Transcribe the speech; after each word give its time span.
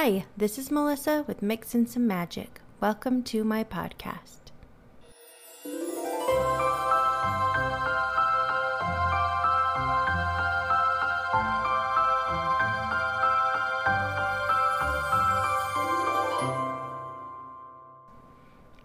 Hi, 0.00 0.26
this 0.36 0.58
is 0.58 0.70
Melissa 0.70 1.24
with 1.26 1.42
Mixin' 1.42 1.88
Some 1.88 2.06
Magic. 2.06 2.60
Welcome 2.80 3.24
to 3.24 3.42
my 3.42 3.64
podcast. 3.64 4.52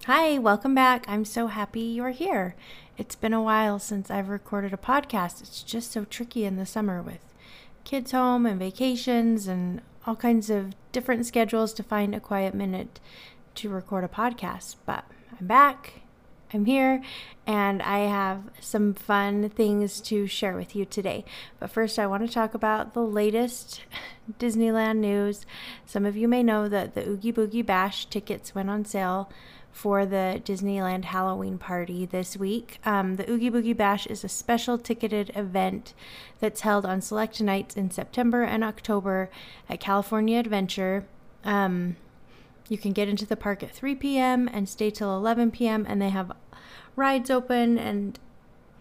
Hi, 0.08 0.40
welcome 0.40 0.74
back. 0.74 1.06
I'm 1.08 1.26
so 1.26 1.46
happy 1.46 1.82
you're 1.82 2.10
here. 2.10 2.56
It's 2.98 3.16
been 3.16 3.34
a 3.34 3.44
while 3.44 3.78
since 3.78 4.10
I've 4.10 4.30
recorded 4.30 4.74
a 4.74 4.78
podcast. 4.78 5.44
It's 5.44 5.62
just 5.62 5.92
so 5.92 6.06
tricky 6.06 6.44
in 6.44 6.56
the 6.56 6.66
summer 6.66 7.04
with 7.04 7.36
kids 7.84 8.14
home 8.14 8.48
and 8.48 8.58
vacations 8.58 9.46
and 9.48 9.84
all 10.06 10.16
kinds 10.16 10.50
of 10.50 10.74
different 10.92 11.26
schedules 11.26 11.74
to 11.74 11.84
find 11.84 12.14
a 12.14 12.20
quiet 12.20 12.54
minute 12.54 13.00
to 13.56 13.70
record 13.70 14.04
a 14.04 14.08
podcast. 14.08 14.76
But 14.86 15.06
I'm 15.40 15.48
back, 15.48 16.02
I'm 16.54 16.66
here, 16.66 17.02
and 17.48 17.82
I 17.82 18.00
have 18.00 18.44
some 18.60 18.94
fun 18.94 19.50
things 19.50 20.02
to 20.02 20.28
share 20.28 20.56
with 20.56 20.76
you 20.76 20.86
today. 20.86 21.26
But 21.60 21.72
first, 21.72 21.98
I 21.98 22.08
want 22.08 22.28
to 22.28 22.34
talk 22.34 22.54
about 22.54 22.94
the 22.94 23.02
latest 23.02 23.82
Disneyland 24.40 24.98
news. 24.98 25.46
Some 25.86 26.06
of 26.06 26.16
you 26.16 26.28
may 26.28 26.44
know 26.44 26.70
that 26.70 26.96
the 26.96 27.08
Oogie 27.08 27.34
Boogie 27.34 27.66
Bash 27.66 28.06
tickets 28.06 28.54
went 28.54 28.70
on 28.70 28.86
sale 28.86 29.30
for 29.74 30.06
the 30.06 30.40
Disneyland 30.46 31.06
Halloween 31.06 31.58
party 31.58 32.06
this 32.06 32.38
week. 32.38 32.80
Um, 32.86 33.16
the 33.16 33.30
Oogie 33.30 33.52
Boogie 33.52 33.76
Bash 33.76 34.06
is 34.06 34.24
a 34.24 34.30
special 34.30 34.78
ticketed 34.78 35.32
event 35.36 35.94
that's 36.40 36.62
held 36.62 36.86
on 36.86 37.02
select 37.02 37.42
nights 37.42 37.76
in 37.76 37.92
September 37.92 38.44
and 38.44 38.64
October 38.64 39.30
at 39.68 39.80
California 39.80 40.40
Adventure. 40.40 41.06
Um, 41.44 41.98
you 42.70 42.78
can 42.78 42.94
get 42.94 43.10
into 43.10 43.26
the 43.26 43.36
park 43.36 43.64
at 43.64 43.72
3 43.72 43.96
p.m. 43.96 44.48
and 44.54 44.70
stay 44.70 44.90
till 44.90 45.14
11 45.18 45.52
p.m., 45.52 45.86
and 45.90 46.02
they 46.02 46.10
have 46.10 46.32
rides 46.96 47.30
open 47.30 47.78
and 47.78 48.20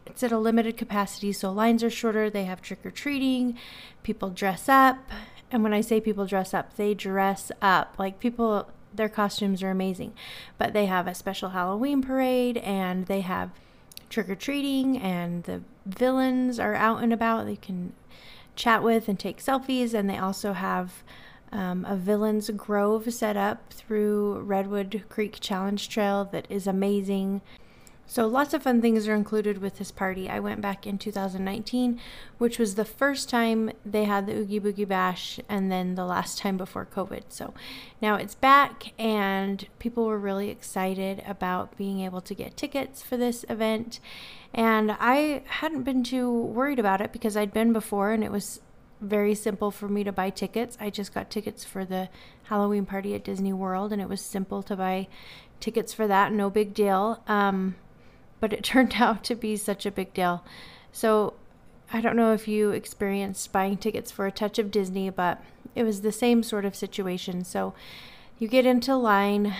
it's 0.04 0.22
at 0.22 0.32
a 0.32 0.38
limited 0.38 0.76
capacity, 0.76 1.32
so 1.32 1.50
lines 1.50 1.82
are 1.82 1.90
shorter. 1.90 2.28
They 2.28 2.44
have 2.44 2.60
trick 2.60 2.84
or 2.84 2.90
treating, 2.90 3.56
people 4.02 4.30
dress 4.30 4.68
up. 4.68 4.98
And 5.50 5.62
when 5.62 5.72
I 5.72 5.80
say 5.80 6.00
people 6.00 6.26
dress 6.26 6.52
up, 6.52 6.76
they 6.76 6.92
dress 6.92 7.52
up. 7.62 7.94
Like 7.98 8.18
people 8.18 8.68
their 8.94 9.08
costumes 9.08 9.62
are 9.62 9.70
amazing. 9.70 10.12
But 10.58 10.72
they 10.72 10.86
have 10.86 11.06
a 11.06 11.14
special 11.14 11.50
Halloween 11.50 12.02
parade 12.02 12.58
and 12.58 13.06
they 13.06 13.20
have 13.22 13.50
trick 14.12 14.28
or 14.28 14.34
treating, 14.34 14.98
and 14.98 15.42
the 15.44 15.62
villains 15.86 16.60
are 16.60 16.74
out 16.74 17.02
and 17.02 17.12
about. 17.12 17.46
They 17.46 17.56
can 17.56 17.94
chat 18.54 18.82
with 18.82 19.08
and 19.08 19.18
take 19.18 19.42
selfies, 19.42 19.94
and 19.94 20.08
they 20.08 20.18
also 20.18 20.52
have 20.52 21.02
um, 21.50 21.84
a 21.86 21.96
villains 21.96 22.50
grove 22.50 23.12
set 23.12 23.36
up 23.36 23.72
through 23.72 24.40
Redwood 24.40 25.04
Creek 25.08 25.38
Challenge 25.40 25.88
Trail 25.88 26.26
that 26.26 26.46
is 26.50 26.66
amazing. 26.66 27.40
So, 28.06 28.26
lots 28.26 28.52
of 28.52 28.62
fun 28.62 28.82
things 28.82 29.08
are 29.08 29.14
included 29.14 29.58
with 29.58 29.78
this 29.78 29.90
party. 29.90 30.28
I 30.28 30.38
went 30.38 30.60
back 30.60 30.86
in 30.86 30.98
2019, 30.98 31.98
which 32.36 32.58
was 32.58 32.74
the 32.74 32.84
first 32.84 33.30
time 33.30 33.70
they 33.86 34.04
had 34.04 34.26
the 34.26 34.34
Oogie 34.34 34.60
Boogie 34.60 34.86
Bash, 34.88 35.40
and 35.48 35.72
then 35.72 35.94
the 35.94 36.04
last 36.04 36.36
time 36.36 36.58
before 36.58 36.84
COVID. 36.84 37.22
So, 37.30 37.54
now 38.02 38.16
it's 38.16 38.34
back, 38.34 38.92
and 38.98 39.66
people 39.78 40.04
were 40.04 40.18
really 40.18 40.50
excited 40.50 41.22
about 41.26 41.76
being 41.78 42.00
able 42.00 42.20
to 42.20 42.34
get 42.34 42.56
tickets 42.56 43.02
for 43.02 43.16
this 43.16 43.46
event. 43.48 43.98
And 44.52 44.94
I 45.00 45.42
hadn't 45.46 45.84
been 45.84 46.04
too 46.04 46.30
worried 46.30 46.78
about 46.78 47.00
it 47.00 47.12
because 47.12 47.36
I'd 47.36 47.54
been 47.54 47.72
before, 47.72 48.12
and 48.12 48.22
it 48.22 48.30
was 48.30 48.60
very 49.00 49.34
simple 49.34 49.70
for 49.70 49.88
me 49.88 50.04
to 50.04 50.12
buy 50.12 50.30
tickets. 50.30 50.76
I 50.80 50.90
just 50.90 51.12
got 51.14 51.30
tickets 51.30 51.64
for 51.64 51.84
the 51.84 52.08
Halloween 52.44 52.86
party 52.86 53.14
at 53.14 53.24
Disney 53.24 53.52
World, 53.52 53.92
and 53.92 54.02
it 54.02 54.08
was 54.08 54.20
simple 54.20 54.62
to 54.64 54.76
buy 54.76 55.08
tickets 55.60 55.94
for 55.94 56.06
that. 56.06 56.32
No 56.32 56.50
big 56.50 56.74
deal. 56.74 57.22
Um, 57.26 57.76
but 58.42 58.52
it 58.52 58.64
turned 58.64 58.96
out 58.98 59.24
to 59.24 59.34
be 59.34 59.56
such 59.56 59.86
a 59.86 59.90
big 59.90 60.12
deal. 60.12 60.44
So 60.92 61.32
I 61.90 62.02
don't 62.02 62.16
know 62.16 62.34
if 62.34 62.46
you 62.46 62.72
experienced 62.72 63.52
buying 63.52 63.78
tickets 63.78 64.10
for 64.10 64.26
a 64.26 64.32
touch 64.32 64.58
of 64.58 64.70
Disney, 64.70 65.08
but 65.08 65.42
it 65.74 65.84
was 65.84 66.02
the 66.02 66.12
same 66.12 66.42
sort 66.42 66.66
of 66.66 66.76
situation. 66.76 67.44
So 67.44 67.72
you 68.38 68.48
get 68.48 68.66
into 68.66 68.94
line 68.96 69.54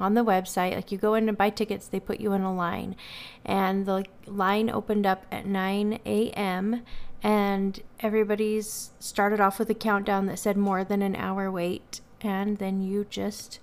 on 0.00 0.14
the 0.14 0.24
website, 0.24 0.74
like 0.74 0.92
you 0.92 0.98
go 0.98 1.14
in 1.14 1.28
and 1.28 1.38
buy 1.38 1.50
tickets, 1.50 1.88
they 1.88 2.00
put 2.00 2.20
you 2.20 2.32
in 2.32 2.42
a 2.42 2.54
line, 2.54 2.96
and 3.44 3.86
the 3.86 4.04
line 4.26 4.70
opened 4.70 5.06
up 5.06 5.26
at 5.32 5.46
9 5.46 5.98
a.m. 6.06 6.82
and 7.22 7.80
everybody's 8.00 8.90
started 9.00 9.40
off 9.40 9.58
with 9.58 9.70
a 9.70 9.74
countdown 9.74 10.26
that 10.26 10.38
said 10.38 10.56
more 10.56 10.84
than 10.84 11.02
an 11.02 11.16
hour 11.16 11.50
wait, 11.50 12.00
and 12.20 12.58
then 12.58 12.80
you 12.80 13.06
just 13.10 13.58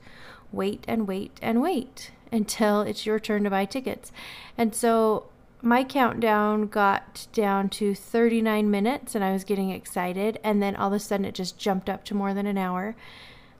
wait 0.52 0.84
and 0.88 1.08
wait 1.08 1.40
and 1.42 1.62
wait 1.62 2.12
until 2.36 2.82
it's 2.82 3.06
your 3.06 3.20
turn 3.20 3.44
to 3.46 3.50
buy 3.50 3.66
tickets. 3.66 4.12
And 4.58 4.76
so 4.76 5.30
my 5.62 5.84
countdown 5.84 6.68
got 6.68 7.28
down 7.34 7.70
to 7.70 7.96
39 7.96 8.70
minutes 8.70 9.16
and 9.16 9.24
I 9.24 9.34
was 9.34 9.44
getting 9.44 9.72
excited. 9.72 10.40
And 10.44 10.62
then 10.62 10.76
all 10.76 10.88
of 10.90 10.94
a 10.94 11.00
sudden 11.00 11.26
it 11.26 11.34
just 11.34 11.58
jumped 11.58 11.90
up 11.90 12.04
to 12.06 12.14
more 12.16 12.34
than 12.34 12.46
an 12.46 12.58
hour. 12.58 12.96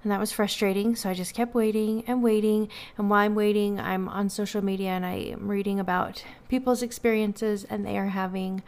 And 0.04 0.12
that 0.12 0.20
was 0.20 0.32
frustrating. 0.32 0.96
So 0.96 1.10
I 1.10 1.16
just 1.16 1.34
kept 1.34 1.56
waiting 1.56 2.04
and 2.06 2.22
waiting. 2.22 2.70
And 2.98 3.10
while 3.10 3.22
I'm 3.22 3.34
waiting, 3.34 3.80
I'm 3.80 4.08
on 4.08 4.30
social 4.30 4.64
media 4.64 4.90
and 4.90 5.06
I 5.06 5.14
am 5.14 5.48
reading 5.48 5.80
about 5.80 6.24
people's 6.48 6.84
experiences 6.84 7.64
and 7.64 7.84
they 7.84 7.98
are 7.98 8.10
having 8.10 8.62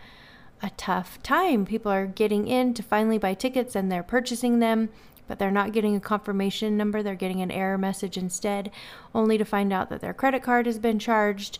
a 0.63 0.71
tough 0.71 1.21
time. 1.21 1.63
People 1.63 1.91
are 1.91 2.07
getting 2.07 2.47
in 2.47 2.73
to 2.73 2.81
finally 2.81 3.19
buy 3.19 3.35
tickets 3.35 3.75
and 3.75 3.91
they're 3.91 4.01
purchasing 4.01 4.59
them 4.59 4.89
but 5.27 5.39
they're 5.39 5.51
not 5.51 5.73
getting 5.73 5.95
a 5.95 5.99
confirmation 5.99 6.77
number. 6.77 7.03
They're 7.03 7.15
getting 7.15 7.41
an 7.41 7.51
error 7.51 7.77
message 7.77 8.17
instead, 8.17 8.71
only 9.13 9.37
to 9.37 9.45
find 9.45 9.71
out 9.73 9.89
that 9.89 10.01
their 10.01 10.13
credit 10.13 10.43
card 10.43 10.65
has 10.65 10.79
been 10.79 10.99
charged. 10.99 11.59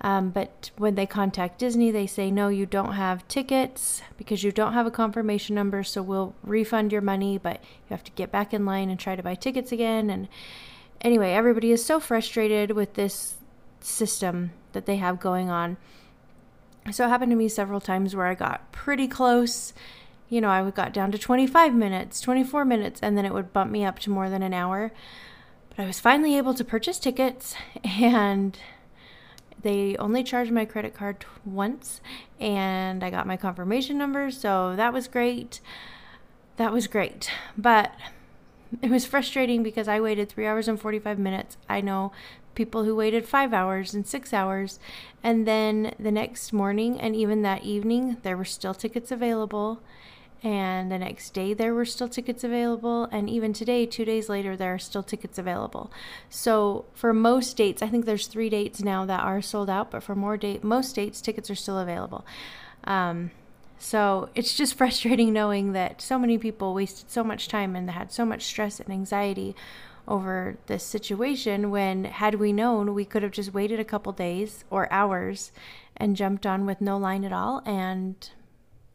Um, 0.00 0.30
but 0.30 0.70
when 0.76 0.94
they 0.94 1.06
contact 1.06 1.58
Disney, 1.58 1.90
they 1.90 2.06
say, 2.06 2.30
no, 2.30 2.48
you 2.48 2.66
don't 2.66 2.92
have 2.92 3.26
tickets 3.26 4.00
because 4.16 4.44
you 4.44 4.52
don't 4.52 4.74
have 4.74 4.86
a 4.86 4.92
confirmation 4.92 5.56
number, 5.56 5.82
so 5.82 6.02
we'll 6.02 6.34
refund 6.44 6.92
your 6.92 7.00
money, 7.00 7.36
but 7.36 7.60
you 7.62 7.94
have 7.94 8.04
to 8.04 8.12
get 8.12 8.30
back 8.30 8.54
in 8.54 8.64
line 8.64 8.90
and 8.90 9.00
try 9.00 9.16
to 9.16 9.22
buy 9.22 9.34
tickets 9.34 9.72
again. 9.72 10.08
And 10.08 10.28
anyway, 11.00 11.32
everybody 11.32 11.72
is 11.72 11.84
so 11.84 11.98
frustrated 11.98 12.72
with 12.72 12.94
this 12.94 13.38
system 13.80 14.52
that 14.72 14.86
they 14.86 14.96
have 14.96 15.18
going 15.18 15.50
on. 15.50 15.76
So 16.92 17.04
it 17.04 17.08
happened 17.08 17.32
to 17.32 17.36
me 17.36 17.48
several 17.48 17.80
times 17.80 18.14
where 18.14 18.26
I 18.26 18.34
got 18.34 18.70
pretty 18.70 19.08
close 19.08 19.72
you 20.28 20.40
know, 20.40 20.48
I 20.48 20.62
would 20.62 20.74
got 20.74 20.92
down 20.92 21.10
to 21.12 21.18
25 21.18 21.74
minutes, 21.74 22.20
24 22.20 22.64
minutes, 22.64 23.00
and 23.02 23.16
then 23.16 23.24
it 23.24 23.32
would 23.32 23.52
bump 23.52 23.70
me 23.70 23.84
up 23.84 23.98
to 24.00 24.10
more 24.10 24.28
than 24.28 24.42
an 24.42 24.54
hour. 24.54 24.92
But 25.70 25.80
I 25.80 25.86
was 25.86 26.00
finally 26.00 26.36
able 26.36 26.54
to 26.54 26.64
purchase 26.64 26.98
tickets, 26.98 27.54
and 27.84 28.58
they 29.62 29.96
only 29.96 30.22
charged 30.22 30.52
my 30.52 30.64
credit 30.64 30.94
card 30.94 31.24
once, 31.44 32.00
and 32.38 33.02
I 33.02 33.10
got 33.10 33.26
my 33.26 33.36
confirmation 33.36 33.98
number, 33.98 34.30
so 34.30 34.76
that 34.76 34.92
was 34.92 35.08
great. 35.08 35.60
That 36.56 36.72
was 36.72 36.86
great. 36.86 37.30
But 37.56 37.92
it 38.82 38.90
was 38.90 39.06
frustrating 39.06 39.62
because 39.62 39.88
I 39.88 40.00
waited 40.00 40.28
three 40.28 40.46
hours 40.46 40.68
and 40.68 40.78
45 40.78 41.18
minutes. 41.18 41.56
I 41.68 41.80
know 41.80 42.12
people 42.54 42.84
who 42.84 42.94
waited 42.94 43.26
five 43.26 43.54
hours 43.54 43.94
and 43.94 44.06
six 44.06 44.34
hours. 44.34 44.80
And 45.22 45.46
then 45.46 45.94
the 45.98 46.10
next 46.10 46.52
morning 46.52 47.00
and 47.00 47.14
even 47.14 47.42
that 47.42 47.62
evening, 47.62 48.16
there 48.22 48.36
were 48.36 48.44
still 48.44 48.74
tickets 48.74 49.12
available. 49.12 49.80
And 50.42 50.90
the 50.90 50.98
next 50.98 51.30
day, 51.30 51.52
there 51.52 51.74
were 51.74 51.84
still 51.84 52.08
tickets 52.08 52.44
available. 52.44 53.04
And 53.10 53.28
even 53.28 53.52
today, 53.52 53.86
two 53.86 54.04
days 54.04 54.28
later, 54.28 54.56
there 54.56 54.72
are 54.72 54.78
still 54.78 55.02
tickets 55.02 55.36
available. 55.36 55.90
So 56.30 56.84
for 56.94 57.12
most 57.12 57.56
dates, 57.56 57.82
I 57.82 57.88
think 57.88 58.04
there's 58.04 58.28
three 58.28 58.48
dates 58.48 58.80
now 58.80 59.04
that 59.06 59.20
are 59.20 59.42
sold 59.42 59.68
out, 59.68 59.90
but 59.90 60.02
for 60.02 60.14
more 60.14 60.36
date, 60.36 60.62
most 60.62 60.94
dates, 60.94 61.20
tickets 61.20 61.50
are 61.50 61.56
still 61.56 61.78
available. 61.78 62.24
Um, 62.84 63.32
so 63.78 64.28
it's 64.36 64.56
just 64.56 64.74
frustrating 64.78 65.32
knowing 65.32 65.72
that 65.72 66.00
so 66.00 66.18
many 66.18 66.38
people 66.38 66.72
wasted 66.72 67.10
so 67.10 67.24
much 67.24 67.48
time 67.48 67.74
and 67.74 67.90
had 67.90 68.12
so 68.12 68.24
much 68.24 68.44
stress 68.44 68.78
and 68.78 68.90
anxiety 68.90 69.56
over 70.06 70.56
this 70.68 70.82
situation 70.82 71.70
when 71.70 72.04
had 72.04 72.36
we 72.36 72.50
known 72.50 72.94
we 72.94 73.04
could 73.04 73.22
have 73.22 73.30
just 73.32 73.52
waited 73.52 73.78
a 73.78 73.84
couple 73.84 74.10
days 74.10 74.64
or 74.70 74.90
hours 74.90 75.52
and 75.98 76.16
jumped 76.16 76.46
on 76.46 76.64
with 76.64 76.80
no 76.80 76.96
line 76.96 77.24
at 77.24 77.32
all 77.32 77.60
and 77.66 78.30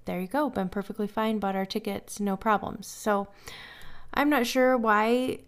there 0.06 0.20
you 0.20 0.28
go, 0.28 0.50
been 0.50 0.70
perfectly 0.70 1.08
fine, 1.08 1.40
bought 1.40 1.56
our 1.56 1.66
tickets, 1.66 2.20
no 2.20 2.36
problems. 2.38 2.88
So 2.88 3.28
I'm 4.14 4.30
not 4.30 4.46
sure 4.46 4.78
why 4.78 5.40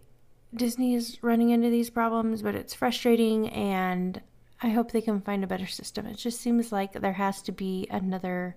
Disney 0.54 0.94
is 0.94 1.22
running 1.22 1.50
into 1.50 1.70
these 1.70 1.90
problems, 1.90 2.42
but 2.42 2.54
it's 2.54 2.74
frustrating 2.74 3.48
and 3.50 4.20
I 4.62 4.70
hope 4.70 4.90
they 4.90 5.02
can 5.02 5.20
find 5.20 5.44
a 5.44 5.48
better 5.48 5.66
system. 5.66 6.06
It 6.06 6.16
just 6.16 6.40
seems 6.40 6.72
like 6.72 6.92
there 6.92 7.12
has 7.12 7.42
to 7.42 7.52
be 7.52 7.86
another 7.90 8.56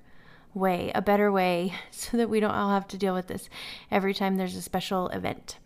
way, 0.53 0.91
a 0.95 1.01
better 1.01 1.31
way, 1.31 1.73
so 1.91 2.17
that 2.17 2.29
we 2.29 2.39
don't 2.39 2.51
all 2.51 2.69
have 2.69 2.87
to 2.89 2.97
deal 2.97 3.13
with 3.13 3.27
this 3.27 3.49
every 3.91 4.13
time 4.13 4.35
there's 4.35 4.55
a 4.55 4.61
special 4.61 5.09
event. 5.09 5.57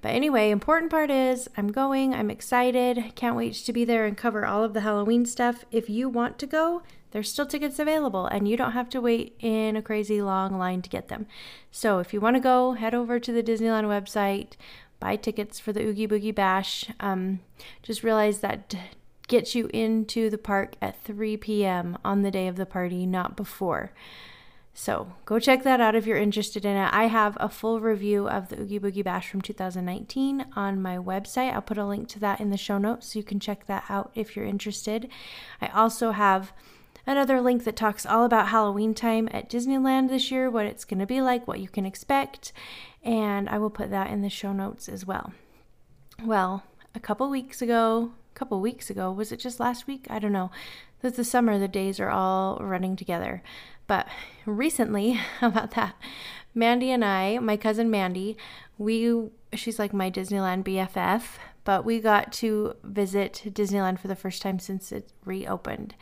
But 0.00 0.10
anyway, 0.10 0.50
important 0.50 0.90
part 0.90 1.10
is 1.10 1.48
I'm 1.56 1.68
going, 1.68 2.12
I'm 2.12 2.30
excited, 2.30 3.12
can't 3.14 3.36
wait 3.36 3.54
to 3.54 3.72
be 3.72 3.84
there 3.84 4.04
and 4.04 4.16
cover 4.16 4.44
all 4.44 4.64
of 4.64 4.74
the 4.74 4.80
Halloween 4.80 5.24
stuff. 5.24 5.64
If 5.70 5.88
you 5.88 6.08
want 6.08 6.38
to 6.40 6.46
go, 6.46 6.82
there's 7.12 7.30
still 7.30 7.46
tickets 7.46 7.78
available 7.78 8.26
and 8.26 8.48
you 8.48 8.56
don't 8.56 8.72
have 8.72 8.88
to 8.90 9.00
wait 9.00 9.36
in 9.38 9.76
a 9.76 9.82
crazy 9.82 10.20
long 10.20 10.58
line 10.58 10.82
to 10.82 10.90
get 10.90 11.08
them. 11.08 11.26
So 11.70 11.98
if 11.98 12.12
you 12.12 12.20
want 12.20 12.36
to 12.36 12.40
go, 12.40 12.72
head 12.72 12.94
over 12.94 13.20
to 13.20 13.32
the 13.32 13.42
Disneyland 13.42 13.84
website, 13.84 14.52
buy 14.98 15.16
tickets 15.16 15.60
for 15.60 15.72
the 15.72 15.82
Oogie 15.82 16.08
Boogie 16.08 16.34
Bash. 16.34 16.90
Um, 17.00 17.40
just 17.82 18.02
realize 18.02 18.40
that 18.40 18.74
gets 19.28 19.54
you 19.54 19.68
into 19.72 20.30
the 20.30 20.38
park 20.38 20.74
at 20.82 21.00
3 21.02 21.36
p.m. 21.36 21.96
on 22.04 22.22
the 22.22 22.30
day 22.30 22.48
of 22.48 22.56
the 22.56 22.66
party, 22.66 23.06
not 23.06 23.36
before. 23.36 23.92
So 24.74 25.12
go 25.26 25.38
check 25.38 25.64
that 25.64 25.80
out 25.80 25.94
if 25.94 26.06
you're 26.06 26.16
interested 26.16 26.64
in 26.64 26.76
it. 26.76 26.88
I 26.92 27.04
have 27.04 27.36
a 27.38 27.48
full 27.48 27.80
review 27.80 28.26
of 28.26 28.48
the 28.48 28.60
Oogie 28.60 28.80
Boogie 28.80 29.04
Bash 29.04 29.28
from 29.28 29.42
2019 29.42 30.46
on 30.56 30.80
my 30.80 30.96
website. 30.96 31.52
I'll 31.52 31.60
put 31.60 31.76
a 31.76 31.84
link 31.84 32.08
to 32.08 32.18
that 32.20 32.40
in 32.40 32.50
the 32.50 32.56
show 32.56 32.78
notes 32.78 33.12
so 33.12 33.18
you 33.18 33.22
can 33.22 33.38
check 33.38 33.66
that 33.66 33.84
out 33.90 34.12
if 34.14 34.34
you're 34.34 34.46
interested. 34.46 35.08
I 35.60 35.68
also 35.68 36.12
have 36.12 36.52
another 37.06 37.40
link 37.40 37.64
that 37.64 37.76
talks 37.76 38.06
all 38.06 38.24
about 38.24 38.48
Halloween 38.48 38.94
time 38.94 39.28
at 39.32 39.48
Disneyland 39.48 40.08
this 40.08 40.30
year, 40.30 40.50
what 40.50 40.66
it's 40.66 40.84
going 40.84 41.00
to 41.00 41.06
be 41.06 41.20
like, 41.20 41.46
what 41.46 41.60
you 41.60 41.68
can 41.68 41.86
expect, 41.86 42.52
and 43.02 43.48
I 43.48 43.58
will 43.58 43.70
put 43.70 43.90
that 43.90 44.10
in 44.10 44.22
the 44.22 44.30
show 44.30 44.52
notes 44.52 44.88
as 44.88 45.06
well. 45.06 45.32
Well, 46.24 46.64
a 46.94 47.00
couple 47.00 47.28
weeks 47.28 47.62
ago, 47.62 48.12
a 48.34 48.38
couple 48.38 48.60
weeks 48.60 48.90
ago, 48.90 49.10
was 49.10 49.32
it 49.32 49.40
just 49.40 49.60
last 49.60 49.86
week? 49.86 50.06
I 50.08 50.18
don't 50.18 50.32
know. 50.32 50.50
It's 51.02 51.16
the 51.16 51.24
summer, 51.24 51.58
the 51.58 51.66
days 51.66 51.98
are 51.98 52.10
all 52.10 52.58
running 52.60 52.94
together. 52.94 53.42
But 53.86 54.06
recently, 54.46 55.20
about 55.42 55.72
that, 55.72 55.96
Mandy 56.54 56.90
and 56.90 57.04
I, 57.04 57.38
my 57.38 57.56
cousin 57.56 57.90
Mandy, 57.90 58.36
we 58.78 59.30
she's 59.52 59.78
like 59.78 59.92
my 59.92 60.10
Disneyland 60.10 60.64
BFF, 60.64 61.22
but 61.64 61.84
we 61.84 62.00
got 62.00 62.32
to 62.34 62.74
visit 62.82 63.42
Disneyland 63.46 63.98
for 63.98 64.08
the 64.08 64.16
first 64.16 64.42
time 64.42 64.58
since 64.58 64.92
it 64.92 65.10
reopened. 65.24 65.94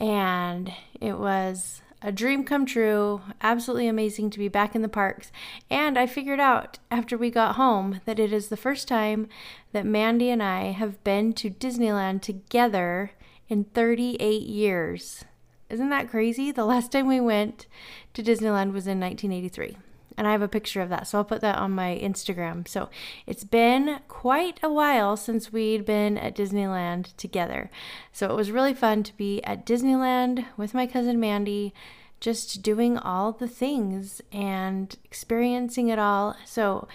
And 0.00 0.72
it 1.00 1.18
was 1.18 1.82
a 2.02 2.10
dream 2.10 2.44
come 2.44 2.64
true, 2.64 3.20
absolutely 3.42 3.86
amazing 3.86 4.30
to 4.30 4.38
be 4.38 4.48
back 4.48 4.74
in 4.74 4.80
the 4.80 4.88
parks. 4.88 5.30
And 5.70 5.98
I 5.98 6.06
figured 6.06 6.40
out 6.40 6.78
after 6.90 7.18
we 7.18 7.30
got 7.30 7.56
home 7.56 8.00
that 8.06 8.18
it 8.18 8.32
is 8.32 8.48
the 8.48 8.56
first 8.56 8.88
time 8.88 9.28
that 9.72 9.84
Mandy 9.84 10.30
and 10.30 10.42
I 10.42 10.72
have 10.72 11.02
been 11.04 11.34
to 11.34 11.50
Disneyland 11.50 12.22
together 12.22 13.12
in 13.48 13.64
38 13.64 14.42
years. 14.42 15.24
Isn't 15.68 15.90
that 15.90 16.08
crazy? 16.08 16.50
The 16.50 16.64
last 16.64 16.90
time 16.90 17.06
we 17.06 17.20
went 17.20 17.66
to 18.14 18.22
Disneyland 18.22 18.72
was 18.72 18.86
in 18.86 18.98
1983. 18.98 19.76
And 20.20 20.28
I 20.28 20.32
have 20.32 20.42
a 20.42 20.48
picture 20.48 20.82
of 20.82 20.90
that, 20.90 21.06
so 21.06 21.16
I'll 21.16 21.24
put 21.24 21.40
that 21.40 21.56
on 21.56 21.70
my 21.70 21.98
Instagram. 21.98 22.68
So 22.68 22.90
it's 23.26 23.42
been 23.42 24.00
quite 24.06 24.60
a 24.62 24.70
while 24.70 25.16
since 25.16 25.50
we'd 25.50 25.86
been 25.86 26.18
at 26.18 26.36
Disneyland 26.36 27.16
together. 27.16 27.70
So 28.12 28.28
it 28.28 28.36
was 28.36 28.50
really 28.50 28.74
fun 28.74 29.02
to 29.04 29.16
be 29.16 29.42
at 29.44 29.64
Disneyland 29.64 30.44
with 30.58 30.74
my 30.74 30.86
cousin 30.86 31.18
Mandy, 31.20 31.72
just 32.20 32.60
doing 32.60 32.98
all 32.98 33.32
the 33.32 33.48
things 33.48 34.20
and 34.30 34.94
experiencing 35.06 35.88
it 35.88 35.98
all. 35.98 36.36
So 36.44 36.86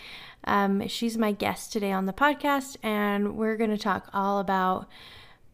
um, 0.44 0.88
she's 0.88 1.18
my 1.18 1.32
guest 1.32 1.74
today 1.74 1.92
on 1.92 2.06
the 2.06 2.14
podcast, 2.14 2.78
and 2.84 3.36
we're 3.36 3.58
going 3.58 3.72
to 3.72 3.78
talk 3.80 4.08
all 4.14 4.38
about 4.38 4.88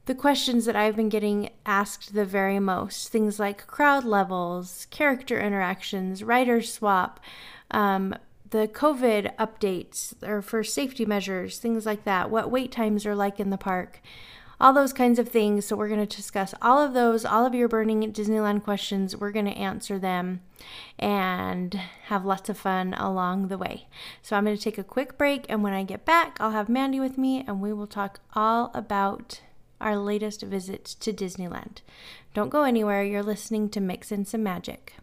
the 0.08 0.16
questions 0.16 0.66
that 0.66 0.76
I've 0.76 0.98
been 0.98 1.08
getting 1.08 1.52
asked 1.66 2.14
the 2.14 2.26
very 2.26 2.60
most 2.60 3.10
things 3.10 3.40
like 3.40 3.66
crowd 3.66 4.04
levels, 4.04 4.88
character 4.90 5.40
interactions, 5.40 6.22
rider 6.22 6.62
swap, 6.62 7.22
um, 7.72 8.16
the 8.50 8.68
COVID 8.68 9.36
updates 9.38 10.14
or 10.24 10.42
for 10.42 10.64
safety 10.64 11.06
measures, 11.06 11.58
things 11.58 11.86
like 11.86 12.04
that, 12.04 12.30
what 12.30 12.52
wait 12.52 12.72
times 12.72 13.06
are 13.06 13.16
like 13.16 13.40
in 13.40 13.50
the 13.50 13.58
park, 13.58 14.02
all 14.60 14.74
those 14.74 14.94
kinds 14.94 15.18
of 15.18 15.30
things. 15.30 15.66
So, 15.66 15.76
we're 15.76 15.88
going 15.88 16.06
to 16.06 16.16
discuss 16.16 16.54
all 16.62 16.80
of 16.80 16.94
those, 16.94 17.26
all 17.26 17.46
of 17.46 17.56
your 17.56 17.68
burning 17.68 18.12
Disneyland 18.14 18.64
questions. 18.64 19.16
We're 19.16 19.32
going 19.32 19.46
to 19.46 19.52
answer 19.52 19.98
them 19.98 20.42
and 21.00 21.74
have 22.06 22.26
lots 22.26 22.50
of 22.50 22.58
fun 22.58 22.94
along 22.94 23.48
the 23.48 23.58
way. 23.58 23.88
So, 24.22 24.36
I'm 24.36 24.46
going 24.46 24.56
to 24.56 24.62
take 24.62 24.78
a 24.78 24.84
quick 24.84 25.18
break, 25.18 25.46
and 25.50 25.64
when 25.64 25.74
I 25.74 25.84
get 25.84 26.06
back, 26.06 26.38
I'll 26.40 26.52
have 26.52 26.70
Mandy 26.70 27.00
with 27.00 27.18
me 27.18 27.44
and 27.48 27.60
we 27.62 27.74
will 27.74 27.88
talk 27.88 28.20
all 28.34 28.70
about 28.74 29.42
our 29.80 29.98
latest 29.98 30.44
visit 30.44 30.86
to 30.86 31.12
Disneyland. 31.12 31.80
Don't 32.34 32.50
go 32.50 32.64
anywhere, 32.64 33.04
you're 33.04 33.24
listening 33.24 33.70
to 33.70 33.82
Mix 33.82 34.12
in 34.12 34.26
Some 34.26 34.44
Magic. 34.44 34.94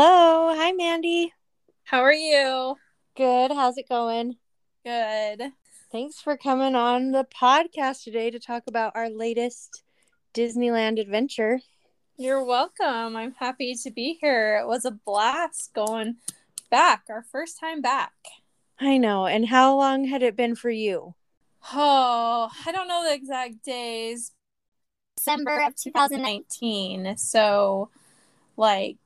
Hello. 0.00 0.54
Hi, 0.54 0.70
Mandy. 0.70 1.32
How 1.82 2.02
are 2.02 2.12
you? 2.12 2.76
Good. 3.16 3.50
How's 3.50 3.78
it 3.78 3.88
going? 3.88 4.36
Good. 4.84 5.50
Thanks 5.90 6.20
for 6.20 6.36
coming 6.36 6.76
on 6.76 7.10
the 7.10 7.24
podcast 7.24 8.04
today 8.04 8.30
to 8.30 8.38
talk 8.38 8.62
about 8.68 8.92
our 8.94 9.10
latest 9.10 9.82
Disneyland 10.32 11.00
adventure. 11.00 11.58
You're 12.16 12.44
welcome. 12.44 13.16
I'm 13.16 13.32
happy 13.32 13.74
to 13.74 13.90
be 13.90 14.16
here. 14.20 14.60
It 14.62 14.68
was 14.68 14.84
a 14.84 14.92
blast 14.92 15.74
going 15.74 16.18
back, 16.70 17.06
our 17.10 17.24
first 17.24 17.58
time 17.58 17.80
back. 17.82 18.12
I 18.78 18.98
know. 18.98 19.26
And 19.26 19.48
how 19.48 19.74
long 19.76 20.04
had 20.04 20.22
it 20.22 20.36
been 20.36 20.54
for 20.54 20.70
you? 20.70 21.16
Oh, 21.74 22.48
I 22.64 22.70
don't 22.70 22.86
know 22.86 23.02
the 23.02 23.14
exact 23.14 23.64
days. 23.64 24.30
December 25.16 25.60
of 25.66 25.74
2019. 25.74 27.16
So, 27.16 27.90
like, 28.56 28.96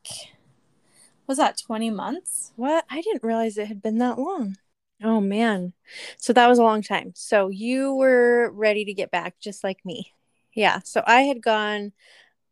was 1.27 1.39
that 1.39 1.59
20 1.59 1.91
months? 1.91 2.53
What? 2.57 2.85
I 2.91 3.01
didn't 3.01 3.23
realize 3.23 3.57
it 3.57 3.69
had 3.69 3.83
been 3.83 3.99
that 3.99 4.19
long. 4.19 4.57
Oh 5.03 5.21
man. 5.21 5.73
So 6.17 6.33
that 6.33 6.49
was 6.49 6.59
a 6.59 6.63
long 6.63 6.83
time. 6.83 7.13
So 7.15 7.49
you 7.49 7.95
were 7.95 8.51
ready 8.53 8.85
to 8.85 8.95
get 8.95 9.11
back 9.11 9.35
just 9.41 9.65
like 9.65 9.85
me. 9.85 10.13
Yeah. 10.55 10.81
So 10.85 11.03
I 11.07 11.23
had 11.23 11.43
gone 11.43 11.93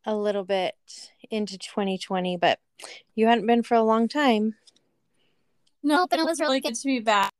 a 0.05 0.15
little 0.15 0.43
bit 0.43 0.75
into 1.29 1.57
2020, 1.57 2.37
but 2.37 2.59
you 3.15 3.27
hadn't 3.27 3.45
been 3.45 3.63
for 3.63 3.75
a 3.75 3.83
long 3.83 4.07
time. 4.07 4.55
No, 5.83 6.07
but 6.07 6.19
it 6.19 6.25
was 6.25 6.39
really 6.39 6.59
good 6.59 6.75
to 6.75 6.85
be 6.85 6.99
back. 6.99 7.31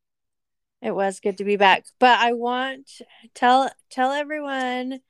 It 0.81 0.95
was 0.95 1.19
good 1.19 1.37
to 1.37 1.43
be 1.43 1.57
back. 1.57 1.85
But 1.99 2.19
I 2.19 2.33
want 2.33 3.01
tell 3.33 3.69
tell 3.89 4.11
everyone 4.11 5.01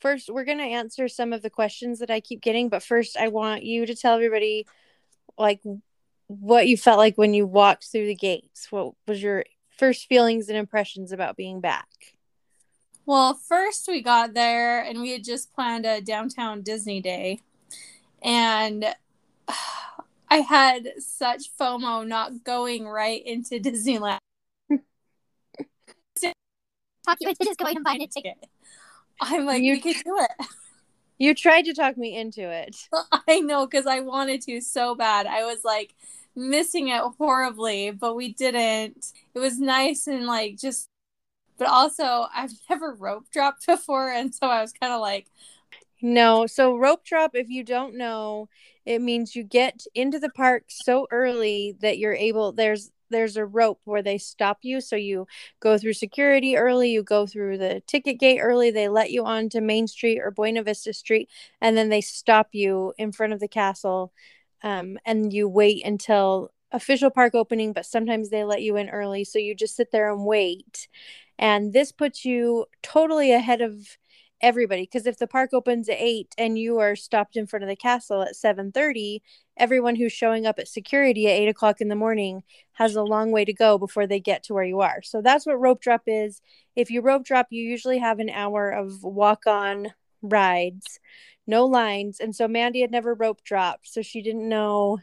first 0.00 0.30
we're 0.30 0.44
going 0.44 0.58
to 0.58 0.64
answer 0.64 1.08
some 1.08 1.32
of 1.32 1.42
the 1.42 1.50
questions 1.50 1.98
that 2.00 2.10
I 2.10 2.20
keep 2.20 2.40
getting, 2.40 2.68
but 2.68 2.82
first 2.82 3.16
I 3.16 3.28
want 3.28 3.64
you 3.64 3.86
to 3.86 3.94
tell 3.94 4.14
everybody 4.14 4.66
like 5.38 5.60
what 6.28 6.68
you 6.68 6.76
felt 6.76 6.98
like 6.98 7.16
when 7.16 7.34
you 7.34 7.46
walked 7.46 7.90
through 7.90 8.06
the 8.06 8.14
gates. 8.14 8.70
What 8.70 8.94
was 9.06 9.22
your 9.22 9.44
first 9.76 10.06
feelings 10.06 10.48
and 10.48 10.58
impressions 10.58 11.12
about 11.12 11.36
being 11.36 11.60
back? 11.60 11.88
Well, 13.06 13.34
first 13.34 13.88
we 13.88 14.02
got 14.02 14.34
there 14.34 14.82
and 14.82 15.00
we 15.00 15.12
had 15.12 15.24
just 15.24 15.54
planned 15.54 15.86
a 15.86 16.02
downtown 16.02 16.62
Disney 16.62 17.00
day. 17.00 17.40
And 18.22 18.84
I 20.30 20.40
had 20.40 20.92
such 20.98 21.56
FOMO 21.58 22.06
not 22.06 22.44
going 22.44 22.86
right 22.86 23.24
into 23.24 23.58
Disneyland. 23.58 24.18
Talk 24.68 24.82
you 27.20 27.30
into 27.30 27.44
just 27.44 27.58
going 27.58 27.76
and 27.76 27.84
buying 27.84 28.02
a 28.02 28.06
ticket. 28.06 28.36
I'm 29.20 29.46
like, 29.46 29.62
you, 29.62 29.72
we 29.72 29.80
could 29.80 29.96
do 30.04 30.18
it. 30.18 30.46
You 31.18 31.34
tried 31.34 31.64
to 31.64 31.74
talk 31.74 31.96
me 31.96 32.16
into 32.16 32.48
it. 32.48 32.76
I 33.28 33.40
know 33.40 33.66
because 33.66 33.86
I 33.86 34.00
wanted 34.00 34.42
to 34.42 34.60
so 34.60 34.94
bad. 34.94 35.26
I 35.26 35.44
was 35.44 35.64
like 35.64 35.94
missing 36.36 36.88
it 36.88 37.02
horribly, 37.18 37.90
but 37.90 38.14
we 38.14 38.32
didn't. 38.32 39.12
It 39.34 39.38
was 39.38 39.58
nice 39.58 40.06
and 40.06 40.26
like 40.26 40.56
just, 40.58 40.88
but 41.58 41.68
also 41.68 42.26
I've 42.34 42.52
never 42.70 42.94
rope 42.94 43.26
dropped 43.32 43.66
before. 43.66 44.10
And 44.10 44.34
so 44.34 44.46
I 44.46 44.62
was 44.62 44.72
kind 44.72 44.92
of 44.92 45.00
like, 45.00 45.26
no. 46.00 46.46
So 46.46 46.76
rope 46.76 47.04
drop, 47.04 47.32
if 47.34 47.48
you 47.48 47.64
don't 47.64 47.96
know, 47.96 48.48
it 48.86 49.00
means 49.02 49.34
you 49.34 49.42
get 49.42 49.84
into 49.94 50.18
the 50.18 50.30
park 50.30 50.64
so 50.68 51.06
early 51.10 51.76
that 51.80 51.98
you're 51.98 52.14
able, 52.14 52.52
there's 52.52 52.90
there's 53.10 53.36
a 53.36 53.44
rope 53.46 53.80
where 53.84 54.02
they 54.02 54.18
stop 54.18 54.58
you. 54.62 54.80
So 54.80 54.96
you 54.96 55.26
go 55.60 55.78
through 55.78 55.92
security 55.92 56.56
early 56.56 56.90
you 56.90 57.02
go 57.02 57.26
through 57.26 57.58
the 57.58 57.82
ticket 57.86 58.18
gate 58.18 58.40
early 58.40 58.70
they 58.70 58.88
let 58.88 59.10
you 59.10 59.24
onto 59.24 59.60
main 59.60 59.86
street 59.86 60.20
or 60.20 60.30
buena 60.30 60.62
vista 60.62 60.92
street 60.92 61.28
and 61.60 61.76
then 61.76 61.88
they 61.88 62.00
stop 62.00 62.48
you 62.52 62.92
in 62.98 63.12
front 63.12 63.32
of 63.32 63.40
the 63.40 63.48
castle 63.48 64.12
um, 64.62 64.98
and 65.04 65.32
you 65.32 65.48
wait 65.48 65.84
until 65.84 66.50
official 66.72 67.10
park 67.10 67.34
opening 67.34 67.72
but 67.72 67.86
sometimes 67.86 68.28
they 68.28 68.44
let 68.44 68.62
you 68.62 68.76
in 68.76 68.88
early. 68.90 69.24
So 69.24 69.38
you 69.38 69.54
just 69.54 69.76
sit 69.76 69.90
there 69.90 70.12
and 70.12 70.24
wait. 70.24 70.88
And 71.38 71.72
this 71.72 71.92
puts 71.92 72.24
you 72.24 72.66
totally 72.82 73.32
ahead 73.32 73.60
of 73.60 73.96
everybody 74.40 74.82
because 74.82 75.06
if 75.06 75.18
the 75.18 75.26
park 75.26 75.50
opens 75.52 75.88
at 75.88 75.96
8 75.98 76.34
and 76.38 76.58
you 76.58 76.78
are 76.78 76.94
stopped 76.94 77.36
in 77.36 77.46
front 77.46 77.64
of 77.64 77.68
the 77.68 77.76
castle 77.76 78.22
at 78.22 78.34
7.30 78.34 79.20
everyone 79.56 79.96
who's 79.96 80.12
showing 80.12 80.46
up 80.46 80.58
at 80.58 80.68
security 80.68 81.26
at 81.26 81.38
8 81.38 81.48
o'clock 81.48 81.80
in 81.80 81.88
the 81.88 81.96
morning 81.96 82.42
has 82.72 82.94
a 82.94 83.02
long 83.02 83.32
way 83.32 83.44
to 83.44 83.52
go 83.52 83.78
before 83.78 84.06
they 84.06 84.20
get 84.20 84.44
to 84.44 84.54
where 84.54 84.64
you 84.64 84.80
are. 84.80 85.02
So 85.02 85.20
that's 85.20 85.44
what 85.44 85.60
rope 85.60 85.80
drop 85.80 86.02
is. 86.06 86.40
If 86.76 86.90
you 86.90 87.00
rope 87.00 87.24
drop 87.24 87.48
you 87.50 87.62
usually 87.62 87.98
have 87.98 88.20
an 88.20 88.30
hour 88.30 88.70
of 88.70 89.02
walk 89.02 89.46
on 89.46 89.88
rides 90.22 91.00
no 91.48 91.64
lines. 91.64 92.20
And 92.20 92.36
so 92.36 92.46
mandy 92.46 92.82
had 92.82 92.92
never 92.92 93.14
rope 93.14 93.42
dropped 93.42 93.88
so 93.88 94.02
she 94.02 94.22
didn't 94.22 94.48
know 94.48 94.98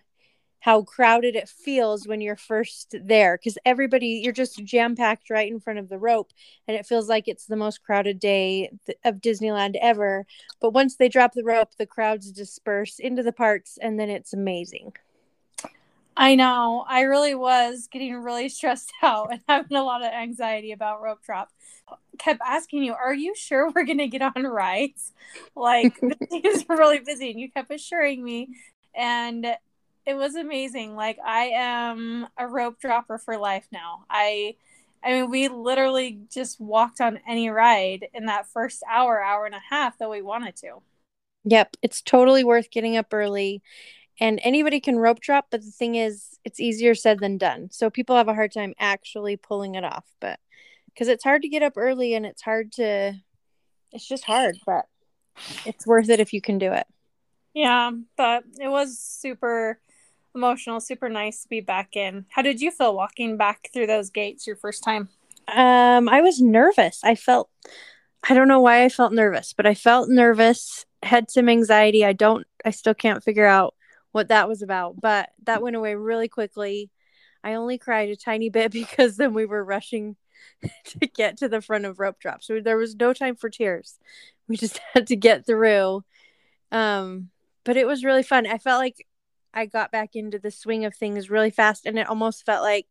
how 0.65 0.81
crowded 0.81 1.36
it 1.36 1.48
feels 1.48 2.07
when 2.07 2.22
you're 2.22 2.36
first 2.36 2.95
there 3.00 3.38
because 3.38 3.55
everybody 3.67 4.19
you're 4.24 4.34
just 4.34 4.65
jam 4.65 4.95
packed 4.95 5.29
right 5.29 5.51
in 5.51 5.60
front 5.60 5.77
of 5.77 5.89
the 5.89 5.98
rope 6.00 6.34
and 6.67 6.75
it 6.75 6.88
feels 6.88 7.07
like 7.07 7.27
it's 7.27 7.45
the 7.45 7.55
most 7.55 7.84
crowded 7.84 8.19
day 8.19 8.72
of 9.03 9.17
Disneyland 9.17 9.75
ever. 9.79 10.25
But 10.60 10.72
once 10.72 10.95
they 10.95 11.07
drop 11.07 11.34
the 11.34 11.43
rope 11.43 11.75
the 11.77 11.86
crowds 11.86 12.31
disperse 12.31 12.98
into 12.98 13.22
the 13.22 13.31
parks 13.31 13.77
and 13.79 14.00
then 14.00 14.10
it's 14.10 14.34
amazing. 14.34 14.93
I 16.17 16.34
know. 16.34 16.84
I 16.89 17.01
really 17.01 17.36
was 17.36 17.88
getting 17.91 18.15
really 18.15 18.50
stressed 18.57 18.91
out 19.03 19.31
and 19.31 19.41
having 19.48 19.77
a 19.77 19.84
lot 19.84 20.03
of 20.03 20.12
anxiety 20.12 20.72
about 20.72 21.00
rope 21.00 21.22
drop. 21.24 21.51
Kept 22.17 22.41
asking 22.43 22.81
you 22.81 22.95
are 22.95 23.13
you 23.13 23.36
sure 23.36 23.69
we're 23.69 23.86
going 23.86 24.00
to 24.00 24.07
get 24.07 24.24
on 24.24 24.41
rides? 24.41 25.13
Like 25.55 26.00
this 26.01 26.43
is 26.43 26.65
really 26.67 27.01
busy 27.01 27.29
and 27.29 27.39
you 27.39 27.51
kept 27.51 27.69
assuring 27.69 28.24
me. 28.24 28.50
And 28.95 29.45
it 30.05 30.15
was 30.15 30.35
amazing. 30.35 30.95
Like 30.95 31.17
I 31.24 31.51
am 31.55 32.27
a 32.38 32.47
rope 32.47 32.79
dropper 32.79 33.17
for 33.17 33.38
life 33.38 33.67
now. 33.71 34.05
I 34.09 34.55
I 35.03 35.12
mean 35.12 35.29
we 35.29 35.47
literally 35.47 36.19
just 36.31 36.59
walked 36.59 37.01
on 37.01 37.19
any 37.27 37.50
ride 37.50 38.07
in 38.13 38.25
that 38.25 38.47
first 38.47 38.83
hour, 38.89 39.21
hour 39.21 39.45
and 39.45 39.55
a 39.55 39.62
half 39.69 39.97
that 39.97 40.09
we 40.09 40.21
wanted 40.21 40.55
to. 40.57 40.81
Yep, 41.45 41.77
it's 41.81 42.01
totally 42.01 42.43
worth 42.43 42.71
getting 42.71 42.97
up 42.97 43.13
early. 43.13 43.62
And 44.19 44.39
anybody 44.43 44.79
can 44.79 44.97
rope 44.97 45.19
drop, 45.19 45.47
but 45.51 45.62
the 45.62 45.71
thing 45.71 45.95
is 45.95 46.39
it's 46.45 46.59
easier 46.59 46.95
said 46.95 47.19
than 47.19 47.38
done. 47.38 47.69
So 47.71 47.89
people 47.89 48.15
have 48.15 48.29
a 48.29 48.33
hard 48.33 48.53
time 48.53 48.74
actually 48.79 49.35
pulling 49.35 49.75
it 49.75 49.83
off, 49.83 50.05
but 50.21 50.39
cuz 50.97 51.07
it's 51.07 51.24
hard 51.24 51.41
to 51.41 51.50
get 51.50 51.63
up 51.63 51.74
early 51.75 52.13
and 52.13 52.25
it's 52.25 52.41
hard 52.41 52.71
to 52.74 53.13
it's 53.91 54.07
just 54.07 54.24
hard, 54.24 54.57
but 54.65 54.85
it's 55.65 55.85
worth 55.85 56.09
it 56.09 56.19
if 56.19 56.33
you 56.33 56.41
can 56.41 56.57
do 56.57 56.71
it. 56.71 56.88
Yeah, 57.53 57.91
but 58.17 58.43
it 58.59 58.67
was 58.67 59.00
super 59.00 59.79
emotional, 60.36 60.80
super 60.80 61.10
nice 61.10 61.44
to 61.44 61.50
be 61.50 61.62
back 61.62 61.96
in. 61.96 62.25
How 62.30 62.42
did 62.42 62.62
you 62.62 62.72
feel 62.72 62.96
walking 62.96 63.38
back 63.38 63.70
through 63.74 63.88
those 63.88 64.10
gates 64.10 64.46
your 64.46 64.56
first 64.56 64.84
time? 64.84 65.10
Um, 65.48 66.10
I 66.10 66.22
was 66.22 66.42
nervous. 66.42 67.01
I 67.04 67.15
felt 67.15 67.50
I 68.27 68.34
don't 68.34 68.48
know 68.48 68.62
why 68.62 68.84
I 68.84 68.89
felt 68.89 69.13
nervous, 69.13 69.54
but 69.54 69.68
I 69.68 69.75
felt 69.75 70.10
nervous, 70.10 70.86
had 71.04 71.30
some 71.30 71.50
anxiety. 71.50 72.04
I 72.04 72.13
don't 72.13 72.46
I 72.63 72.72
still 72.72 72.94
can't 72.94 73.24
figure 73.24 73.46
out 73.46 73.75
what 74.12 74.30
that 74.30 74.48
was 74.48 74.62
about, 74.62 75.00
but 75.00 75.30
that 75.44 75.62
went 75.62 75.75
away 75.75 75.96
really 75.96 76.27
quickly. 76.27 76.89
I 77.44 77.54
only 77.54 77.77
cried 77.77 78.10
a 78.10 78.15
tiny 78.15 78.50
bit 78.50 78.72
because 78.72 79.18
then 79.18 79.34
we 79.34 79.46
were 79.46 79.63
rushing 79.63 80.15
to 80.86 81.08
get 81.08 81.38
to 81.38 81.50
the 81.50 81.62
front 81.62 81.86
of 81.86 82.00
rope 82.00 82.20
drop. 82.20 82.44
So 82.44 82.60
there 82.60 82.77
was 82.77 82.96
no 82.96 83.13
time 83.13 83.36
for 83.36 83.50
tears. 83.50 84.00
We 84.48 84.58
just 84.58 84.80
had 84.94 85.08
to 85.08 85.15
get 85.15 85.46
through. 85.46 86.04
Um, 86.72 87.30
but 87.63 87.77
it 87.77 87.88
was 87.88 88.04
really 88.04 88.24
fun. 88.24 88.48
I 88.48 88.58
felt 88.58 88.80
like 88.80 89.06
I 89.55 89.65
got 89.65 89.91
back 89.91 90.15
into 90.15 90.38
the 90.38 90.51
swing 90.51 90.85
of 90.85 90.93
things 90.93 91.29
really 91.29 91.50
fast 91.50 91.85
and 91.85 91.97
it 91.97 92.07
almost 92.07 92.45
felt 92.45 92.62
like 92.62 92.88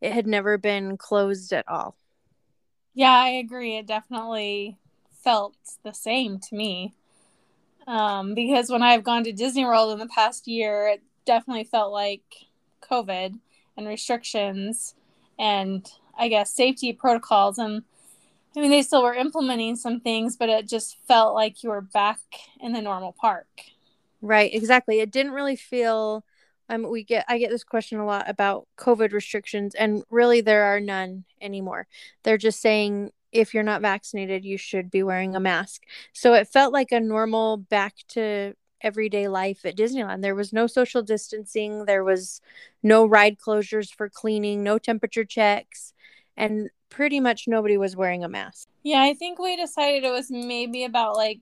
it 0.00 0.12
had 0.12 0.26
never 0.26 0.56
been 0.56 0.96
closed 0.96 1.52
at 1.52 1.68
all. 1.68 1.96
Yeah, 2.94 3.12
I 3.12 3.28
agree. 3.28 3.76
It 3.76 3.86
definitely 3.86 4.78
felt 5.22 5.54
the 5.84 5.92
same 5.92 6.38
to 6.40 6.56
me. 6.56 6.94
Um, 7.86 8.34
because 8.34 8.70
when 8.70 8.82
I've 8.82 9.04
gone 9.04 9.24
to 9.24 9.32
Disney 9.32 9.64
World 9.64 9.92
in 9.92 9.98
the 9.98 10.12
past 10.12 10.48
year, 10.48 10.88
it 10.88 11.02
definitely 11.24 11.64
felt 11.64 11.92
like 11.92 12.22
COVID 12.82 13.38
and 13.76 13.86
restrictions 13.86 14.94
and 15.38 15.90
I 16.18 16.28
guess 16.28 16.50
safety 16.50 16.92
protocols. 16.92 17.58
And 17.58 17.82
I 18.56 18.60
mean, 18.60 18.70
they 18.70 18.82
still 18.82 19.02
were 19.02 19.14
implementing 19.14 19.76
some 19.76 20.00
things, 20.00 20.36
but 20.36 20.48
it 20.48 20.68
just 20.68 20.96
felt 21.06 21.34
like 21.34 21.62
you 21.62 21.70
were 21.70 21.80
back 21.80 22.20
in 22.60 22.72
the 22.72 22.82
normal 22.82 23.12
park. 23.12 23.46
Right, 24.20 24.52
exactly. 24.52 25.00
It 25.00 25.10
didn't 25.10 25.32
really 25.32 25.56
feel 25.56 26.24
um 26.68 26.82
we 26.90 27.02
get 27.04 27.24
I 27.28 27.38
get 27.38 27.50
this 27.50 27.64
question 27.64 27.98
a 27.98 28.04
lot 28.06 28.28
about 28.28 28.66
COVID 28.76 29.12
restrictions 29.12 29.74
and 29.74 30.02
really 30.10 30.40
there 30.40 30.64
are 30.64 30.80
none 30.80 31.24
anymore. 31.40 31.86
They're 32.24 32.38
just 32.38 32.60
saying 32.60 33.10
if 33.32 33.54
you're 33.54 33.62
not 33.62 33.82
vaccinated, 33.82 34.44
you 34.44 34.56
should 34.56 34.90
be 34.90 35.02
wearing 35.02 35.36
a 35.36 35.40
mask. 35.40 35.82
So 36.12 36.34
it 36.34 36.48
felt 36.48 36.72
like 36.72 36.92
a 36.92 37.00
normal 37.00 37.58
back 37.58 37.94
to 38.08 38.54
everyday 38.80 39.28
life 39.28 39.64
at 39.64 39.76
Disneyland. 39.76 40.22
There 40.22 40.34
was 40.34 40.52
no 40.52 40.66
social 40.66 41.02
distancing, 41.02 41.84
there 41.84 42.04
was 42.04 42.40
no 42.82 43.06
ride 43.06 43.38
closures 43.38 43.92
for 43.92 44.08
cleaning, 44.08 44.62
no 44.62 44.78
temperature 44.78 45.24
checks, 45.24 45.92
and 46.36 46.70
pretty 46.88 47.20
much 47.20 47.46
nobody 47.46 47.76
was 47.76 47.96
wearing 47.96 48.24
a 48.24 48.28
mask. 48.28 48.68
Yeah, 48.82 49.02
I 49.02 49.14
think 49.14 49.38
we 49.38 49.56
decided 49.56 50.04
it 50.04 50.10
was 50.10 50.30
maybe 50.30 50.84
about 50.84 51.16
like 51.16 51.40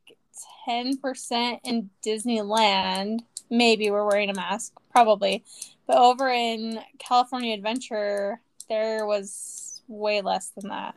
10% 0.69 1.61
in 1.64 1.90
Disneyland. 2.05 3.21
Maybe 3.50 3.90
we're 3.90 4.07
wearing 4.07 4.31
a 4.31 4.35
mask, 4.35 4.73
probably. 4.90 5.45
But 5.87 5.99
over 5.99 6.28
in 6.28 6.81
California 6.99 7.55
Adventure, 7.55 8.40
there 8.69 9.07
was 9.07 9.83
way 9.88 10.21
less 10.21 10.50
than 10.50 10.69
that. 10.71 10.97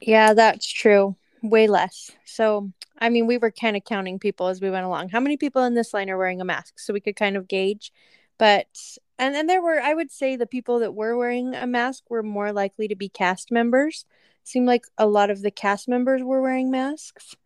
Yeah, 0.00 0.34
that's 0.34 0.66
true. 0.66 1.16
Way 1.42 1.66
less. 1.66 2.10
So, 2.24 2.70
I 2.98 3.08
mean, 3.08 3.26
we 3.26 3.38
were 3.38 3.50
kind 3.50 3.76
of 3.76 3.84
counting 3.84 4.18
people 4.18 4.48
as 4.48 4.60
we 4.60 4.70
went 4.70 4.84
along. 4.84 5.08
How 5.10 5.20
many 5.20 5.36
people 5.36 5.64
in 5.64 5.74
this 5.74 5.94
line 5.94 6.10
are 6.10 6.18
wearing 6.18 6.40
a 6.40 6.44
mask? 6.44 6.78
So 6.78 6.92
we 6.92 7.00
could 7.00 7.16
kind 7.16 7.36
of 7.36 7.48
gauge. 7.48 7.92
But, 8.38 8.66
and 9.18 9.34
then 9.34 9.46
there 9.46 9.62
were, 9.62 9.80
I 9.80 9.94
would 9.94 10.10
say, 10.10 10.36
the 10.36 10.46
people 10.46 10.78
that 10.80 10.94
were 10.94 11.16
wearing 11.16 11.54
a 11.54 11.66
mask 11.66 12.04
were 12.08 12.22
more 12.22 12.52
likely 12.52 12.88
to 12.88 12.96
be 12.96 13.08
cast 13.08 13.50
members. 13.50 14.04
Seemed 14.50 14.66
like 14.66 14.84
a 14.98 15.06
lot 15.06 15.30
of 15.30 15.42
the 15.42 15.50
cast 15.50 15.88
members 15.88 16.22
were 16.22 16.42
wearing 16.42 16.70
masks 16.70 17.36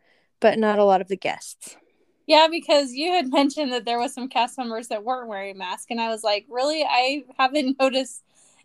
but 0.44 0.58
not 0.58 0.78
a 0.78 0.84
lot 0.84 1.00
of 1.00 1.08
the 1.08 1.16
guests. 1.16 1.78
Yeah, 2.26 2.48
because 2.50 2.92
you 2.92 3.12
had 3.12 3.32
mentioned 3.32 3.72
that 3.72 3.86
there 3.86 3.98
was 3.98 4.12
some 4.12 4.28
cast 4.28 4.58
members 4.58 4.88
that 4.88 5.02
weren't 5.02 5.26
wearing 5.26 5.56
masks, 5.56 5.86
and 5.88 5.98
I 5.98 6.08
was 6.10 6.22
like, 6.22 6.44
really, 6.50 6.84
I 6.84 7.24
haven't 7.38 7.78
noticed 7.80 8.22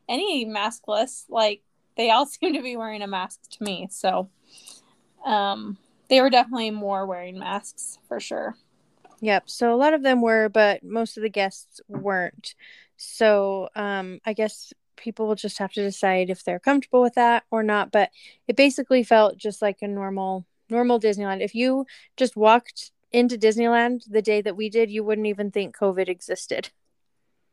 any 0.10 0.46
maskless. 0.46 1.24
Like 1.30 1.62
they 1.96 2.12
all 2.12 2.26
seem 2.26 2.54
to 2.54 2.62
be 2.62 2.76
wearing 2.76 3.02
a 3.02 3.08
mask 3.08 3.40
to 3.52 3.64
me. 3.64 3.88
So, 3.90 4.30
um, 5.26 5.78
they 6.10 6.20
were 6.20 6.30
definitely 6.30 6.72
more 6.72 7.06
wearing 7.06 7.40
masks 7.40 7.98
for 8.10 8.20
sure. 8.20 8.58
Yep. 9.22 9.50
So 9.50 9.74
a 9.74 9.78
lot 9.78 9.94
of 9.94 10.04
them 10.04 10.22
were, 10.22 10.50
but 10.50 10.84
most 10.84 11.16
of 11.16 11.24
the 11.24 11.30
guests 11.30 11.80
weren't. 11.88 12.56
So, 12.98 13.70
um, 13.76 14.20
I 14.26 14.34
guess 14.34 14.74
people 15.00 15.28
will 15.28 15.36
just 15.36 15.58
have 15.58 15.72
to 15.74 15.82
decide 15.82 16.30
if 16.30 16.44
they're 16.44 16.60
comfortable 16.60 17.02
with 17.02 17.16
that 17.16 17.44
or 17.52 17.64
not. 17.64 17.92
But 17.92 18.12
it 18.48 18.56
basically 18.56 19.04
felt 19.04 19.38
just 19.38 19.62
like 19.62 19.78
a 19.82 19.88
normal 19.88 20.46
normal 20.70 21.00
Disneyland. 21.00 21.42
If 21.42 21.56
you 21.56 21.86
just 22.16 22.36
walked 22.36 22.92
into 23.12 23.38
Disneyland 23.38 24.04
the 24.08 24.22
day 24.22 24.42
that 24.42 24.56
we 24.56 24.70
did, 24.70 24.92
you 24.92 25.04
wouldn't 25.04 25.28
even 25.28 25.52
think 25.52 25.76
COVID 25.76 26.08
existed. 26.08 26.70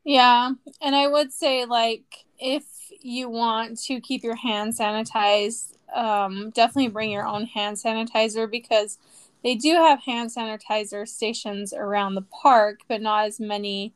Yeah. 0.04 0.52
And 0.80 0.94
I 0.94 1.08
would 1.08 1.32
say, 1.32 1.64
like, 1.64 2.24
if 2.38 2.64
you 3.00 3.28
want 3.28 3.80
to 3.84 4.00
keep 4.00 4.22
your 4.22 4.36
hands 4.36 4.78
sanitized, 4.78 5.74
um, 5.94 6.50
definitely 6.50 6.88
bring 6.88 7.10
your 7.10 7.26
own 7.26 7.46
hand 7.46 7.76
sanitizer 7.76 8.50
because 8.50 8.98
they 9.42 9.54
do 9.54 9.74
have 9.74 10.02
hand 10.02 10.30
sanitizer 10.30 11.08
stations 11.08 11.72
around 11.72 12.14
the 12.14 12.22
park, 12.22 12.80
but 12.88 13.00
not 13.00 13.26
as 13.26 13.40
many 13.40 13.94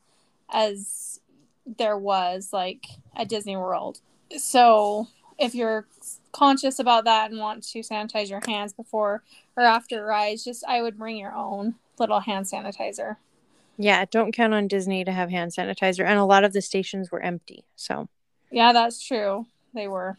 as 0.48 1.20
there 1.66 1.98
was, 1.98 2.50
like, 2.52 2.86
at 3.14 3.28
Disney 3.28 3.56
World. 3.56 4.00
So 4.38 5.08
if 5.38 5.54
you're 5.54 5.86
conscious 6.32 6.78
about 6.78 7.04
that 7.04 7.30
and 7.30 7.40
want 7.40 7.64
to 7.64 7.80
sanitize 7.80 8.30
your 8.30 8.42
hands 8.46 8.72
before 8.72 9.22
or 9.56 9.64
after 9.64 10.04
rides, 10.04 10.44
just 10.44 10.64
I 10.66 10.82
would 10.82 10.98
bring 10.98 11.16
your 11.16 11.34
own 11.34 11.74
little 11.98 12.20
hand 12.20 12.46
sanitizer. 12.46 13.16
Yeah, 13.76 14.04
don't 14.10 14.32
count 14.32 14.52
on 14.52 14.68
Disney 14.68 15.04
to 15.04 15.12
have 15.12 15.30
hand 15.30 15.52
sanitizer. 15.52 16.04
And 16.04 16.18
a 16.18 16.24
lot 16.24 16.44
of 16.44 16.52
the 16.52 16.60
stations 16.60 17.10
were 17.10 17.20
empty. 17.20 17.64
So, 17.76 18.08
yeah, 18.50 18.72
that's 18.72 19.02
true. 19.02 19.46
They 19.74 19.88
were. 19.88 20.18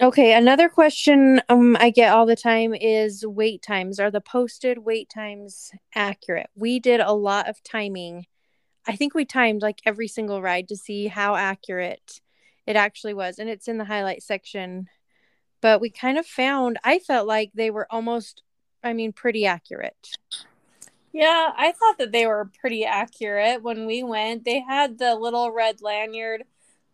Okay, 0.00 0.34
another 0.34 0.68
question 0.68 1.40
um, 1.48 1.76
I 1.78 1.90
get 1.90 2.12
all 2.12 2.26
the 2.26 2.34
time 2.34 2.74
is 2.74 3.24
wait 3.24 3.62
times. 3.62 4.00
Are 4.00 4.10
the 4.10 4.20
posted 4.20 4.78
wait 4.78 5.08
times 5.08 5.70
accurate? 5.94 6.50
We 6.56 6.80
did 6.80 6.98
a 6.98 7.12
lot 7.12 7.48
of 7.48 7.62
timing. 7.62 8.26
I 8.86 8.96
think 8.96 9.14
we 9.14 9.24
timed 9.24 9.62
like 9.62 9.80
every 9.84 10.08
single 10.08 10.42
ride 10.42 10.68
to 10.68 10.76
see 10.76 11.08
how 11.08 11.36
accurate 11.36 12.20
it 12.66 12.76
actually 12.76 13.14
was. 13.14 13.38
And 13.38 13.48
it's 13.48 13.68
in 13.68 13.78
the 13.78 13.84
highlight 13.84 14.22
section 14.22 14.88
but 15.60 15.80
we 15.80 15.90
kind 15.90 16.18
of 16.18 16.26
found 16.26 16.78
I 16.84 16.98
felt 16.98 17.26
like 17.26 17.50
they 17.54 17.70
were 17.70 17.86
almost 17.90 18.42
I 18.82 18.92
mean 18.92 19.12
pretty 19.12 19.46
accurate. 19.46 20.16
Yeah, 21.12 21.50
I 21.56 21.72
thought 21.72 21.98
that 21.98 22.12
they 22.12 22.26
were 22.26 22.50
pretty 22.60 22.84
accurate 22.84 23.62
when 23.62 23.86
we 23.86 24.02
went. 24.02 24.44
They 24.44 24.60
had 24.60 24.98
the 24.98 25.14
little 25.14 25.50
red 25.50 25.80
lanyard 25.80 26.44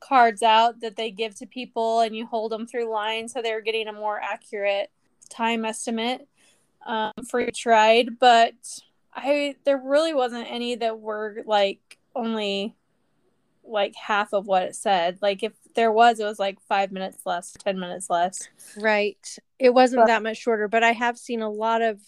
cards 0.00 0.42
out 0.42 0.80
that 0.80 0.96
they 0.96 1.10
give 1.10 1.34
to 1.36 1.46
people 1.46 2.00
and 2.00 2.16
you 2.16 2.26
hold 2.26 2.52
them 2.52 2.66
through 2.66 2.90
line. 2.90 3.28
so 3.28 3.42
they 3.42 3.52
were 3.52 3.60
getting 3.60 3.88
a 3.88 3.92
more 3.92 4.20
accurate 4.20 4.90
time 5.28 5.64
estimate 5.64 6.28
um, 6.86 7.12
for 7.28 7.40
each 7.40 7.66
ride, 7.66 8.18
but 8.18 8.54
I 9.14 9.56
there 9.64 9.78
really 9.78 10.14
wasn't 10.14 10.50
any 10.50 10.74
that 10.76 10.98
were 11.00 11.42
like 11.46 11.98
only 12.14 12.74
like 13.64 13.94
half 13.94 14.32
of 14.32 14.46
what 14.46 14.62
it 14.64 14.74
said. 14.74 15.18
Like 15.22 15.42
if 15.42 15.52
there 15.74 15.92
was, 15.92 16.18
it 16.20 16.24
was 16.24 16.38
like 16.38 16.60
five 16.60 16.92
minutes 16.92 17.18
less, 17.24 17.52
ten 17.52 17.78
minutes 17.78 18.10
less. 18.10 18.48
Right. 18.76 19.38
It 19.58 19.70
wasn't 19.74 20.02
But- 20.02 20.06
that 20.08 20.22
much 20.22 20.38
shorter, 20.38 20.68
but 20.68 20.82
I 20.82 20.92
have 20.92 21.18
seen 21.18 21.42
a 21.42 21.50
lot 21.50 21.82
of 21.82 22.00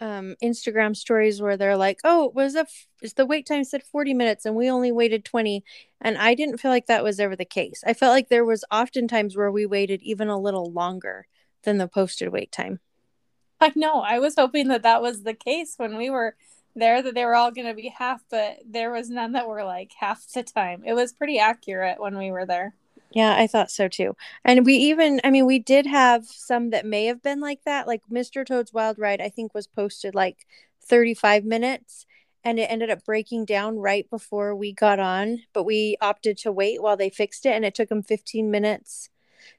um, 0.00 0.36
Instagram 0.42 0.94
stories 0.96 1.42
where 1.42 1.56
they're 1.56 1.76
like, 1.76 1.98
"Oh, 2.04 2.26
it 2.26 2.34
was 2.34 2.54
a 2.54 2.60
f- 2.60 2.86
is 3.02 3.14
the 3.14 3.26
wait 3.26 3.46
time 3.46 3.64
said 3.64 3.82
forty 3.82 4.14
minutes, 4.14 4.46
and 4.46 4.54
we 4.54 4.70
only 4.70 4.92
waited 4.92 5.24
20. 5.24 5.64
And 6.00 6.16
I 6.16 6.34
didn't 6.34 6.58
feel 6.58 6.70
like 6.70 6.86
that 6.86 7.02
was 7.02 7.18
ever 7.18 7.34
the 7.34 7.44
case. 7.44 7.82
I 7.84 7.94
felt 7.94 8.12
like 8.12 8.28
there 8.28 8.44
was 8.44 8.64
often 8.70 9.08
times 9.08 9.36
where 9.36 9.50
we 9.50 9.66
waited 9.66 10.00
even 10.02 10.28
a 10.28 10.38
little 10.38 10.70
longer 10.70 11.26
than 11.64 11.78
the 11.78 11.88
posted 11.88 12.28
wait 12.28 12.52
time. 12.52 12.78
I 13.60 13.72
know. 13.74 14.00
I 14.00 14.18
was 14.18 14.34
hoping 14.36 14.68
that 14.68 14.82
that 14.82 15.02
was 15.02 15.22
the 15.22 15.34
case 15.34 15.74
when 15.76 15.96
we 15.96 16.10
were 16.10 16.36
there, 16.76 17.02
that 17.02 17.14
they 17.14 17.24
were 17.24 17.34
all 17.34 17.50
going 17.50 17.66
to 17.66 17.74
be 17.74 17.88
half, 17.88 18.22
but 18.30 18.58
there 18.64 18.90
was 18.90 19.10
none 19.10 19.32
that 19.32 19.48
were 19.48 19.64
like 19.64 19.92
half 19.98 20.26
the 20.32 20.42
time. 20.42 20.82
It 20.86 20.94
was 20.94 21.12
pretty 21.12 21.38
accurate 21.38 22.00
when 22.00 22.16
we 22.16 22.30
were 22.30 22.46
there. 22.46 22.74
Yeah, 23.10 23.34
I 23.36 23.46
thought 23.46 23.70
so 23.70 23.88
too. 23.88 24.16
And 24.44 24.66
we 24.66 24.74
even, 24.74 25.20
I 25.24 25.30
mean, 25.30 25.46
we 25.46 25.58
did 25.58 25.86
have 25.86 26.26
some 26.26 26.70
that 26.70 26.86
may 26.86 27.06
have 27.06 27.22
been 27.22 27.40
like 27.40 27.64
that. 27.64 27.86
Like 27.86 28.02
Mr. 28.10 28.44
Toad's 28.44 28.72
Wild 28.72 28.98
Ride, 28.98 29.20
I 29.20 29.28
think 29.28 29.54
was 29.54 29.66
posted 29.66 30.14
like 30.14 30.46
35 30.82 31.44
minutes 31.44 32.06
and 32.44 32.58
it 32.58 32.70
ended 32.70 32.90
up 32.90 33.04
breaking 33.04 33.44
down 33.44 33.78
right 33.78 34.08
before 34.10 34.54
we 34.54 34.72
got 34.72 35.00
on. 35.00 35.42
But 35.52 35.64
we 35.64 35.96
opted 36.00 36.36
to 36.38 36.52
wait 36.52 36.82
while 36.82 36.96
they 36.96 37.10
fixed 37.10 37.46
it 37.46 37.50
and 37.50 37.64
it 37.64 37.74
took 37.74 37.88
them 37.88 38.02
15 38.02 38.50
minutes 38.50 39.08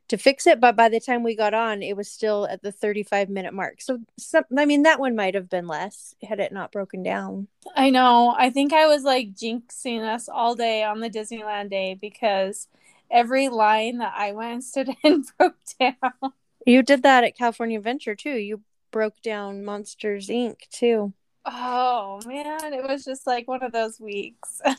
to 0.08 0.18
fix 0.18 0.48
it. 0.48 0.60
But 0.60 0.76
by 0.76 0.90
the 0.90 1.00
time 1.00 1.24
we 1.24 1.36
got 1.36 1.54
on, 1.54 1.82
it 1.82 1.96
was 1.96 2.10
still 2.10 2.48
at 2.48 2.62
the 2.62 2.72
35 2.72 3.30
minute 3.30 3.54
mark. 3.54 3.82
So, 3.82 4.00
some, 4.18 4.44
I 4.58 4.66
mean, 4.66 4.84
that 4.84 5.00
one 5.00 5.16
might 5.16 5.36
have 5.36 5.50
been 5.50 5.68
less 5.68 6.16
had 6.24 6.40
it 6.40 6.52
not 6.52 6.72
broken 6.72 7.04
down. 7.04 7.48
I 7.76 7.90
know. 7.90 8.36
I 8.38 8.50
think 8.50 8.74
I 8.74 8.88
was 8.88 9.04
like 9.04 9.34
jinxing 9.34 10.02
us 10.02 10.30
all 10.30 10.56
day 10.56 10.84
on 10.84 11.00
the 11.00 11.10
Disneyland 11.10 11.70
day 11.70 11.98
because 12.00 12.68
every 13.12 13.50
line 13.50 14.00
that 14.00 14.14
I 14.16 14.32
went 14.32 14.52
and 14.54 14.64
stood 14.64 14.90
in 15.04 15.26
broke 15.38 15.58
down. 15.80 16.34
You 16.66 16.84
did 16.84 17.04
that 17.04 17.24
at 17.24 17.38
California 17.38 17.78
Adventure 17.78 18.16
too. 18.16 18.36
You 18.36 18.62
broke 18.92 19.22
down 19.22 19.64
Monsters 19.64 20.28
Inc. 20.28 20.68
too. 20.72 21.14
Oh 21.46 22.20
man, 22.26 22.74
it 22.74 22.84
was 22.84 23.06
just 23.06 23.26
like 23.26 23.48
one 23.48 23.64
of 23.64 23.72
those 23.72 24.00
weeks. 24.00 24.62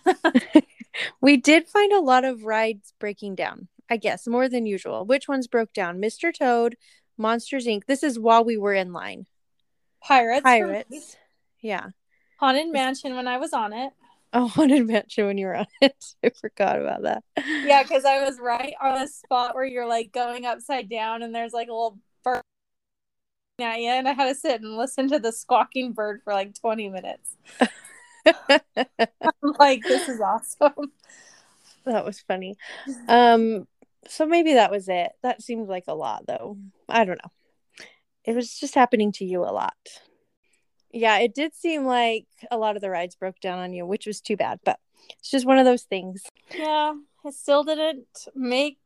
We 1.21 1.37
did 1.37 1.69
find 1.69 1.93
a 1.93 2.01
lot 2.01 2.25
of 2.25 2.45
rides 2.45 2.93
breaking 2.99 3.35
down, 3.35 3.69
I 3.91 3.97
guess, 3.97 4.27
more 4.29 4.49
than 4.49 4.67
usual. 4.67 5.05
Which 5.05 5.29
ones 5.29 5.49
broke 5.49 5.73
down? 5.73 6.01
Mr. 6.01 6.33
Toad, 6.33 6.77
Monsters 7.19 7.67
Inc. 7.67 7.87
This 7.87 8.05
is 8.05 8.19
while 8.19 8.45
we 8.45 8.57
were 8.57 8.73
in 8.73 8.93
line. 8.93 9.27
Pirates. 10.01 10.45
Pirates. 10.45 11.17
Yeah. 11.61 11.89
Haunted 12.39 12.73
Mansion 12.73 13.17
when 13.17 13.29
I 13.29 13.37
was 13.37 13.53
on 13.53 13.73
it. 13.73 13.93
Oh, 14.33 14.47
Haunted 14.49 14.87
Mansion 14.87 15.27
when 15.27 15.39
you 15.39 15.47
were 15.47 15.57
on 15.57 15.67
it. 15.83 16.15
I 16.25 16.31
forgot 16.31 16.81
about 16.81 17.03
that. 17.03 17.25
Yeah, 17.65 17.83
because 17.87 18.05
I 18.05 18.25
was 18.25 18.39
right 18.39 18.75
on 18.81 19.03
a 19.03 19.09
spot 19.09 19.55
where 19.55 19.65
you're 19.65 19.89
like 19.89 20.13
going 20.13 20.47
upside 20.47 20.89
down 20.89 21.23
and 21.23 21.35
there's 21.35 21.53
like 21.53 21.69
a 21.69 21.73
little 21.73 21.99
bird 22.23 22.43
at 23.61 23.81
you, 23.81 23.89
and 23.91 24.09
I 24.09 24.13
had 24.13 24.29
to 24.29 24.35
sit 24.35 24.63
and 24.63 24.77
listen 24.77 25.09
to 25.09 25.19
the 25.19 25.33
squawking 25.33 25.93
bird 25.93 26.23
for 26.25 26.33
like 26.33 26.59
20 26.59 26.89
minutes. 26.89 27.37
I'm 28.27 29.55
like, 29.59 29.83
this 29.83 30.09
is 30.09 30.21
awesome. 30.21 30.93
that 31.85 32.05
was 32.05 32.21
funny. 32.21 32.57
Um, 33.09 33.67
so 34.09 34.27
maybe 34.27 34.55
that 34.55 34.71
was 34.71 34.89
it. 34.89 35.13
That 35.23 35.43
seems 35.43 35.69
like 35.69 35.85
a 35.89 35.95
lot 35.95 36.27
though. 36.27 36.59
I 36.89 37.05
don't 37.05 37.21
know. 37.23 37.87
It 38.25 38.35
was 38.35 38.59
just 38.59 38.75
happening 38.75 39.13
to 39.13 39.25
you 39.25 39.43
a 39.43 39.53
lot. 39.53 39.77
Yeah, 40.93 41.19
it 41.19 41.35
did 41.35 41.55
seem 41.55 41.85
like 41.85 42.27
a 42.51 42.59
lot 42.59 42.77
of 42.77 42.83
the 42.83 42.91
rides 42.91 43.15
broke 43.15 43.41
down 43.41 43.59
on 43.59 43.73
you, 43.73 43.87
which 43.87 44.07
was 44.07 44.21
too 44.21 44.37
bad, 44.37 44.61
but 44.65 44.79
it's 45.19 45.31
just 45.31 45.47
one 45.47 45.59
of 45.59 45.65
those 45.65 45.85
things. 45.85 46.23
Yeah, 46.55 46.95
it 47.25 47.35
still 47.35 47.65
didn't 47.65 48.27
make 48.35 48.79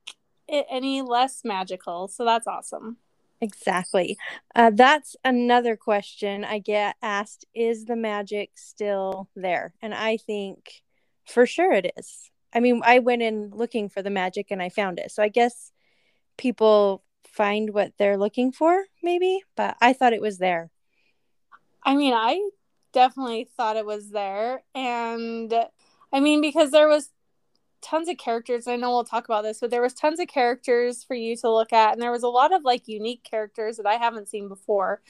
it 0.47 0.67
any 0.71 1.03
less 1.03 1.41
magical, 1.45 2.09
so 2.09 2.25
that's 2.25 2.47
awesome. 2.47 2.99
Exactly. 3.41 4.17
Uh, 4.55 4.71
that's 4.73 5.17
another 5.25 5.77
question 5.77 6.45
I 6.45 6.59
get 6.59 6.97
asked 7.03 7.45
Is 7.55 7.85
the 7.85 7.97
magic 7.97 8.51
still 8.55 9.29
there? 9.35 9.75
And 9.83 9.95
I 9.95 10.17
think 10.17 10.83
for 11.27 11.47
sure 11.47 11.73
it 11.73 11.93
is. 11.97 12.31
I 12.55 12.61
mean, 12.61 12.81
I 12.85 13.01
went 13.01 13.23
in 13.23 13.51
looking 13.51 13.89
for 13.89 14.03
the 14.03 14.11
magic 14.11 14.51
and 14.51 14.63
I 14.63 14.69
found 14.69 14.99
it. 14.99 15.11
So 15.11 15.23
I 15.23 15.29
guess 15.29 15.73
people 16.37 17.03
find 17.27 17.71
what 17.75 17.93
they're 17.99 18.17
looking 18.17 18.53
for, 18.53 18.85
maybe, 19.03 19.43
but 19.57 19.77
I 19.81 19.93
thought 19.93 20.13
it 20.13 20.21
was 20.21 20.39
there. 20.39 20.71
I 21.83 21.97
mean, 21.97 22.15
I 22.15 22.41
definitely 22.93 23.49
thought 23.57 23.77
it 23.77 23.85
was 23.85 24.11
there. 24.11 24.63
And 24.75 25.53
I 26.13 26.21
mean, 26.21 26.41
because 26.41 26.71
there 26.71 26.89
was 26.89 27.11
tons 27.83 28.09
of 28.09 28.17
characters. 28.17 28.67
I 28.67 28.77
know 28.77 28.91
we'll 28.91 29.05
talk 29.05 29.27
about 29.27 29.43
this, 29.43 29.61
but 29.61 29.71
there 29.71 29.83
was 29.83 29.93
tons 29.93 30.19
of 30.19 30.27
characters 30.27 31.05
for 31.05 31.15
you 31.15 31.37
to 31.37 31.53
look 31.53 31.73
at. 31.73 31.93
And 31.93 32.01
there 32.01 32.11
was 32.11 32.23
a 32.23 32.29
lot 32.29 32.53
of 32.53 32.65
like 32.65 32.89
unique 32.89 33.23
characters 33.23 33.77
that 33.77 33.87
I 33.87 33.95
haven't 33.95 34.29
seen 34.29 34.49
before. 34.49 35.03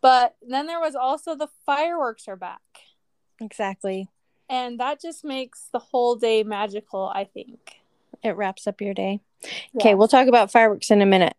But 0.00 0.36
then 0.46 0.66
there 0.66 0.80
was 0.80 0.94
also 0.94 1.34
the 1.34 1.48
fireworks 1.64 2.26
are 2.26 2.36
back. 2.36 2.60
Exactly. 3.40 4.08
And 4.48 4.78
that 4.80 5.00
just 5.00 5.24
makes 5.24 5.68
the 5.72 5.78
whole 5.78 6.16
day 6.16 6.42
magical, 6.42 7.10
I 7.14 7.24
think. 7.24 7.80
It 8.22 8.36
wraps 8.36 8.66
up 8.66 8.80
your 8.80 8.94
day. 8.94 9.20
Okay, 9.76 9.94
we'll 9.94 10.08
talk 10.08 10.28
about 10.28 10.50
fireworks 10.50 10.90
in 10.90 11.02
a 11.02 11.06
minute. 11.06 11.36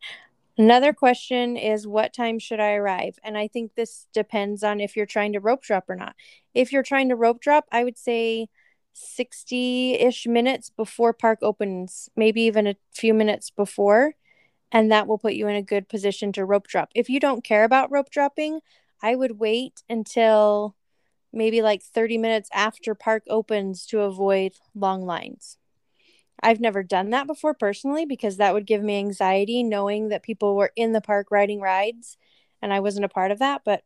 Another 0.58 0.91
question 0.91 1.56
is 1.56 1.86
what 1.86 2.13
time 2.13 2.39
should 2.39 2.60
I 2.60 2.74
arrive? 2.74 3.20
And 3.24 3.38
I 3.38 3.48
think 3.48 3.76
this 3.76 4.08
depends 4.13 4.63
on 4.63 4.80
if 4.80 4.96
you're 4.96 5.06
trying 5.06 5.34
to 5.34 5.39
rope 5.39 5.62
drop 5.62 5.89
or 5.89 5.96
not. 5.96 6.15
If 6.56 6.72
you're 6.72 6.84
trying 6.84 7.10
to 7.10 7.15
rope 7.15 7.41
drop, 7.41 7.65
I 7.72 7.84
would 7.84 7.98
say 7.98 8.50
60 8.93 9.93
ish 9.93 10.26
minutes 10.26 10.72
before 10.72 11.13
park 11.13 11.39
opens, 11.43 12.10
maybe 12.15 12.41
even 12.41 12.65
a 12.65 12.76
few 12.91 13.13
minutes 13.13 13.52
before. 13.52 14.15
And 14.72 14.91
that 14.91 15.08
will 15.08 15.20
put 15.20 15.34
you 15.34 15.48
in 15.48 15.56
a 15.56 15.62
good 15.62 15.88
position 15.88 16.32
to 16.34 16.43
rope 16.43 16.67
drop. 16.67 16.89
If 16.96 17.08
you 17.08 17.20
don't 17.20 17.43
care 17.43 17.63
about 17.63 17.91
rope 17.91 18.10
dropping, 18.10 18.62
I 19.02 19.15
would 19.15 19.39
wait 19.39 19.84
until 19.88 20.76
maybe 21.34 21.62
like 21.62 21.84
30 21.84 22.18
minutes 22.18 22.50
after 22.54 22.96
park 22.96 23.24
opens 23.30 23.86
to 23.88 24.02
avoid 24.02 24.54
long 24.76 25.06
lines. 25.06 25.58
I've 26.42 26.60
never 26.60 26.84
done 26.84 27.10
that 27.12 27.28
before 27.28 27.54
personally 27.54 28.06
because 28.06 28.38
that 28.38 28.54
would 28.54 28.68
give 28.68 28.84
me 28.84 28.98
anxiety 28.98 29.63
knowing 29.63 30.10
that 30.10 30.24
people 30.24 30.56
were 30.56 30.72
in 30.76 30.92
the 30.92 31.02
park 31.02 31.32
riding 31.32 31.60
rides 31.60 32.18
and 32.62 32.74
I 32.74 32.80
wasn't 32.80 33.06
a 33.06 33.10
part 33.10 33.32
of 33.32 33.40
that. 33.40 33.62
But 33.66 33.84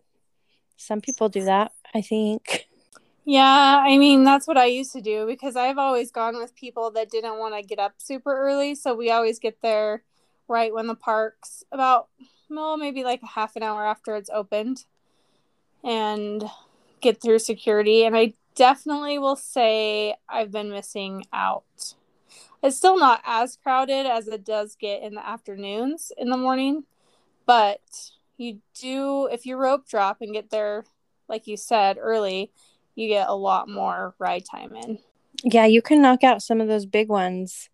some 0.78 1.02
people 1.02 1.30
do 1.30 1.44
that, 1.46 1.72
I 1.94 2.02
think. 2.02 2.68
Yeah, 3.24 3.82
I 3.86 3.98
mean, 3.98 4.24
that's 4.24 4.48
what 4.48 4.58
I 4.58 4.66
used 4.66 4.94
to 4.94 5.02
do 5.02 5.28
because 5.28 5.56
I've 5.56 5.78
always 5.78 6.12
gone 6.12 6.38
with 6.38 6.56
people 6.56 6.92
that 6.92 7.12
didn't 7.12 7.38
want 7.38 7.56
to 7.56 7.62
get 7.62 7.80
up 7.80 7.94
super 7.98 8.36
early. 8.36 8.76
So 8.76 8.96
we 8.96 9.12
always 9.12 9.40
get 9.40 9.62
there 9.62 10.04
right 10.48 10.74
when 10.74 10.88
the 10.88 10.96
park's 10.96 11.64
about, 11.72 12.10
well, 12.50 12.78
maybe 12.78 13.04
like 13.04 13.22
a 13.22 13.28
half 13.28 13.56
an 13.56 13.64
hour 13.64 13.86
after 13.86 14.16
it's 14.16 14.30
opened 14.32 14.86
and 15.84 16.44
get 17.02 17.22
through 17.22 17.40
security. 17.40 18.06
And 18.06 18.16
I 18.16 18.34
definitely 18.56 19.20
will 19.20 19.36
say 19.36 20.16
I've 20.30 20.52
been 20.52 20.70
missing 20.70 21.26
out. 21.34 21.96
It's 22.64 22.78
still 22.78 23.00
not 23.00 23.22
as 23.26 23.58
crowded 23.58 24.06
as 24.06 24.28
it 24.28 24.46
does 24.46 24.76
get 24.76 25.02
in 25.02 25.16
the 25.16 25.28
afternoons 25.28 26.12
in 26.18 26.30
the 26.30 26.38
morning, 26.38 26.84
but 27.46 27.82
you 28.38 28.60
do, 28.80 29.28
if 29.32 29.46
you 29.46 29.58
rope 29.58 29.88
drop 29.88 30.18
and 30.22 30.34
get 30.34 30.52
there, 30.52 30.86
like 31.28 31.48
you 31.48 31.58
said, 31.58 31.98
early, 32.00 32.52
you 32.96 33.08
get 33.08 33.30
a 33.30 33.36
lot 33.36 33.68
more 33.68 34.14
ride 34.20 34.46
time 34.46 34.76
in. 34.76 35.00
Yeah, 35.44 35.66
you 35.66 35.82
can 35.82 36.02
knock 36.02 36.24
out 36.24 36.44
some 36.44 36.62
of 36.62 36.68
those 36.68 36.86
big 36.86 37.10
ones 37.10 37.70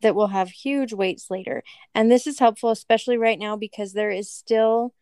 that 0.00 0.14
will 0.14 0.28
have 0.28 0.50
huge 0.50 0.92
waits 0.92 1.30
later. 1.30 1.62
And 1.94 2.10
this 2.10 2.26
is 2.26 2.40
helpful, 2.40 2.70
especially 2.70 3.16
right 3.16 3.38
now, 3.38 3.56
because 3.56 3.92
there 3.92 4.10
is 4.10 4.28
still 4.28 4.92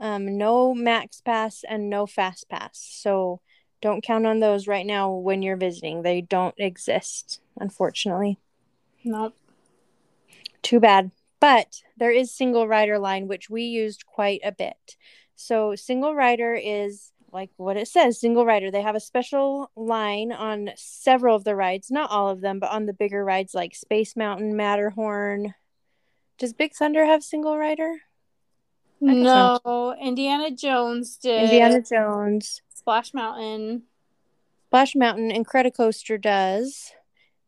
um, 0.00 0.38
no 0.38 0.74
max 0.74 1.20
pass 1.20 1.64
and 1.68 1.90
no 1.90 2.06
fast 2.06 2.48
pass. 2.48 2.78
So 2.90 3.40
don't 3.80 4.02
count 4.02 4.26
on 4.26 4.40
those 4.40 4.66
right 4.66 4.86
now 4.86 5.12
when 5.12 5.42
you're 5.42 5.56
visiting. 5.56 6.02
They 6.02 6.20
don't 6.20 6.54
exist, 6.58 7.40
unfortunately. 7.58 8.38
Nope. 9.04 9.36
Too 10.62 10.80
bad. 10.80 11.10
But 11.40 11.82
there 11.96 12.10
is 12.10 12.36
single 12.36 12.66
rider 12.66 12.98
line, 12.98 13.28
which 13.28 13.48
we 13.48 13.62
used 13.62 14.06
quite 14.06 14.40
a 14.44 14.52
bit. 14.52 14.96
So 15.36 15.76
single 15.76 16.14
rider 16.14 16.54
is 16.54 17.12
like 17.32 17.50
what 17.56 17.76
it 17.76 17.86
says 17.86 18.20
single 18.20 18.44
rider. 18.44 18.70
They 18.70 18.82
have 18.82 18.96
a 18.96 19.00
special 19.00 19.70
line 19.76 20.32
on 20.32 20.70
several 20.76 21.36
of 21.36 21.44
the 21.44 21.54
rides, 21.54 21.90
not 21.90 22.10
all 22.10 22.28
of 22.28 22.40
them, 22.40 22.58
but 22.58 22.70
on 22.70 22.86
the 22.86 22.92
bigger 22.92 23.24
rides 23.24 23.54
like 23.54 23.74
Space 23.74 24.16
Mountain, 24.16 24.56
Matterhorn. 24.56 25.54
Does 26.38 26.52
Big 26.52 26.72
Thunder 26.74 27.04
have 27.04 27.22
single 27.22 27.58
rider? 27.58 27.98
No, 29.00 29.94
Indiana 30.00 30.50
Jones 30.50 31.16
did. 31.16 31.44
Indiana 31.44 31.82
Jones, 31.82 32.62
Splash 32.74 33.14
Mountain. 33.14 33.82
Splash 34.66 34.94
Mountain, 34.94 35.30
and 35.30 35.46
Incredicoaster 35.46 36.20
does. 36.20 36.92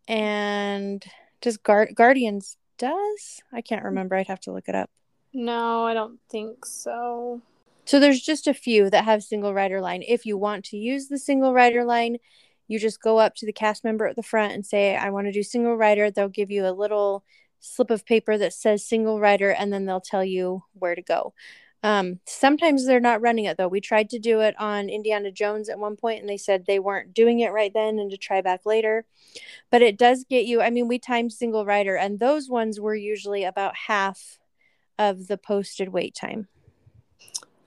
And 0.08 1.04
does 1.40 1.56
Guard- 1.56 1.94
Guardians 1.94 2.56
does? 2.78 3.42
I 3.52 3.60
can't 3.60 3.84
remember. 3.84 4.16
I'd 4.16 4.26
have 4.28 4.40
to 4.40 4.52
look 4.52 4.68
it 4.68 4.74
up. 4.74 4.90
No, 5.32 5.84
I 5.84 5.94
don't 5.94 6.18
think 6.28 6.64
so. 6.64 7.40
So 7.84 8.00
there's 8.00 8.20
just 8.20 8.46
a 8.46 8.54
few 8.54 8.90
that 8.90 9.04
have 9.04 9.22
single 9.22 9.54
rider 9.54 9.80
line. 9.80 10.02
If 10.06 10.26
you 10.26 10.36
want 10.36 10.64
to 10.66 10.76
use 10.76 11.08
the 11.08 11.18
single 11.18 11.52
rider 11.52 11.84
line, 11.84 12.18
you 12.68 12.78
just 12.78 13.02
go 13.02 13.18
up 13.18 13.34
to 13.36 13.46
the 13.46 13.52
cast 13.52 13.84
member 13.84 14.06
at 14.06 14.16
the 14.16 14.22
front 14.22 14.52
and 14.52 14.64
say, 14.64 14.96
I 14.96 15.10
want 15.10 15.26
to 15.26 15.32
do 15.32 15.42
single 15.42 15.76
rider. 15.76 16.10
They'll 16.10 16.28
give 16.28 16.50
you 16.50 16.66
a 16.66 16.72
little 16.72 17.24
slip 17.61 17.90
of 17.90 18.05
paper 18.05 18.37
that 18.38 18.53
says 18.53 18.85
single 18.85 19.20
rider, 19.20 19.51
and 19.51 19.73
then 19.73 19.87
they'll 19.87 20.01
tell 20.01 20.25
you 20.25 20.64
where 20.73 20.94
to 20.94 21.03
go. 21.03 21.35
Um, 21.83 22.20
sometimes 22.27 22.87
they're 22.87 23.01
not 23.01 23.23
running 23.23 23.46
it 23.46 23.57
though. 23.57 23.68
We 23.68 23.81
tried 23.81 24.11
to 24.11 24.18
do 24.18 24.40
it 24.40 24.55
on 24.61 24.90
Indiana 24.90 25.33
Jones 25.33 25.68
at 25.68 25.79
one 25.79 25.96
point 25.96 26.20
and 26.20 26.29
they 26.29 26.37
said 26.37 26.66
they 26.66 26.79
weren't 26.79 27.14
doing 27.14 27.40
it 27.40 27.53
right 27.53 27.73
then 27.73 27.99
and 27.99 28.11
to 28.11 28.18
try 28.18 28.42
back 28.42 28.66
later. 28.66 29.07
But 29.70 29.81
it 29.81 29.96
does 29.96 30.25
get 30.29 30.44
you, 30.44 30.61
I 30.61 30.68
mean, 30.68 30.88
we 30.88 30.99
timed 30.99 31.33
single 31.33 31.64
rider 31.64 31.96
and 31.96 32.18
those 32.18 32.51
ones 32.51 32.79
were 32.79 32.94
usually 32.94 33.44
about 33.44 33.75
half 33.87 34.38
of 34.99 35.27
the 35.29 35.38
posted 35.38 35.88
wait 35.88 36.14
time. 36.14 36.49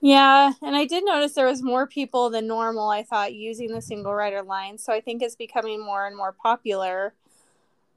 Yeah, 0.00 0.52
and 0.60 0.76
I 0.76 0.84
did 0.84 1.02
notice 1.04 1.32
there 1.32 1.46
was 1.46 1.62
more 1.62 1.86
people 1.86 2.28
than 2.28 2.46
normal, 2.46 2.90
I 2.90 3.02
thought, 3.02 3.32
using 3.32 3.72
the 3.72 3.80
single 3.80 4.14
rider 4.14 4.42
line. 4.42 4.76
So 4.76 4.92
I 4.92 5.00
think 5.00 5.22
it's 5.22 5.34
becoming 5.34 5.82
more 5.82 6.06
and 6.06 6.14
more 6.14 6.32
popular. 6.32 7.14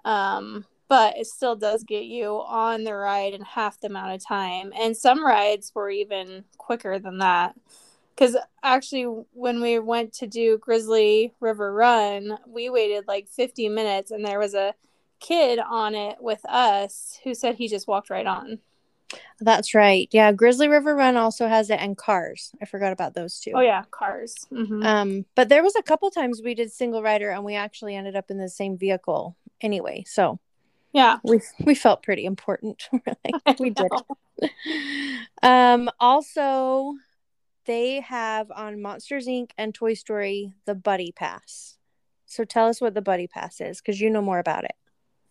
Um, 0.06 0.66
but 0.88 1.18
it 1.18 1.28
still 1.28 1.56
does 1.56 1.84
get 1.84 2.06
you 2.06 2.44
on 2.48 2.84
the 2.84 2.96
ride 2.96 3.34
in 3.34 3.42
half 3.42 3.80
the 3.80 3.88
amount 3.88 4.14
of 4.14 4.26
time. 4.26 4.72
And 4.80 4.96
some 4.96 5.26
rides 5.26 5.72
were 5.76 5.90
even 5.90 6.46
quicker 6.58 7.00
than 7.00 7.18
that. 7.20 7.56
Because 8.16 8.36
actually, 8.64 9.04
when 9.34 9.62
we 9.62 9.78
went 9.78 10.14
to 10.14 10.28
do 10.28 10.58
Grizzly 10.58 11.34
River 11.40 11.72
Run, 11.72 12.38
we 12.48 12.70
waited 12.70 13.08
like 13.08 13.28
50 13.30 13.70
minutes, 13.70 14.10
and 14.10 14.26
there 14.26 14.40
was 14.40 14.56
a 14.56 14.74
kid 15.20 15.60
on 15.60 15.94
it 15.94 16.18
with 16.20 16.44
us 16.46 17.20
who 17.24 17.36
said 17.36 17.56
he 17.56 17.68
just 17.68 17.88
walked 17.88 18.10
right 18.10 18.26
on. 18.26 18.60
That's 19.40 19.76
right. 19.76 20.10
Yeah, 20.12 20.32
Grizzly 20.32 20.68
River 20.68 20.96
Run 20.96 21.16
also 21.16 21.48
has 21.48 21.70
it, 21.70 21.80
and 21.80 21.96
Cars. 21.96 22.52
I 22.62 22.66
forgot 22.66 22.92
about 22.92 23.14
those 23.14 23.40
two. 23.40 23.52
Oh 23.54 23.62
yeah, 23.62 23.84
Cars. 23.92 24.48
Mm-hmm. 24.52 24.84
Um, 24.84 25.26
but 25.36 25.50
there 25.50 25.64
was 25.64 25.76
a 25.76 25.84
couple 25.84 26.10
times 26.10 26.42
we 26.44 26.56
did 26.56 26.72
single 26.72 27.04
rider, 27.04 27.30
and 27.30 27.44
we 27.44 27.56
actually 27.56 27.96
ended 27.96 28.16
up 28.16 28.32
in 28.32 28.38
the 28.38 28.50
same 28.50 28.78
vehicle 28.78 29.38
anyway. 29.62 30.04
So 30.08 30.40
yeah. 30.94 31.18
We 31.24 31.42
we 31.64 31.76
felt 31.76 32.04
pretty 32.04 32.26
important. 32.26 32.90
like 33.06 33.60
we 33.60 33.70
did 33.70 33.88
it. 33.92 34.52
Um 35.44 35.90
also 36.00 36.94
they 37.66 38.02
have 38.02 38.52
on 38.52 38.82
Monsters 38.82 39.28
Inc. 39.28 39.52
and 39.58 39.74
Toy 39.74 39.94
Story 39.94 40.54
the 40.66 40.76
Buddy 40.76 41.12
Pass. 41.12 41.78
So 42.26 42.44
tell 42.44 42.68
us 42.68 42.82
what 42.82 42.94
the 42.94 43.02
Buddy 43.02 43.28
Pass 43.28 43.62
is 43.62 43.80
because 43.80 44.00
you 44.00 44.10
know 44.10 44.22
more 44.22 44.40
about 44.40 44.64
it. 44.64 44.76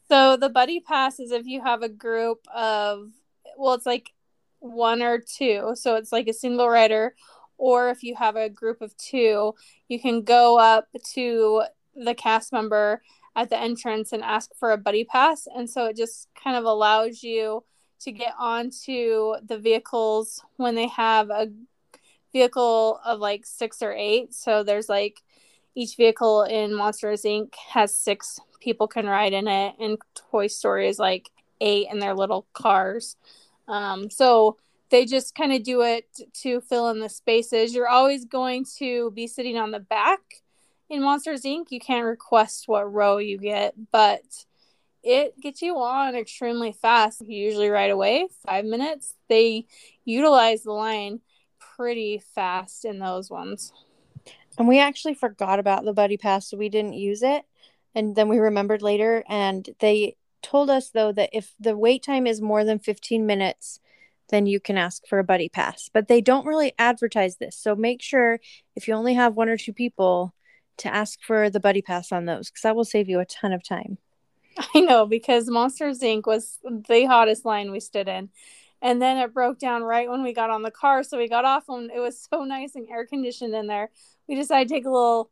So 0.09 0.37
the 0.37 0.49
Buddy 0.49 0.81
Pass 0.81 1.21
is 1.21 1.31
if 1.31 1.47
you 1.47 1.63
have 1.63 1.83
a 1.83 1.89
group 1.89 2.47
of 2.55 3.11
well, 3.57 3.75
it's 3.75 3.87
like 3.87 4.13
one 4.61 5.03
or 5.03 5.19
two. 5.19 5.73
So 5.75 5.97
it's 5.97 6.13
like 6.13 6.29
a 6.29 6.33
single 6.33 6.69
rider, 6.69 7.15
or 7.59 7.91
if 7.91 8.03
you 8.03 8.15
have 8.17 8.37
a 8.37 8.49
group 8.49 8.81
of 8.81 8.97
two, 8.97 9.55
you 9.89 10.01
can 10.01 10.23
go 10.23 10.59
up 10.59 10.89
to 11.15 11.63
the 11.95 12.15
cast 12.15 12.53
member 12.53 13.03
at 13.37 13.51
the 13.51 13.59
entrance 13.59 14.13
and 14.13 14.23
ask 14.23 14.51
for 14.59 14.73
a 14.73 14.79
buddy 14.79 15.05
pass. 15.05 15.47
And 15.55 15.69
so 15.69 15.87
it 15.87 15.97
just 15.97 16.29
kind 16.43 16.57
of 16.57 16.65
allows 16.65 17.23
you 17.23 17.63
to 18.01 18.11
get 18.11 18.33
onto 18.39 19.35
the 19.47 19.59
vehicles 19.59 20.43
when 20.57 20.75
they 20.75 20.89
have 20.89 21.31
a 21.31 21.49
vehicle 22.33 22.99
of 23.05 23.21
like 23.21 23.47
six 23.47 23.83
or 23.83 23.93
eight. 23.93 24.35
So 24.35 24.63
there's 24.63 24.89
like 24.89 25.23
each 25.75 25.97
vehicle 25.97 26.43
in 26.45 26.75
Monsters 26.75 27.23
Inc. 27.23 27.55
has 27.73 27.95
six 27.95 28.41
people 28.61 28.89
can 28.89 29.07
ride 29.07 29.35
in 29.35 29.47
it, 29.47 29.75
and 29.79 29.99
Toy 30.15 30.47
Story 30.47 30.89
is 30.89 30.99
like 30.99 31.31
eight 31.61 31.89
in 31.91 31.99
their 31.99 32.15
little 32.15 32.47
cars. 32.55 33.17
Um, 33.69 34.11
so 34.11 34.57
they 34.91 35.05
just 35.05 35.35
kind 35.35 35.53
of 35.53 35.63
do 35.63 35.83
it 35.83 36.09
to 36.43 36.61
fill 36.63 36.89
in 36.89 37.01
the 37.01 37.09
spaces. 37.09 37.75
You're 37.75 37.89
always 37.89 38.25
going 38.25 38.65
to 38.79 39.11
be 39.11 39.27
sitting 39.27 39.59
on 39.59 39.71
the 39.71 39.81
back 39.81 40.21
in 40.89 41.03
Monsters 41.03 41.43
Inc., 41.43 41.67
you 41.71 41.81
can't 41.81 42.07
request 42.07 42.69
what 42.69 42.93
row 42.93 43.19
you 43.19 43.39
get, 43.39 43.75
but 43.91 44.23
it 45.03 45.41
gets 45.41 45.63
you 45.63 45.79
on 45.79 46.15
extremely 46.15 46.73
fast. 46.73 47.23
Usually 47.27 47.69
right 47.69 47.91
away, 47.91 48.29
five 48.47 48.65
minutes. 48.65 49.15
They 49.29 49.67
utilize 50.05 50.63
the 50.63 50.73
line 50.73 51.21
pretty 51.59 52.23
fast 52.35 52.85
in 52.85 52.99
those 52.99 53.31
ones. 53.31 53.73
And 54.59 54.67
we 54.67 54.79
actually 54.79 55.15
forgot 55.15 55.59
about 55.59 55.85
the 55.85 55.93
buddy 55.93 56.17
pass, 56.17 56.49
so 56.49 56.57
we 56.57 56.69
didn't 56.69 56.95
use 56.95 57.23
it. 57.23 57.45
And 57.95 58.17
then 58.17 58.29
we 58.29 58.39
remembered 58.39 58.83
later, 58.83 59.25
and 59.29 59.69
they 59.81 60.17
told 60.43 60.71
us 60.71 60.91
though 60.91 61.13
that 61.13 61.31
if 61.33 61.55
the 61.59 61.77
wait 61.77 62.03
time 62.03 62.27
is 62.27 62.41
more 62.41 62.65
than 62.65 62.79
15 62.79 63.27
minutes, 63.27 63.81
then 64.29 64.47
you 64.47 64.61
can 64.61 64.77
ask 64.77 65.07
for 65.07 65.19
a 65.19 65.25
buddy 65.25 65.49
pass. 65.49 65.89
But 65.93 66.09
they 66.09 66.21
don't 66.21 66.47
really 66.47 66.73
advertise 66.79 67.37
this. 67.37 67.57
So 67.57 67.75
make 67.75 68.03
sure 68.03 68.41
if 68.75 68.89
you 68.89 68.95
only 68.95 69.15
have 69.15 69.35
one 69.35 69.49
or 69.49 69.57
two 69.57 69.73
people 69.73 70.35
to 70.79 70.95
ask 70.95 71.21
for 71.23 71.51
the 71.51 71.61
buddy 71.61 71.83
pass 71.83 72.13
on 72.13 72.25
those 72.25 72.51
because 72.51 72.63
that 72.63 72.77
will 72.77 72.85
save 72.85 73.09
you 73.09 73.21
a 73.21 73.25
ton 73.25 73.53
of 73.53 73.63
time. 73.63 73.99
I 74.75 74.81
know 74.81 75.07
because 75.07 75.49
Monsters 75.49 76.01
Inc. 76.01 76.27
was 76.27 76.59
the 76.65 77.05
hottest 77.05 77.45
line 77.45 77.71
we 77.71 77.81
stood 77.81 78.09
in. 78.09 78.31
And 78.83 79.01
then 79.01 79.17
it 79.17 79.33
broke 79.33 79.59
down 79.59 79.83
right 79.83 80.09
when 80.09 80.23
we 80.23 80.35
got 80.35 80.51
on 80.51 80.63
the 80.63 80.71
car. 80.71 81.03
So 81.03 81.19
we 81.19 81.29
got 81.29 81.45
off 81.45 81.69
and 81.69 81.91
it 81.91 81.99
was 81.99 82.29
so 82.31 82.45
nice 82.45 82.75
and 82.75 82.89
air 82.89 83.07
conditioned 83.07 83.55
in 83.55 83.67
there. 83.67 83.91
We 84.29 84.35
decided 84.35 84.69
to 84.69 84.75
take 84.75 84.85
a 84.85 84.91
little 84.91 85.31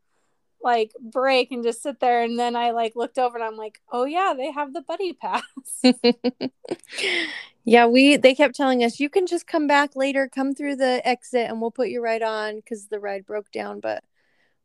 like 0.62 0.92
break 0.98 1.52
and 1.52 1.62
just 1.62 1.82
sit 1.82 2.00
there. 2.00 2.22
And 2.22 2.38
then 2.38 2.56
I 2.56 2.70
like 2.70 2.96
looked 2.96 3.18
over 3.18 3.36
and 3.36 3.44
I'm 3.44 3.56
like, 3.56 3.80
oh 3.92 4.04
yeah, 4.04 4.32
they 4.36 4.50
have 4.50 4.72
the 4.72 4.80
buddy 4.80 5.12
pass. 5.12 5.42
yeah, 7.64 7.86
we 7.86 8.16
they 8.16 8.34
kept 8.34 8.56
telling 8.56 8.82
us 8.82 8.98
you 8.98 9.10
can 9.10 9.26
just 9.26 9.46
come 9.46 9.66
back 9.66 9.94
later, 9.94 10.26
come 10.26 10.54
through 10.54 10.76
the 10.76 11.06
exit 11.06 11.48
and 11.50 11.60
we'll 11.60 11.70
put 11.70 11.88
you 11.88 12.02
right 12.02 12.22
on 12.22 12.56
because 12.56 12.86
the 12.86 12.98
ride 12.98 13.26
broke 13.26 13.52
down. 13.52 13.80
But 13.80 14.02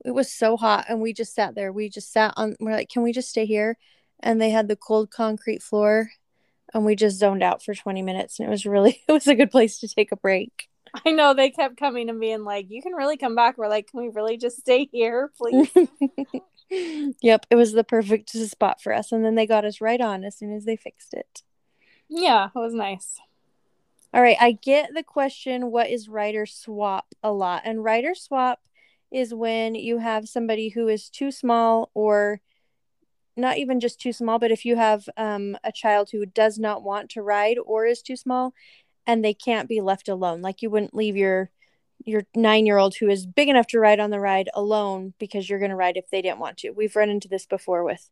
it 0.06 0.12
was 0.12 0.32
so 0.32 0.58
hot 0.58 0.86
and 0.88 1.02
we 1.02 1.14
just 1.14 1.34
sat 1.36 1.56
there. 1.56 1.72
We 1.72 1.90
just 1.90 2.12
sat 2.12 2.34
on 2.38 2.56
we're 2.60 2.72
like 2.72 2.90
can 2.90 3.04
we 3.04 3.12
just 3.12 3.30
stay 3.30 3.46
here? 3.46 3.78
And 4.22 4.42
they 4.42 4.50
had 4.50 4.68
the 4.68 4.76
cold 4.76 5.12
concrete 5.12 5.64
floor 5.64 6.12
and 6.74 6.86
we 6.86 6.96
just 6.96 7.18
zoned 7.18 7.44
out 7.44 7.64
for 7.64 7.74
20 7.74 8.02
minutes 8.02 8.40
and 8.40 8.48
it 8.48 8.52
was 8.52 8.66
really 8.66 9.02
it 9.08 9.12
was 9.12 9.28
a 9.28 9.36
good 9.36 9.52
place 9.52 9.80
to 9.80 9.88
take 9.88 10.12
a 10.12 10.18
break. 10.18 10.68
I 11.06 11.12
know 11.12 11.34
they 11.34 11.52
kept 11.52 11.78
coming 11.78 12.10
and 12.10 12.20
being 12.20 12.44
like 12.44 12.68
you 12.70 12.82
can 12.82 12.94
really 12.94 13.18
come 13.18 13.36
back. 13.36 13.58
We're 13.58 13.70
like 13.70 13.92
can 13.92 14.00
we 14.02 14.10
really 14.10 14.38
just 14.38 14.58
stay 14.58 14.90
here 14.92 15.32
please? 15.38 15.70
Yep 16.72 17.48
it 17.50 17.56
was 17.56 17.72
the 17.72 17.84
perfect 17.84 18.30
spot 18.30 18.80
for 18.80 18.94
us 18.94 19.12
and 19.12 19.26
then 19.26 19.34
they 19.34 19.48
got 19.48 19.66
us 19.66 19.82
right 19.82 20.00
on 20.00 20.24
as 20.24 20.38
soon 20.38 20.56
as 20.56 20.66
they 20.66 20.76
fixed 20.76 21.16
it. 21.16 21.42
Yeah 22.08 22.50
it 22.56 22.60
was 22.60 22.76
nice. 22.76 23.20
All 24.14 24.22
right 24.22 24.38
i 24.40 24.52
get 24.52 24.94
the 24.94 25.04
question 25.04 25.72
what 25.72 25.90
is 25.90 26.08
rider 26.08 26.46
swap 26.46 27.08
a 27.24 27.32
lot? 27.32 27.64
And 27.66 27.84
rider 27.84 28.14
swap 28.14 28.60
is 29.12 29.34
when 29.34 29.76
you 29.76 29.98
have 29.98 30.30
somebody 30.30 30.70
who 30.70 30.88
is 30.88 31.10
too 31.10 31.32
small 31.32 31.90
or 31.94 32.42
not 33.36 33.58
even 33.58 33.80
just 33.80 34.00
too 34.00 34.14
small, 34.14 34.38
but 34.38 34.52
if 34.52 34.66
you 34.66 34.76
have 34.76 35.08
um, 35.18 35.58
a 35.64 35.72
child 35.72 36.10
who 36.12 36.26
does 36.26 36.60
not 36.60 36.84
want 36.84 37.10
to 37.12 37.22
ride 37.22 37.58
or 37.66 37.86
is 37.86 38.02
too 38.02 38.16
small 38.16 38.54
and 39.08 39.24
they 39.24 39.34
can't 39.34 39.70
be 39.70 39.82
left 39.82 40.10
alone, 40.10 40.42
like 40.42 40.62
you 40.62 40.70
wouldn't 40.70 40.96
leave 40.96 41.16
your 41.16 41.50
your 42.06 42.24
nine 42.34 42.66
year 42.66 42.78
old 42.78 42.96
who 42.96 43.10
is 43.10 43.26
big 43.26 43.50
enough 43.50 43.68
to 43.68 43.80
ride 43.80 44.00
on 44.00 44.10
the 44.10 44.20
ride 44.20 44.50
alone 44.54 45.14
because 45.20 45.50
you're 45.50 45.60
going 45.60 45.70
to 45.70 45.76
ride 45.76 45.98
if 45.98 46.10
they 46.10 46.22
didn't 46.22 46.40
want 46.40 46.58
to. 46.58 46.72
We've 46.72 46.96
run 46.96 47.10
into 47.10 47.28
this 47.28 47.46
before 47.46 47.84
with 47.84 48.10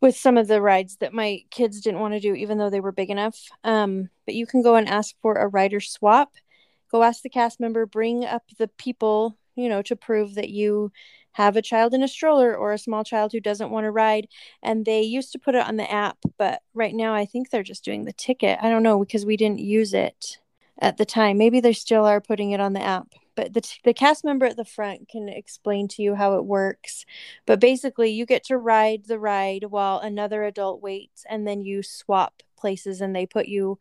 with 0.00 0.16
some 0.16 0.38
of 0.38 0.48
the 0.48 0.62
rides 0.62 0.96
that 0.96 1.12
my 1.12 1.44
kids 1.50 1.82
didn't 1.82 2.00
want 2.00 2.14
to 2.14 2.20
do 2.20 2.34
even 2.34 2.56
though 2.56 2.70
they 2.70 2.80
were 2.80 2.92
big 2.92 3.10
enough. 3.10 3.38
Um, 3.64 4.08
but 4.24 4.34
you 4.34 4.46
can 4.46 4.62
go 4.62 4.76
and 4.76 4.88
ask 4.88 5.14
for 5.20 5.34
a 5.34 5.48
rider 5.48 5.80
swap. 5.80 6.32
Go 6.90 7.02
ask 7.02 7.22
the 7.22 7.28
cast 7.28 7.60
member, 7.60 7.84
bring 7.84 8.24
up 8.24 8.44
the 8.58 8.68
people 8.68 9.36
you 9.60 9.68
know, 9.68 9.82
to 9.82 9.96
prove 9.96 10.34
that 10.34 10.50
you 10.50 10.92
have 11.32 11.56
a 11.56 11.62
child 11.62 11.94
in 11.94 12.02
a 12.02 12.08
stroller 12.08 12.56
or 12.56 12.72
a 12.72 12.78
small 12.78 13.04
child 13.04 13.32
who 13.32 13.40
doesn't 13.40 13.70
want 13.70 13.84
to 13.84 13.90
ride. 13.90 14.26
And 14.62 14.84
they 14.84 15.02
used 15.02 15.32
to 15.32 15.38
put 15.38 15.54
it 15.54 15.66
on 15.66 15.76
the 15.76 15.90
app, 15.90 16.18
but 16.38 16.62
right 16.74 16.94
now 16.94 17.14
I 17.14 17.24
think 17.24 17.50
they're 17.50 17.62
just 17.62 17.84
doing 17.84 18.04
the 18.04 18.12
ticket. 18.12 18.58
I 18.60 18.68
don't 18.68 18.82
know 18.82 18.98
because 18.98 19.24
we 19.24 19.36
didn't 19.36 19.60
use 19.60 19.94
it 19.94 20.38
at 20.80 20.96
the 20.96 21.04
time. 21.04 21.38
Maybe 21.38 21.60
they 21.60 21.72
still 21.72 22.04
are 22.04 22.20
putting 22.20 22.50
it 22.50 22.60
on 22.60 22.72
the 22.72 22.82
app. 22.82 23.08
But 23.36 23.54
the, 23.54 23.62
the 23.84 23.94
cast 23.94 24.24
member 24.24 24.46
at 24.46 24.56
the 24.56 24.64
front 24.64 25.08
can 25.08 25.28
explain 25.28 25.88
to 25.88 26.02
you 26.02 26.14
how 26.14 26.36
it 26.36 26.44
works. 26.44 27.06
But 27.46 27.60
basically, 27.60 28.10
you 28.10 28.26
get 28.26 28.44
to 28.44 28.58
ride 28.58 29.04
the 29.06 29.18
ride 29.18 29.64
while 29.70 29.98
another 29.98 30.44
adult 30.44 30.82
waits, 30.82 31.24
and 31.28 31.46
then 31.46 31.62
you 31.62 31.82
swap 31.82 32.42
places 32.58 33.00
and 33.00 33.16
they 33.16 33.26
put 33.26 33.46
you 33.46 33.78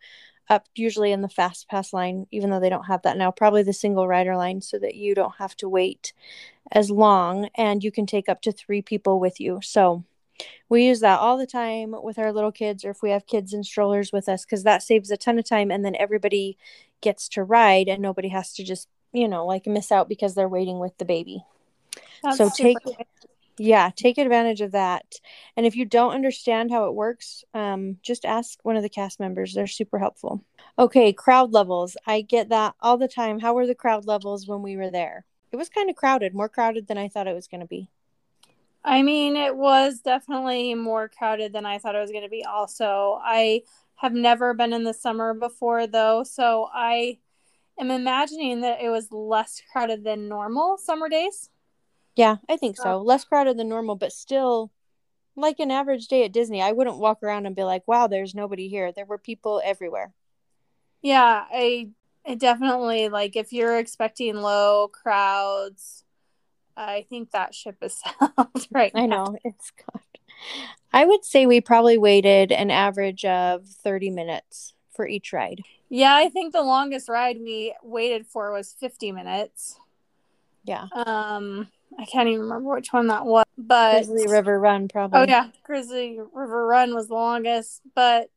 up 0.49 0.65
usually 0.75 1.11
in 1.11 1.21
the 1.21 1.29
fast 1.29 1.67
pass 1.67 1.93
line 1.93 2.25
even 2.31 2.49
though 2.49 2.59
they 2.59 2.69
don't 2.69 2.85
have 2.85 3.03
that 3.03 3.17
now 3.17 3.29
probably 3.29 3.61
the 3.61 3.73
single 3.73 4.07
rider 4.07 4.35
line 4.35 4.61
so 4.61 4.79
that 4.79 4.95
you 4.95 5.13
don't 5.13 5.35
have 5.37 5.55
to 5.55 5.69
wait 5.69 6.11
as 6.71 6.89
long 6.89 7.49
and 7.55 7.83
you 7.83 7.91
can 7.91 8.05
take 8.05 8.29
up 8.29 8.41
to 8.41 8.51
three 8.51 8.81
people 8.81 9.19
with 9.19 9.39
you. 9.39 9.59
So 9.63 10.03
we 10.69 10.85
use 10.85 11.01
that 11.01 11.19
all 11.19 11.37
the 11.37 11.47
time 11.47 11.93
with 12.01 12.17
our 12.17 12.31
little 12.31 12.51
kids 12.51 12.85
or 12.85 12.91
if 12.91 13.01
we 13.01 13.09
have 13.09 13.27
kids 13.27 13.53
in 13.53 13.63
strollers 13.63 14.11
with 14.11 14.29
us 14.29 14.45
because 14.45 14.63
that 14.63 14.83
saves 14.83 15.11
a 15.11 15.17
ton 15.17 15.39
of 15.39 15.45
time 15.45 15.71
and 15.71 15.83
then 15.83 15.95
everybody 15.97 16.57
gets 17.01 17.27
to 17.29 17.43
ride 17.43 17.87
and 17.87 18.01
nobody 18.01 18.29
has 18.29 18.53
to 18.53 18.63
just 18.63 18.87
you 19.11 19.27
know 19.27 19.45
like 19.45 19.65
miss 19.65 19.91
out 19.91 20.07
because 20.07 20.35
they're 20.35 20.47
waiting 20.47 20.79
with 20.79 20.97
the 20.97 21.05
baby. 21.05 21.43
That's 22.23 22.37
so 22.37 22.49
take 22.49 22.77
Yeah, 23.61 23.91
take 23.93 24.17
advantage 24.17 24.61
of 24.61 24.71
that. 24.71 25.03
And 25.57 25.65
if 25.65 25.75
you 25.75 25.83
don't 25.83 26.13
understand 26.13 26.71
how 26.71 26.85
it 26.85 26.95
works, 26.95 27.43
um, 27.53 27.97
just 28.01 28.23
ask 28.23 28.57
one 28.63 28.77
of 28.77 28.83
the 28.83 28.89
cast 28.89 29.19
members. 29.19 29.53
They're 29.53 29.67
super 29.67 29.99
helpful. 29.99 30.45
Okay, 30.77 31.11
crowd 31.11 31.51
levels. 31.51 31.97
I 32.07 32.21
get 32.21 32.47
that 32.49 32.75
all 32.79 32.97
the 32.97 33.09
time. 33.09 33.37
How 33.37 33.53
were 33.53 33.67
the 33.67 33.75
crowd 33.75 34.05
levels 34.05 34.47
when 34.47 34.61
we 34.61 34.77
were 34.77 34.89
there? 34.89 35.25
It 35.51 35.57
was 35.57 35.67
kind 35.67 35.89
of 35.89 35.97
crowded, 35.97 36.33
more 36.33 36.47
crowded 36.47 36.87
than 36.87 36.97
I 36.97 37.09
thought 37.09 37.27
it 37.27 37.35
was 37.35 37.47
going 37.47 37.59
to 37.59 37.67
be. 37.67 37.89
I 38.85 39.01
mean, 39.01 39.35
it 39.35 39.57
was 39.57 39.99
definitely 39.99 40.73
more 40.73 41.09
crowded 41.09 41.51
than 41.51 41.65
I 41.65 41.79
thought 41.79 41.95
it 41.95 41.99
was 41.99 42.11
going 42.11 42.23
to 42.23 42.29
be, 42.29 42.45
also. 42.45 43.19
I 43.21 43.63
have 43.95 44.13
never 44.13 44.53
been 44.53 44.71
in 44.71 44.85
the 44.85 44.93
summer 44.93 45.33
before, 45.33 45.85
though, 45.85 46.23
so 46.23 46.69
I 46.73 47.17
am 47.77 47.91
imagining 47.91 48.61
that 48.61 48.79
it 48.81 48.87
was 48.87 49.11
less 49.11 49.61
crowded 49.69 50.05
than 50.05 50.29
normal 50.29 50.77
summer 50.77 51.09
days. 51.09 51.49
Yeah, 52.15 52.37
I 52.49 52.57
think 52.57 52.77
so. 52.77 52.99
Less 52.99 53.23
crowded 53.23 53.57
than 53.57 53.69
normal, 53.69 53.95
but 53.95 54.11
still 54.11 54.71
like 55.35 55.59
an 55.59 55.71
average 55.71 56.07
day 56.07 56.25
at 56.25 56.31
Disney. 56.31 56.61
I 56.61 56.71
wouldn't 56.71 56.97
walk 56.97 57.23
around 57.23 57.45
and 57.45 57.55
be 57.55 57.63
like, 57.63 57.87
wow, 57.87 58.07
there's 58.07 58.35
nobody 58.35 58.67
here. 58.67 58.91
There 58.91 59.05
were 59.05 59.17
people 59.17 59.61
everywhere. 59.63 60.13
Yeah, 61.01 61.45
I, 61.51 61.89
I 62.25 62.35
definitely 62.35 63.09
like 63.09 63.35
if 63.35 63.53
you're 63.53 63.77
expecting 63.77 64.35
low 64.35 64.89
crowds, 64.89 66.03
I 66.75 67.05
think 67.09 67.31
that 67.31 67.55
ship 67.55 67.77
is 67.81 68.01
sailed 68.19 68.67
right 68.71 68.91
I 68.93 69.05
know. 69.05 69.37
It's 69.43 69.71
gone. 69.71 70.03
I 70.91 71.05
would 71.05 71.25
say 71.25 71.45
we 71.45 71.61
probably 71.61 71.97
waited 71.97 72.51
an 72.51 72.71
average 72.71 73.25
of 73.25 73.67
30 73.67 74.09
minutes 74.09 74.73
for 74.91 75.07
each 75.07 75.33
ride. 75.33 75.61
Yeah, 75.89 76.15
I 76.15 76.29
think 76.29 76.53
the 76.53 76.61
longest 76.61 77.09
ride 77.09 77.37
we 77.39 77.73
waited 77.83 78.25
for 78.27 78.51
was 78.51 78.73
50 78.79 79.11
minutes. 79.11 79.79
Yeah. 80.63 80.87
Um 80.93 81.67
I 81.97 82.05
can't 82.05 82.29
even 82.29 82.41
remember 82.41 82.73
which 82.75 82.93
one 82.93 83.07
that 83.07 83.25
was, 83.25 83.45
but 83.57 84.05
Grizzly 84.05 84.27
River 84.27 84.59
Run 84.59 84.87
probably. 84.87 85.19
Oh 85.19 85.25
yeah, 85.27 85.47
Grizzly 85.63 86.19
River 86.33 86.65
Run 86.65 86.93
was 86.93 87.07
the 87.07 87.15
longest, 87.15 87.81
but 87.95 88.29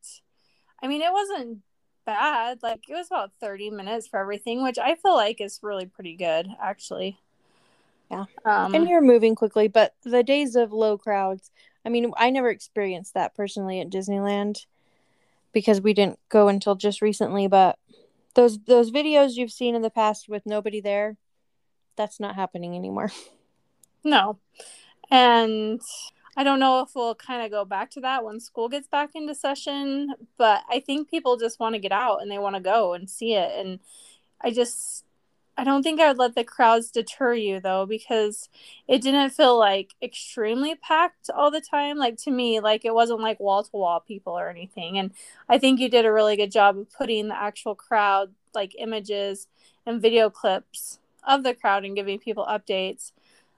I 0.81 0.87
mean 0.87 1.01
it 1.01 1.11
wasn't 1.11 1.59
bad. 2.05 2.59
Like 2.63 2.81
it 2.89 2.93
was 2.93 3.07
about 3.07 3.31
30 3.39 3.69
minutes 3.69 4.07
for 4.07 4.19
everything, 4.19 4.63
which 4.63 4.77
I 4.77 4.95
feel 4.95 5.15
like 5.15 5.39
is 5.39 5.59
really 5.61 5.85
pretty 5.85 6.15
good 6.15 6.47
actually. 6.61 7.19
Yeah. 8.11 8.25
Um, 8.45 8.75
and 8.75 8.87
you're 8.87 9.01
moving 9.01 9.35
quickly, 9.35 9.67
but 9.67 9.95
the 10.03 10.23
days 10.23 10.55
of 10.55 10.71
low 10.71 10.97
crowds, 10.97 11.51
I 11.85 11.89
mean, 11.89 12.11
I 12.17 12.29
never 12.29 12.49
experienced 12.49 13.13
that 13.13 13.35
personally 13.35 13.79
at 13.79 13.89
Disneyland 13.89 14.65
because 15.51 15.81
we 15.81 15.93
didn't 15.93 16.19
go 16.29 16.47
until 16.47 16.75
just 16.75 17.01
recently, 17.01 17.47
but 17.47 17.77
those 18.35 18.59
those 18.65 18.91
videos 18.91 19.35
you've 19.35 19.51
seen 19.51 19.75
in 19.75 19.81
the 19.81 19.89
past 19.89 20.27
with 20.27 20.45
nobody 20.45 20.81
there, 20.81 21.17
that's 21.95 22.19
not 22.19 22.35
happening 22.35 22.75
anymore. 22.75 23.11
No. 24.03 24.39
And 25.11 25.81
I 26.35 26.43
don't 26.43 26.59
know 26.59 26.81
if 26.81 26.95
we'll 26.95 27.15
kind 27.15 27.45
of 27.45 27.51
go 27.51 27.63
back 27.65 27.91
to 27.91 28.01
that 28.01 28.23
when 28.23 28.39
school 28.39 28.67
gets 28.69 28.87
back 28.87 29.11
into 29.13 29.35
session, 29.35 30.13
but 30.37 30.63
I 30.69 30.79
think 30.79 31.09
people 31.09 31.37
just 31.37 31.59
want 31.59 31.75
to 31.75 31.79
get 31.79 31.91
out 31.91 32.21
and 32.21 32.31
they 32.31 32.39
want 32.39 32.55
to 32.55 32.61
go 32.61 32.93
and 32.93 33.09
see 33.09 33.33
it. 33.33 33.51
And 33.55 33.79
I 34.41 34.49
just, 34.49 35.05
I 35.55 35.63
don't 35.63 35.83
think 35.83 36.01
I 36.01 36.07
would 36.07 36.17
let 36.17 36.33
the 36.33 36.43
crowds 36.43 36.89
deter 36.89 37.35
you 37.35 37.59
though, 37.59 37.85
because 37.85 38.49
it 38.87 39.03
didn't 39.03 39.29
feel 39.29 39.59
like 39.59 39.93
extremely 40.01 40.73
packed 40.73 41.29
all 41.29 41.51
the 41.51 41.61
time. 41.61 41.97
Like 41.97 42.17
to 42.23 42.31
me, 42.31 42.59
like 42.59 42.83
it 42.83 42.95
wasn't 42.95 43.21
like 43.21 43.39
wall 43.39 43.63
to 43.63 43.69
wall 43.71 43.99
people 43.99 44.33
or 44.33 44.49
anything. 44.49 44.97
And 44.97 45.11
I 45.47 45.59
think 45.59 45.79
you 45.79 45.87
did 45.89 46.05
a 46.05 46.11
really 46.11 46.35
good 46.35 46.51
job 46.51 46.77
of 46.79 46.91
putting 46.91 47.27
the 47.27 47.39
actual 47.39 47.75
crowd, 47.75 48.33
like 48.55 48.75
images 48.79 49.47
and 49.85 50.01
video 50.01 50.31
clips 50.31 50.99
of 51.27 51.43
the 51.43 51.53
crowd 51.53 51.85
and 51.85 51.95
giving 51.95 52.17
people 52.17 52.45
updates 52.49 53.11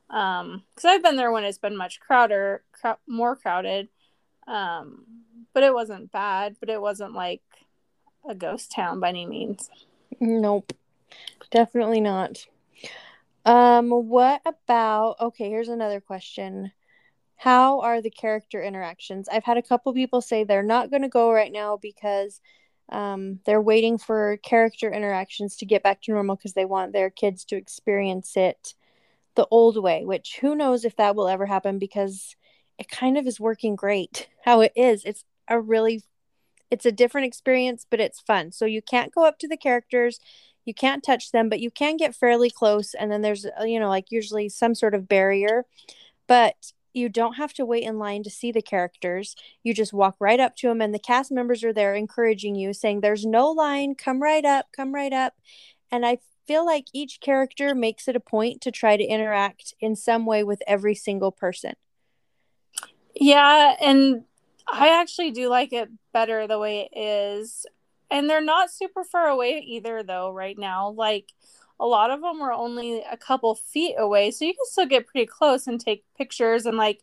um 0.10 0.64
because 0.74 0.86
i've 0.86 1.04
been 1.04 1.16
there 1.16 1.32
when 1.32 1.44
it's 1.44 1.58
been 1.58 1.76
much 1.76 2.00
crowder 2.00 2.64
cr- 2.72 3.02
more 3.08 3.36
crowded. 3.36 3.90
Um 4.48 5.06
but 5.54 5.64
it 5.64 5.74
wasn't 5.74 6.12
bad 6.12 6.58
but 6.60 6.70
it 6.70 6.82
wasn't 6.82 7.14
like 7.14 7.42
a 8.28 8.36
ghost 8.36 8.72
town 8.72 9.00
by 9.00 9.10
any 9.10 9.26
means. 9.26 9.70
Nope. 10.20 10.74
Definitely 11.52 12.02
not. 12.02 12.46
Um 13.46 13.90
what 13.90 14.42
about 14.46 15.16
okay 15.20 15.50
here's 15.50 15.70
another 15.70 16.00
question. 16.00 16.72
How 17.38 17.82
are 17.82 18.02
the 18.02 18.10
character 18.10 18.62
interactions? 18.62 19.28
I've 19.28 19.44
had 19.44 19.58
a 19.58 19.62
couple 19.62 19.94
people 19.94 20.22
say 20.22 20.44
they're 20.44 20.64
not 20.64 20.90
going 20.90 21.02
to 21.02 21.10
go 21.10 21.32
right 21.32 21.52
now 21.52 21.78
because 21.78 22.40
um, 22.90 23.40
they're 23.46 23.62
waiting 23.62 23.98
for 23.98 24.38
character 24.38 24.92
interactions 24.92 25.58
to 25.58 25.66
get 25.66 25.84
back 25.84 26.02
to 26.04 26.12
normal 26.12 26.36
because 26.36 26.54
they 26.54 26.66
want 26.66 26.94
their 26.94 27.10
kids 27.10 27.44
to 27.46 27.56
experience 27.56 28.38
it 28.38 28.74
the 29.36 29.48
old 29.52 29.82
way, 29.82 30.06
which 30.06 30.38
who 30.42 30.56
knows 30.56 30.86
if 30.86 30.96
that 30.98 31.16
will 31.16 31.28
ever 31.28 31.46
happen 31.46 31.80
because 31.80 32.36
it 32.78 32.90
kind 32.90 33.18
of 33.18 33.28
is 33.28 33.40
working 33.40 33.76
great 33.76 34.28
how 34.46 34.62
it 34.62 34.74
is. 34.76 35.04
It's 35.06 35.24
a 35.48 35.60
really 35.60 36.04
it's 36.72 36.86
a 36.86 36.92
different 36.92 37.28
experience, 37.28 37.86
but 37.90 38.00
it's 38.00 38.20
fun. 38.20 38.52
So 38.52 38.66
you 38.66 38.82
can't 38.82 39.14
go 39.14 39.26
up 39.26 39.38
to 39.40 39.48
the 39.48 39.58
characters, 39.58 40.20
you 40.66 40.74
can't 40.74 41.04
touch 41.04 41.32
them, 41.32 41.48
but 41.48 41.60
you 41.60 41.70
can 41.70 41.96
get 41.96 42.16
fairly 42.16 42.50
close 42.50 42.94
and 42.96 43.12
then 43.12 43.22
there's 43.22 43.46
uh, 43.46 43.64
you 43.64 43.80
know 43.80 43.90
like 43.90 44.12
usually 44.12 44.50
some 44.50 44.76
sort 44.76 44.96
of 44.96 45.08
barrier, 45.08 45.66
but 46.28 46.72
you 46.96 47.10
don't 47.10 47.34
have 47.34 47.54
to 47.54 47.66
wait 47.66 47.84
in 47.84 48.00
line 48.00 48.24
to 48.24 48.30
see 48.30 48.52
the 48.52 48.62
characters. 48.62 49.36
You 49.64 49.74
just 49.74 49.94
walk 49.94 50.16
right 50.20 50.40
up 50.40 50.56
to 50.58 50.68
them, 50.68 50.82
and 50.82 50.94
the 50.94 51.00
cast 51.00 51.32
members 51.32 51.64
are 51.64 51.74
there 51.74 51.94
encouraging 51.94 52.56
you, 52.56 52.74
saying, 52.74 53.02
There's 53.02 53.26
no 53.26 53.52
line, 53.52 53.96
come 53.96 54.24
right 54.24 54.46
up, 54.46 54.68
come 54.76 54.96
right 54.96 55.12
up. 55.12 55.34
And 55.92 56.06
I 56.06 56.20
feel 56.48 56.66
like 56.66 56.86
each 56.94 57.20
character 57.20 57.74
makes 57.76 58.08
it 58.08 58.16
a 58.16 58.20
point 58.20 58.62
to 58.62 58.72
try 58.72 58.98
to 58.98 59.04
interact 59.04 59.74
in 59.80 59.96
some 59.96 60.26
way 60.26 60.44
with 60.44 60.62
every 60.68 60.96
single 60.96 61.32
person. 61.32 61.74
Yeah, 63.16 63.76
and 63.80 64.26
I 64.68 64.90
actually 64.90 65.32
do 65.32 65.48
like 65.48 65.72
it 65.74 65.90
better 66.12 66.48
the 66.48 66.60
way 66.60 66.90
it 66.92 67.00
is. 67.00 67.66
And 68.12 68.30
they're 68.30 68.42
not 68.42 68.72
super 68.72 69.04
far 69.04 69.28
away 69.28 69.64
either, 69.66 70.04
though, 70.04 70.32
right 70.32 70.58
now. 70.58 70.90
Like, 70.90 71.34
a 71.80 71.86
lot 71.86 72.12
of 72.12 72.22
them 72.22 72.42
are 72.42 72.54
only 72.54 73.02
a 73.10 73.18
couple 73.18 73.56
feet 73.56 73.96
away. 73.98 74.32
So 74.32 74.46
you 74.46 74.54
can 74.54 74.66
still 74.66 74.86
get 74.86 75.08
pretty 75.08 75.26
close 75.26 75.66
and 75.66 75.80
take 75.80 76.06
pictures. 76.18 76.66
And, 76.66 76.78
like, 76.78 77.02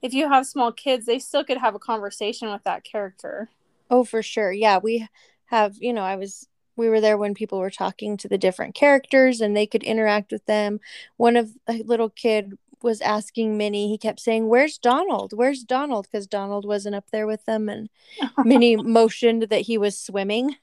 if 0.00 0.14
you 0.14 0.28
have 0.28 0.46
small 0.46 0.70
kids, 0.70 1.06
they 1.06 1.18
still 1.18 1.44
could 1.44 1.58
have 1.58 1.74
a 1.74 1.80
conversation 1.80 2.50
with 2.50 2.62
that 2.64 2.84
character. 2.84 3.50
Oh, 3.90 4.04
for 4.04 4.22
sure. 4.22 4.52
Yeah. 4.52 4.78
We 4.78 5.08
have, 5.46 5.76
you 5.80 5.92
know, 5.92 6.02
I 6.02 6.16
was 6.16 6.46
we 6.78 6.88
were 6.88 7.00
there 7.00 7.18
when 7.18 7.34
people 7.34 7.58
were 7.58 7.70
talking 7.70 8.16
to 8.16 8.28
the 8.28 8.38
different 8.38 8.74
characters 8.74 9.40
and 9.40 9.56
they 9.56 9.66
could 9.66 9.82
interact 9.82 10.32
with 10.32 10.46
them. 10.46 10.80
One 11.16 11.36
of 11.36 11.50
a 11.66 11.82
little 11.82 12.08
kid 12.08 12.56
was 12.82 13.00
asking 13.00 13.58
Minnie, 13.58 13.88
he 13.88 13.98
kept 13.98 14.20
saying, 14.20 14.48
Where's 14.48 14.78
Donald? 14.78 15.32
Where's 15.32 15.64
Donald? 15.64 16.06
Because 16.10 16.26
Donald 16.26 16.64
wasn't 16.64 16.94
up 16.94 17.10
there 17.10 17.26
with 17.26 17.44
them. 17.44 17.68
And 17.68 17.90
Minnie 18.44 18.76
motioned 18.76 19.44
that 19.44 19.62
he 19.62 19.76
was 19.76 19.98
swimming, 19.98 20.56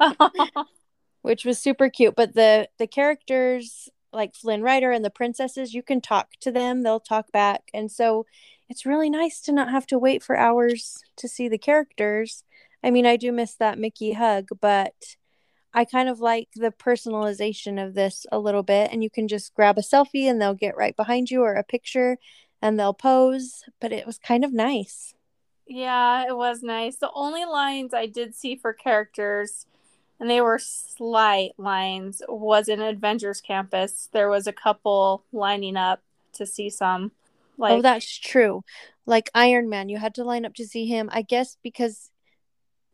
which 1.22 1.44
was 1.44 1.58
super 1.58 1.88
cute. 1.88 2.16
But 2.16 2.34
the, 2.34 2.68
the 2.78 2.88
characters 2.88 3.88
like 4.12 4.34
Flynn 4.34 4.62
Rider 4.62 4.90
and 4.90 5.04
the 5.04 5.10
princesses, 5.10 5.72
you 5.72 5.82
can 5.82 6.00
talk 6.00 6.30
to 6.40 6.50
them, 6.50 6.82
they'll 6.82 6.98
talk 6.98 7.30
back. 7.30 7.70
And 7.72 7.90
so 7.90 8.26
it's 8.68 8.84
really 8.84 9.08
nice 9.08 9.40
to 9.42 9.52
not 9.52 9.70
have 9.70 9.86
to 9.86 9.98
wait 9.98 10.22
for 10.22 10.36
hours 10.36 10.98
to 11.16 11.28
see 11.28 11.48
the 11.48 11.58
characters. 11.58 12.42
I 12.82 12.90
mean, 12.90 13.06
I 13.06 13.16
do 13.16 13.30
miss 13.30 13.54
that 13.56 13.78
Mickey 13.78 14.12
hug, 14.12 14.48
but 14.60 15.16
I 15.72 15.84
kind 15.84 16.08
of 16.08 16.20
like 16.20 16.48
the 16.54 16.72
personalization 16.72 17.84
of 17.84 17.94
this 17.94 18.26
a 18.32 18.38
little 18.38 18.62
bit, 18.62 18.90
and 18.92 19.02
you 19.02 19.10
can 19.10 19.28
just 19.28 19.54
grab 19.54 19.78
a 19.78 19.82
selfie 19.82 20.28
and 20.28 20.40
they'll 20.40 20.54
get 20.54 20.76
right 20.76 20.96
behind 20.96 21.30
you 21.30 21.42
or 21.42 21.54
a 21.54 21.62
picture 21.62 22.18
and 22.60 22.78
they'll 22.78 22.94
pose. 22.94 23.62
But 23.80 23.92
it 23.92 24.06
was 24.06 24.18
kind 24.18 24.44
of 24.44 24.52
nice. 24.52 25.14
Yeah, 25.66 26.26
it 26.26 26.36
was 26.36 26.62
nice. 26.62 26.96
The 26.96 27.12
only 27.14 27.44
lines 27.44 27.94
I 27.94 28.06
did 28.06 28.34
see 28.34 28.56
for 28.56 28.72
characters, 28.72 29.66
and 30.18 30.28
they 30.28 30.40
were 30.40 30.58
slight 30.58 31.52
lines, 31.58 32.22
was 32.28 32.68
in 32.68 32.80
Avengers 32.80 33.40
Campus. 33.40 34.08
There 34.12 34.28
was 34.28 34.48
a 34.48 34.52
couple 34.52 35.24
lining 35.32 35.76
up 35.76 36.02
to 36.32 36.46
see 36.46 36.70
some. 36.70 37.12
Oh, 37.12 37.62
like, 37.62 37.72
oh, 37.72 37.82
that's 37.82 38.18
true. 38.18 38.64
Like 39.06 39.30
Iron 39.34 39.68
Man, 39.68 39.88
you 39.88 39.98
had 39.98 40.14
to 40.16 40.24
line 40.24 40.44
up 40.44 40.54
to 40.54 40.66
see 40.66 40.86
him. 40.86 41.08
I 41.12 41.22
guess 41.22 41.56
because 41.62 42.10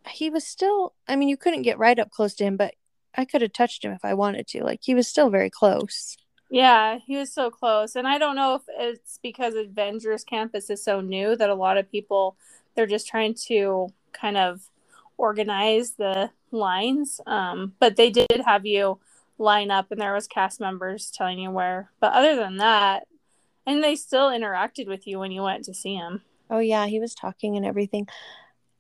he 0.09 0.31
was 0.31 0.47
still 0.47 0.95
I 1.09 1.17
mean 1.17 1.29
you 1.29 1.37
couldn't 1.37 1.63
get 1.63 1.79
right 1.79 1.99
up 1.99 2.11
close 2.11 2.35
to 2.37 2.45
him, 2.45 2.57
but 2.57 2.75
I 3.15 3.25
could 3.25 3.43
have 3.43 3.53
touched 3.53 3.85
him 3.85 3.93
if 3.93 4.05
I 4.05 4.15
wanted 4.15 4.47
to. 4.49 4.65
Like 4.65 4.81
he 4.83 4.95
was 4.95 5.09
still 5.09 5.31
very 5.31 5.51
close. 5.51 6.17
Yeah, 6.51 6.99
he 7.05 7.17
was 7.17 7.33
so 7.33 7.51
close. 7.51 7.97
And 7.97 8.07
I 8.07 8.19
don't 8.19 8.37
know 8.37 8.55
if 8.55 8.63
it's 8.69 9.19
because 9.23 9.55
Avengers 9.55 10.23
Campus 10.23 10.71
is 10.71 10.83
so 10.85 11.01
new 11.01 11.35
that 11.37 11.51
a 11.51 11.55
lot 11.55 11.77
of 11.77 11.91
people 11.91 12.37
they're 12.75 12.87
just 12.87 13.09
trying 13.09 13.35
to 13.47 13.89
kind 14.13 14.37
of 14.37 14.69
organize 15.17 15.93
the 15.93 16.31
lines. 16.51 17.21
Um, 17.27 17.73
but 17.81 17.97
they 17.97 18.11
did 18.11 18.43
have 18.45 18.67
you 18.67 18.99
line 19.39 19.71
up 19.71 19.91
and 19.91 20.01
there 20.01 20.15
was 20.15 20.27
cast 20.27 20.61
members 20.61 21.11
telling 21.11 21.39
you 21.39 21.51
where. 21.51 21.91
But 22.01 22.13
other 22.13 22.37
than 22.37 22.59
that, 22.59 23.07
and 23.67 23.83
they 23.83 23.97
still 23.97 24.29
interacted 24.29 24.87
with 24.87 25.07
you 25.07 25.19
when 25.19 25.33
you 25.33 25.43
went 25.43 25.65
to 25.65 25.75
see 25.75 25.95
him. 25.97 26.23
Oh 26.49 26.61
yeah, 26.61 26.87
he 26.87 27.01
was 27.01 27.15
talking 27.15 27.57
and 27.57 27.67
everything. 27.67 28.07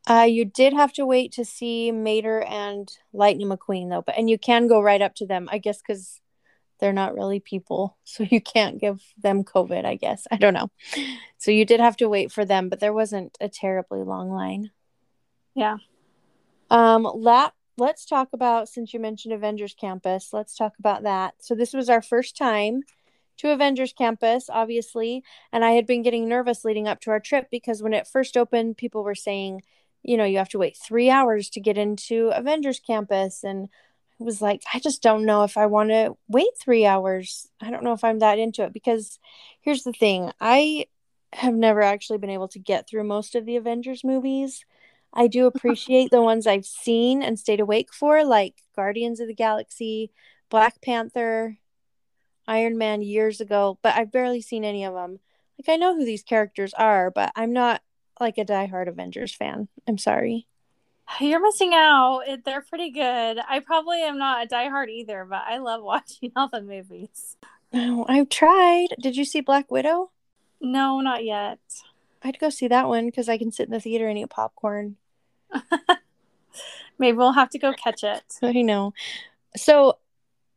Uh, 0.08 0.26
you 0.28 0.44
did 0.44 0.72
have 0.72 0.92
to 0.92 1.04
wait 1.04 1.32
to 1.32 1.44
see 1.44 1.90
Mater 1.90 2.42
and 2.42 2.90
Lightning 3.12 3.48
McQueen 3.48 3.90
though, 3.90 4.02
but 4.02 4.16
and 4.16 4.30
you 4.30 4.38
can 4.38 4.68
go 4.68 4.80
right 4.80 5.02
up 5.02 5.14
to 5.16 5.26
them, 5.26 5.48
I 5.50 5.58
guess, 5.58 5.82
because 5.82 6.20
they're 6.78 6.92
not 6.92 7.14
really 7.14 7.40
people. 7.40 7.96
So 8.04 8.24
you 8.24 8.40
can't 8.40 8.80
give 8.80 9.02
them 9.18 9.44
COVID, 9.44 9.84
I 9.84 9.96
guess. 9.96 10.26
I 10.30 10.36
don't 10.36 10.54
know. 10.54 10.70
So 11.38 11.50
you 11.50 11.66
did 11.66 11.80
have 11.80 11.96
to 11.98 12.08
wait 12.08 12.32
for 12.32 12.44
them, 12.44 12.68
but 12.70 12.80
there 12.80 12.94
wasn't 12.94 13.36
a 13.40 13.48
terribly 13.48 14.02
long 14.02 14.30
line. 14.30 14.70
Yeah. 15.54 15.76
Um, 16.70 17.02
la- 17.02 17.50
let's 17.76 18.06
talk 18.06 18.28
about 18.32 18.68
since 18.68 18.94
you 18.94 19.00
mentioned 19.00 19.34
Avengers 19.34 19.74
Campus, 19.78 20.30
let's 20.32 20.56
talk 20.56 20.72
about 20.78 21.02
that. 21.02 21.34
So 21.40 21.54
this 21.54 21.74
was 21.74 21.90
our 21.90 22.00
first 22.00 22.36
time 22.36 22.82
to 23.38 23.50
Avengers 23.50 23.92
Campus, 23.92 24.48
obviously, 24.48 25.22
and 25.52 25.64
I 25.64 25.72
had 25.72 25.86
been 25.86 26.02
getting 26.02 26.28
nervous 26.28 26.64
leading 26.64 26.88
up 26.88 27.00
to 27.02 27.10
our 27.10 27.20
trip 27.20 27.48
because 27.50 27.82
when 27.82 27.92
it 27.92 28.06
first 28.06 28.36
opened, 28.36 28.78
people 28.78 29.04
were 29.04 29.14
saying, 29.14 29.62
you 30.06 30.16
know, 30.16 30.24
you 30.24 30.38
have 30.38 30.48
to 30.50 30.58
wait 30.58 30.76
3 30.76 31.10
hours 31.10 31.50
to 31.50 31.60
get 31.60 31.76
into 31.76 32.28
Avengers 32.28 32.80
Campus 32.80 33.42
and 33.44 33.68
I 34.20 34.24
was 34.24 34.40
like, 34.40 34.62
I 34.72 34.78
just 34.78 35.02
don't 35.02 35.26
know 35.26 35.42
if 35.42 35.58
I 35.58 35.66
want 35.66 35.90
to 35.90 36.16
wait 36.28 36.48
3 36.58 36.86
hours. 36.86 37.48
I 37.60 37.70
don't 37.70 37.84
know 37.84 37.92
if 37.92 38.02
I'm 38.02 38.20
that 38.20 38.38
into 38.38 38.62
it 38.62 38.72
because 38.72 39.18
here's 39.60 39.82
the 39.82 39.92
thing. 39.92 40.32
I 40.40 40.86
have 41.32 41.54
never 41.54 41.82
actually 41.82 42.18
been 42.18 42.30
able 42.30 42.48
to 42.48 42.58
get 42.58 42.88
through 42.88 43.04
most 43.04 43.34
of 43.34 43.44
the 43.44 43.56
Avengers 43.56 44.04
movies. 44.04 44.64
I 45.12 45.26
do 45.26 45.46
appreciate 45.54 46.10
the 46.10 46.22
ones 46.22 46.46
I've 46.46 46.64
seen 46.64 47.22
and 47.22 47.38
stayed 47.38 47.60
awake 47.60 47.92
for, 47.92 48.24
like 48.24 48.62
Guardians 48.74 49.20
of 49.20 49.28
the 49.28 49.34
Galaxy, 49.34 50.12
Black 50.48 50.80
Panther, 50.80 51.58
Iron 52.46 52.78
Man 52.78 53.02
years 53.02 53.40
ago, 53.40 53.78
but 53.82 53.96
I've 53.96 54.12
barely 54.12 54.40
seen 54.40 54.64
any 54.64 54.84
of 54.84 54.94
them. 54.94 55.18
Like, 55.58 55.74
I 55.74 55.76
know 55.76 55.96
who 55.96 56.04
these 56.04 56.22
characters 56.22 56.72
are, 56.74 57.10
but 57.10 57.32
I'm 57.34 57.52
not 57.52 57.82
like 58.20 58.38
a 58.38 58.44
diehard 58.44 58.88
Avengers 58.88 59.34
fan. 59.34 59.68
I'm 59.86 59.98
sorry. 59.98 60.46
You're 61.20 61.40
missing 61.40 61.72
out. 61.74 62.22
They're 62.44 62.62
pretty 62.62 62.90
good. 62.90 63.38
I 63.48 63.60
probably 63.60 64.02
am 64.02 64.18
not 64.18 64.44
a 64.44 64.48
diehard 64.48 64.88
either, 64.88 65.24
but 65.24 65.42
I 65.46 65.58
love 65.58 65.82
watching 65.84 66.32
all 66.36 66.48
the 66.48 66.62
movies. 66.62 67.36
Oh, 67.72 68.04
I've 68.08 68.28
tried. 68.28 68.88
Did 69.00 69.16
you 69.16 69.24
see 69.24 69.40
Black 69.40 69.70
Widow? 69.70 70.10
No, 70.60 71.00
not 71.00 71.24
yet. 71.24 71.58
I'd 72.22 72.38
go 72.38 72.50
see 72.50 72.68
that 72.68 72.88
one 72.88 73.06
because 73.06 73.28
I 73.28 73.38
can 73.38 73.52
sit 73.52 73.66
in 73.66 73.72
the 73.72 73.80
theater 73.80 74.08
and 74.08 74.18
eat 74.18 74.30
popcorn. 74.30 74.96
Maybe 76.98 77.16
we'll 77.16 77.32
have 77.32 77.50
to 77.50 77.58
go 77.58 77.72
catch 77.72 78.02
it. 78.02 78.24
I 78.42 78.62
know. 78.62 78.94
So 79.56 79.98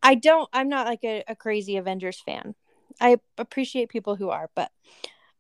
I 0.02 0.16
don't, 0.16 0.50
I'm 0.54 0.70
not 0.70 0.88
like 0.88 1.04
a, 1.04 1.24
a 1.28 1.36
crazy 1.36 1.78
Avengers 1.78 2.20
fan. 2.20 2.56
I 3.02 3.18
appreciate 3.38 3.90
people 3.90 4.16
who 4.16 4.30
are, 4.30 4.50
but 4.56 4.72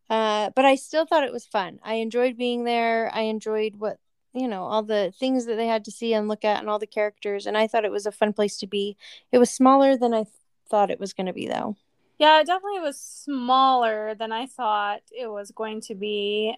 uh, 0.09 0.51
but 0.55 0.65
I 0.65 0.75
still 0.75 1.05
thought 1.05 1.23
it 1.23 1.33
was 1.33 1.45
fun. 1.45 1.79
I 1.83 1.95
enjoyed 1.95 2.37
being 2.37 2.63
there. 2.63 3.09
I 3.13 3.21
enjoyed 3.21 3.75
what 3.75 3.97
you 4.33 4.47
know 4.47 4.63
all 4.63 4.83
the 4.83 5.13
things 5.19 5.45
that 5.45 5.55
they 5.55 5.67
had 5.67 5.85
to 5.85 5.91
see 5.91 6.13
and 6.13 6.27
look 6.27 6.45
at, 6.45 6.59
and 6.59 6.69
all 6.69 6.79
the 6.79 6.87
characters. 6.87 7.45
And 7.45 7.57
I 7.57 7.67
thought 7.67 7.85
it 7.85 7.91
was 7.91 8.05
a 8.05 8.11
fun 8.11 8.33
place 8.33 8.57
to 8.59 8.67
be. 8.67 8.97
It 9.31 9.37
was 9.37 9.49
smaller 9.51 9.97
than 9.97 10.13
I 10.13 10.23
th- 10.23 10.33
thought 10.69 10.91
it 10.91 10.99
was 10.99 11.13
going 11.13 11.27
to 11.27 11.33
be, 11.33 11.47
though. 11.47 11.75
Yeah, 12.19 12.41
it 12.41 12.47
definitely 12.47 12.81
was 12.81 12.99
smaller 12.99 14.13
than 14.13 14.33
I 14.33 14.45
thought 14.45 15.01
it 15.11 15.27
was 15.31 15.51
going 15.51 15.81
to 15.81 15.95
be. 15.95 16.53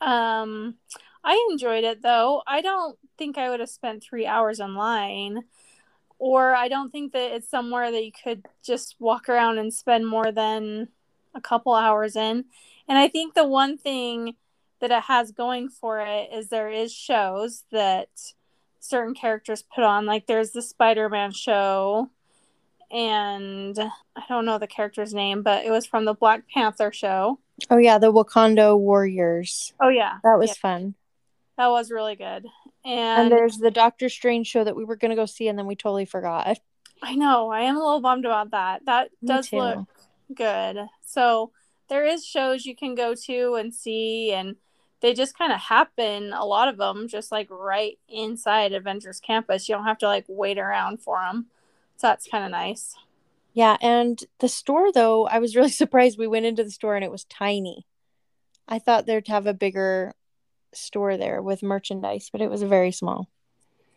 Um, 0.00 0.76
I 1.22 1.48
enjoyed 1.50 1.84
it 1.84 2.02
though. 2.02 2.42
I 2.46 2.60
don't 2.62 2.98
think 3.18 3.36
I 3.36 3.50
would 3.50 3.60
have 3.60 3.68
spent 3.68 4.02
three 4.02 4.26
hours 4.26 4.60
online, 4.60 5.44
or 6.18 6.54
I 6.54 6.68
don't 6.68 6.90
think 6.90 7.12
that 7.12 7.32
it's 7.32 7.50
somewhere 7.50 7.90
that 7.90 8.04
you 8.04 8.12
could 8.12 8.46
just 8.62 8.96
walk 8.98 9.28
around 9.28 9.58
and 9.58 9.74
spend 9.74 10.06
more 10.06 10.32
than 10.32 10.88
a 11.34 11.40
couple 11.40 11.74
hours 11.74 12.16
in. 12.16 12.46
And 12.90 12.98
I 12.98 13.06
think 13.06 13.34
the 13.34 13.46
one 13.46 13.78
thing 13.78 14.34
that 14.80 14.90
it 14.90 15.04
has 15.04 15.30
going 15.30 15.68
for 15.68 16.00
it 16.00 16.30
is 16.34 16.48
there 16.48 16.68
is 16.68 16.92
shows 16.92 17.62
that 17.70 18.08
certain 18.80 19.14
characters 19.14 19.62
put 19.62 19.84
on. 19.84 20.06
Like 20.06 20.26
there's 20.26 20.50
the 20.50 20.60
Spider 20.60 21.08
Man 21.08 21.30
show, 21.30 22.10
and 22.90 23.78
I 23.78 24.22
don't 24.28 24.44
know 24.44 24.58
the 24.58 24.66
character's 24.66 25.14
name, 25.14 25.44
but 25.44 25.64
it 25.64 25.70
was 25.70 25.86
from 25.86 26.04
the 26.04 26.14
Black 26.14 26.42
Panther 26.52 26.90
show. 26.90 27.38
Oh 27.70 27.76
yeah, 27.76 27.98
the 27.98 28.12
Wakanda 28.12 28.76
Warriors. 28.76 29.72
Oh 29.80 29.88
yeah, 29.88 30.18
that 30.24 30.40
was 30.40 30.50
yeah. 30.50 30.54
fun. 30.54 30.94
That 31.58 31.68
was 31.68 31.92
really 31.92 32.16
good. 32.16 32.44
And, 32.84 33.22
and 33.22 33.30
there's 33.30 33.58
the 33.58 33.70
Doctor 33.70 34.08
Strange 34.08 34.48
show 34.48 34.64
that 34.64 34.74
we 34.74 34.84
were 34.84 34.96
gonna 34.96 35.14
go 35.14 35.26
see, 35.26 35.46
and 35.46 35.56
then 35.56 35.66
we 35.66 35.76
totally 35.76 36.06
forgot. 36.06 36.58
I 37.00 37.14
know. 37.14 37.50
I 37.50 37.60
am 37.60 37.76
a 37.76 37.80
little 37.80 38.00
bummed 38.00 38.24
about 38.24 38.50
that. 38.50 38.84
That 38.86 39.10
Me 39.22 39.28
does 39.28 39.48
too. 39.48 39.58
look 39.58 39.88
good. 40.34 40.76
So 41.02 41.52
there 41.90 42.06
is 42.06 42.24
shows 42.24 42.64
you 42.64 42.74
can 42.74 42.94
go 42.94 43.14
to 43.26 43.56
and 43.56 43.74
see, 43.74 44.32
and 44.32 44.56
they 45.02 45.12
just 45.12 45.36
kind 45.36 45.52
of 45.52 45.60
happen. 45.60 46.32
A 46.32 46.46
lot 46.46 46.68
of 46.68 46.78
them 46.78 47.08
just 47.08 47.30
like 47.30 47.48
right 47.50 47.98
inside 48.08 48.72
Avengers 48.72 49.20
Campus. 49.20 49.68
You 49.68 49.74
don't 49.74 49.84
have 49.84 49.98
to 49.98 50.06
like 50.06 50.24
wait 50.28 50.58
around 50.58 51.02
for 51.02 51.20
them. 51.20 51.46
So 51.96 52.06
that's 52.06 52.28
kind 52.28 52.44
of 52.44 52.50
nice. 52.50 52.94
Yeah, 53.52 53.76
and 53.82 54.22
the 54.38 54.48
store 54.48 54.92
though, 54.92 55.26
I 55.26 55.38
was 55.38 55.54
really 55.56 55.70
surprised. 55.70 56.18
We 56.18 56.26
went 56.26 56.46
into 56.46 56.64
the 56.64 56.70
store 56.70 56.94
and 56.96 57.04
it 57.04 57.10
was 57.10 57.24
tiny. 57.24 57.86
I 58.66 58.78
thought 58.78 59.04
they'd 59.04 59.26
have 59.28 59.46
a 59.46 59.52
bigger 59.52 60.14
store 60.72 61.16
there 61.16 61.42
with 61.42 61.62
merchandise, 61.62 62.30
but 62.30 62.40
it 62.40 62.50
was 62.50 62.62
very 62.62 62.92
small. 62.92 63.28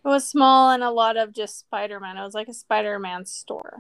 It 0.04 0.08
was 0.08 0.28
small 0.28 0.72
and 0.72 0.84
a 0.84 0.90
lot 0.90 1.16
of 1.16 1.32
just 1.32 1.60
Spider 1.60 2.00
Man. 2.00 2.18
It 2.18 2.24
was 2.24 2.34
like 2.34 2.48
a 2.48 2.54
Spider 2.54 3.00
Man 3.00 3.26
store. 3.26 3.80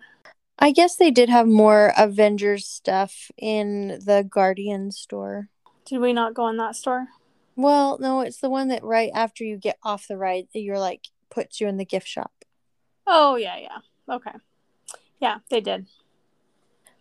I 0.59 0.71
guess 0.71 0.95
they 0.95 1.11
did 1.11 1.29
have 1.29 1.47
more 1.47 1.93
Avengers 1.97 2.67
stuff 2.67 3.31
in 3.37 3.99
the 4.05 4.27
Guardian 4.29 4.91
store. 4.91 5.49
Did 5.85 5.99
we 5.99 6.13
not 6.13 6.33
go 6.33 6.47
in 6.47 6.57
that 6.57 6.75
store? 6.75 7.07
Well, 7.55 7.97
no, 7.99 8.21
it's 8.21 8.39
the 8.39 8.49
one 8.49 8.69
that 8.69 8.83
right 8.83 9.11
after 9.13 9.43
you 9.43 9.57
get 9.57 9.77
off 9.83 10.07
the 10.07 10.17
ride, 10.17 10.47
you're 10.53 10.79
like 10.79 11.09
puts 11.29 11.59
you 11.59 11.67
in 11.67 11.77
the 11.77 11.85
gift 11.85 12.07
shop. 12.07 12.31
Oh 13.05 13.35
yeah, 13.35 13.57
yeah. 13.57 13.77
Okay. 14.09 14.31
Yeah, 15.19 15.39
they 15.49 15.61
did. 15.61 15.87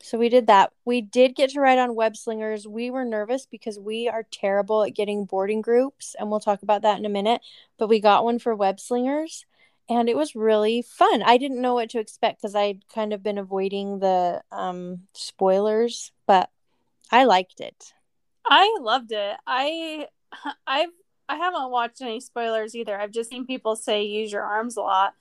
So 0.03 0.19
we 0.19 0.29
did 0.29 0.49
that. 0.49 0.73
We 0.85 1.01
did 1.01 1.37
get 1.37 1.51
to 1.51 1.61
ride 1.61 1.79
on 1.79 1.95
web 1.95 2.17
slingers. 2.17 2.67
We 2.67 2.91
were 2.91 3.05
nervous 3.05 3.47
because 3.47 3.79
we 3.79 4.09
are 4.09 4.27
terrible 4.31 4.83
at 4.83 4.97
getting 4.97 5.25
boarding 5.25 5.61
groups, 5.61 6.17
and 6.19 6.29
we'll 6.29 6.41
talk 6.41 6.63
about 6.63 6.83
that 6.83 6.99
in 6.99 7.07
a 7.07 7.09
minute. 7.09 7.41
But 7.79 7.89
we 7.89 8.01
got 8.01 8.25
one 8.25 8.41
for 8.41 8.55
web 8.55 8.81
slingers, 8.81 9.47
and 9.99 10.09
it 10.09 10.17
was 10.17 10.35
really 10.35 10.83
fun. 10.83 11.23
I 11.23 11.37
didn't 11.37 11.61
know 11.61 11.75
what 11.75 11.91
to 11.91 11.99
expect 11.99 12.41
because 12.41 12.55
I'd 12.55 12.85
kind 12.89 13.13
of 13.13 13.23
been 13.23 13.39
avoiding 13.39 13.99
the 13.99 14.43
um, 14.51 15.03
spoilers, 15.13 16.13
but 16.27 16.51
I 17.11 17.25
liked 17.25 17.61
it. 17.61 17.93
I 18.47 18.77
loved 18.81 19.13
it. 19.13 19.37
I 19.47 20.09
I've 20.67 20.91
I 21.29 21.37
haven't 21.37 21.71
watched 21.71 22.01
any 22.03 22.21
spoilers 22.21 22.75
either. 22.75 22.99
I've 22.99 23.13
just 23.13 23.31
seen 23.31 23.47
people 23.47 23.77
say 23.77 24.03
use 24.05 24.33
your 24.33 24.43
arms 24.43 24.77
a 24.77 24.83
lot, 24.83 25.15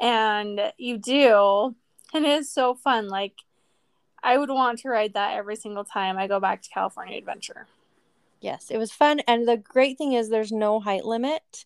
and 0.00 0.60
you 0.76 0.98
do, 0.98 1.74
and 2.12 2.24
it 2.24 2.40
is 2.40 2.50
so 2.50 2.74
fun. 2.74 3.08
Like 3.08 3.34
I 4.22 4.38
would 4.38 4.50
want 4.50 4.80
to 4.80 4.88
ride 4.88 5.14
that 5.14 5.34
every 5.34 5.56
single 5.56 5.84
time 5.84 6.18
I 6.18 6.26
go 6.26 6.40
back 6.40 6.62
to 6.62 6.70
California 6.70 7.18
Adventure. 7.18 7.66
Yes, 8.40 8.70
it 8.70 8.78
was 8.78 8.92
fun. 8.92 9.20
And 9.26 9.46
the 9.48 9.56
great 9.56 9.98
thing 9.98 10.12
is 10.12 10.28
there's 10.28 10.52
no 10.52 10.80
height 10.80 11.04
limit, 11.04 11.64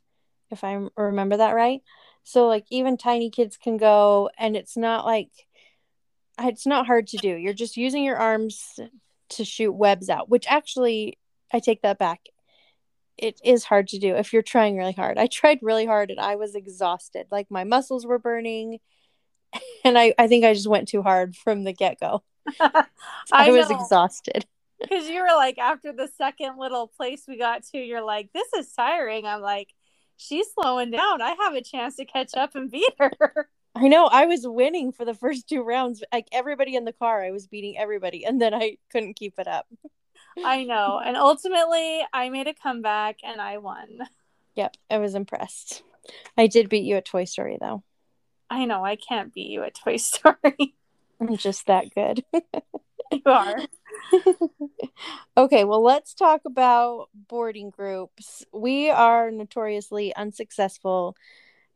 if 0.50 0.62
I 0.64 0.86
remember 0.96 1.36
that 1.36 1.54
right. 1.54 1.82
So, 2.30 2.46
like, 2.46 2.66
even 2.70 2.96
tiny 2.96 3.28
kids 3.28 3.56
can 3.56 3.76
go, 3.76 4.30
and 4.38 4.56
it's 4.56 4.76
not 4.76 5.04
like 5.04 5.30
it's 6.38 6.64
not 6.64 6.86
hard 6.86 7.08
to 7.08 7.16
do. 7.16 7.34
You're 7.34 7.52
just 7.52 7.76
using 7.76 8.04
your 8.04 8.16
arms 8.16 8.78
to 9.30 9.44
shoot 9.44 9.72
webs 9.72 10.08
out, 10.08 10.28
which 10.28 10.46
actually, 10.48 11.18
I 11.52 11.58
take 11.58 11.82
that 11.82 11.98
back. 11.98 12.20
It 13.18 13.40
is 13.44 13.64
hard 13.64 13.88
to 13.88 13.98
do 13.98 14.14
if 14.14 14.32
you're 14.32 14.42
trying 14.42 14.76
really 14.76 14.92
hard. 14.92 15.18
I 15.18 15.26
tried 15.26 15.58
really 15.60 15.86
hard 15.86 16.10
and 16.10 16.20
I 16.20 16.36
was 16.36 16.54
exhausted. 16.54 17.26
Like, 17.32 17.50
my 17.50 17.64
muscles 17.64 18.06
were 18.06 18.20
burning, 18.20 18.78
and 19.84 19.98
I, 19.98 20.14
I 20.16 20.28
think 20.28 20.44
I 20.44 20.54
just 20.54 20.68
went 20.68 20.86
too 20.86 21.02
hard 21.02 21.34
from 21.34 21.64
the 21.64 21.72
get 21.72 21.98
go. 21.98 22.22
I, 22.60 22.84
I 23.32 23.50
was 23.50 23.70
exhausted. 23.70 24.46
Because 24.80 25.10
you 25.10 25.20
were 25.20 25.36
like, 25.36 25.58
after 25.58 25.92
the 25.92 26.08
second 26.16 26.56
little 26.56 26.88
place 26.88 27.24
we 27.28 27.36
got 27.36 27.64
to, 27.64 27.78
you're 27.78 28.00
like, 28.00 28.30
this 28.32 28.48
is 28.54 28.72
tiring. 28.72 29.26
I'm 29.26 29.42
like, 29.42 29.68
she's 30.20 30.46
slowing 30.52 30.90
down. 30.90 31.22
I 31.22 31.34
have 31.40 31.54
a 31.54 31.62
chance 31.62 31.96
to 31.96 32.04
catch 32.04 32.34
up 32.36 32.54
and 32.54 32.70
beat 32.70 32.92
her. 32.98 33.48
I 33.74 33.88
know. 33.88 34.06
I 34.06 34.26
was 34.26 34.46
winning 34.46 34.92
for 34.92 35.04
the 35.04 35.14
first 35.14 35.48
two 35.48 35.62
rounds. 35.62 36.02
Like 36.12 36.28
everybody 36.32 36.74
in 36.74 36.84
the 36.84 36.92
car, 36.92 37.22
I 37.24 37.30
was 37.30 37.46
beating 37.46 37.78
everybody. 37.78 38.24
And 38.24 38.40
then 38.40 38.52
I 38.52 38.76
couldn't 38.90 39.14
keep 39.14 39.34
it 39.38 39.46
up. 39.46 39.66
I 40.44 40.64
know. 40.64 41.00
And 41.04 41.16
ultimately, 41.16 42.02
I 42.12 42.28
made 42.30 42.46
a 42.46 42.54
comeback 42.54 43.18
and 43.22 43.40
I 43.40 43.58
won. 43.58 44.00
Yep. 44.56 44.76
I 44.90 44.98
was 44.98 45.14
impressed. 45.14 45.82
I 46.36 46.46
did 46.46 46.68
beat 46.68 46.84
you 46.84 46.96
at 46.96 47.04
Toy 47.04 47.24
Story, 47.24 47.58
though. 47.60 47.82
I 48.48 48.64
know. 48.64 48.84
I 48.84 48.96
can't 48.96 49.32
beat 49.32 49.50
you 49.50 49.62
at 49.62 49.74
Toy 49.74 49.96
Story. 49.98 50.74
I'm 51.20 51.36
just 51.36 51.66
that 51.66 51.94
good. 51.94 52.24
you 53.12 53.22
are. 53.26 53.56
okay, 55.36 55.64
well, 55.64 55.82
let's 55.82 56.14
talk 56.14 56.42
about 56.44 57.08
boarding 57.14 57.70
groups. 57.70 58.44
We 58.52 58.90
are 58.90 59.30
notoriously 59.30 60.14
unsuccessful 60.14 61.16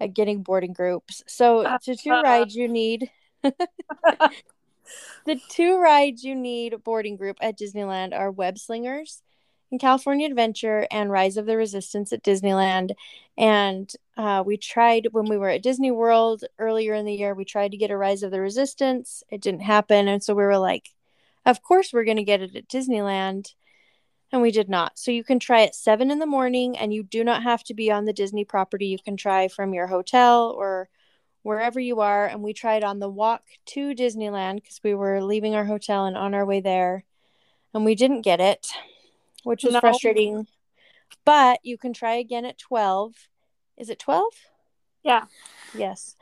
at 0.00 0.14
getting 0.14 0.42
boarding 0.42 0.72
groups. 0.72 1.22
So, 1.26 1.78
to 1.84 1.96
two 1.96 2.10
uh, 2.10 2.22
rides, 2.22 2.54
you 2.54 2.68
need 2.68 3.10
the 5.26 5.40
two 5.48 5.78
rides 5.78 6.24
you 6.24 6.34
need 6.34 6.82
boarding 6.84 7.16
group 7.16 7.38
at 7.40 7.58
Disneyland 7.58 8.16
are 8.16 8.30
web 8.30 8.58
slingers. 8.58 9.22
and 9.70 9.80
California 9.80 10.26
Adventure 10.26 10.86
and 10.90 11.10
Rise 11.10 11.36
of 11.36 11.46
the 11.46 11.56
Resistance 11.56 12.12
at 12.12 12.22
Disneyland. 12.22 12.92
And 13.36 13.90
uh, 14.16 14.42
we 14.46 14.56
tried 14.56 15.08
when 15.12 15.26
we 15.26 15.38
were 15.38 15.48
at 15.48 15.62
Disney 15.62 15.90
World 15.90 16.44
earlier 16.58 16.94
in 16.94 17.06
the 17.06 17.14
year, 17.14 17.34
we 17.34 17.44
tried 17.44 17.72
to 17.72 17.76
get 17.76 17.90
a 17.90 17.96
Rise 17.96 18.22
of 18.22 18.30
the 18.30 18.40
Resistance. 18.40 19.22
It 19.30 19.40
didn't 19.40 19.62
happen. 19.62 20.08
And 20.08 20.22
so 20.22 20.34
we 20.34 20.44
were 20.44 20.58
like, 20.58 20.90
of 21.46 21.62
course, 21.62 21.92
we're 21.92 22.04
going 22.04 22.16
to 22.16 22.24
get 22.24 22.42
it 22.42 22.56
at 22.56 22.68
Disneyland. 22.68 23.54
And 24.32 24.42
we 24.42 24.50
did 24.50 24.68
not. 24.68 24.98
So 24.98 25.12
you 25.12 25.22
can 25.22 25.38
try 25.38 25.62
at 25.62 25.76
seven 25.76 26.10
in 26.10 26.18
the 26.18 26.26
morning, 26.26 26.76
and 26.76 26.92
you 26.92 27.04
do 27.04 27.22
not 27.22 27.44
have 27.44 27.62
to 27.64 27.74
be 27.74 27.92
on 27.92 28.04
the 28.04 28.12
Disney 28.12 28.44
property. 28.44 28.86
You 28.86 28.98
can 28.98 29.16
try 29.16 29.46
from 29.46 29.72
your 29.72 29.86
hotel 29.86 30.50
or 30.50 30.88
wherever 31.42 31.78
you 31.78 32.00
are. 32.00 32.26
And 32.26 32.42
we 32.42 32.52
tried 32.52 32.82
on 32.82 32.98
the 32.98 33.08
walk 33.08 33.42
to 33.66 33.94
Disneyland 33.94 34.56
because 34.56 34.80
we 34.82 34.94
were 34.94 35.22
leaving 35.22 35.54
our 35.54 35.64
hotel 35.64 36.06
and 36.06 36.16
on 36.16 36.34
our 36.34 36.44
way 36.44 36.60
there. 36.60 37.04
And 37.72 37.84
we 37.84 37.94
didn't 37.94 38.22
get 38.22 38.40
it, 38.40 38.66
which 39.44 39.62
was 39.62 39.74
no. 39.74 39.80
frustrating. 39.80 40.48
But 41.24 41.60
you 41.62 41.78
can 41.78 41.92
try 41.92 42.14
again 42.14 42.44
at 42.44 42.58
12. 42.58 43.14
Is 43.76 43.88
it 43.88 43.98
12? 44.00 44.32
Yeah. 45.04 45.24
Yes. 45.76 46.16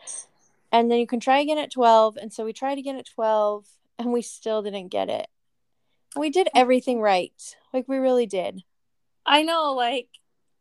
And 0.70 0.90
then 0.90 0.98
you 0.98 1.06
can 1.06 1.20
try 1.20 1.38
again 1.38 1.58
at 1.58 1.70
12. 1.70 2.16
And 2.16 2.32
so 2.32 2.44
we 2.44 2.52
tried 2.52 2.78
again 2.78 2.96
at 2.96 3.06
12 3.06 3.66
and 4.02 4.12
we 4.12 4.22
still 4.22 4.62
didn't 4.62 4.88
get 4.88 5.08
it. 5.08 5.28
We 6.16 6.30
did 6.30 6.48
mm. 6.48 6.60
everything 6.60 7.00
right. 7.00 7.32
Like 7.72 7.88
we 7.88 7.98
really 7.98 8.26
did. 8.26 8.62
I 9.24 9.42
know, 9.42 9.72
like 9.72 10.08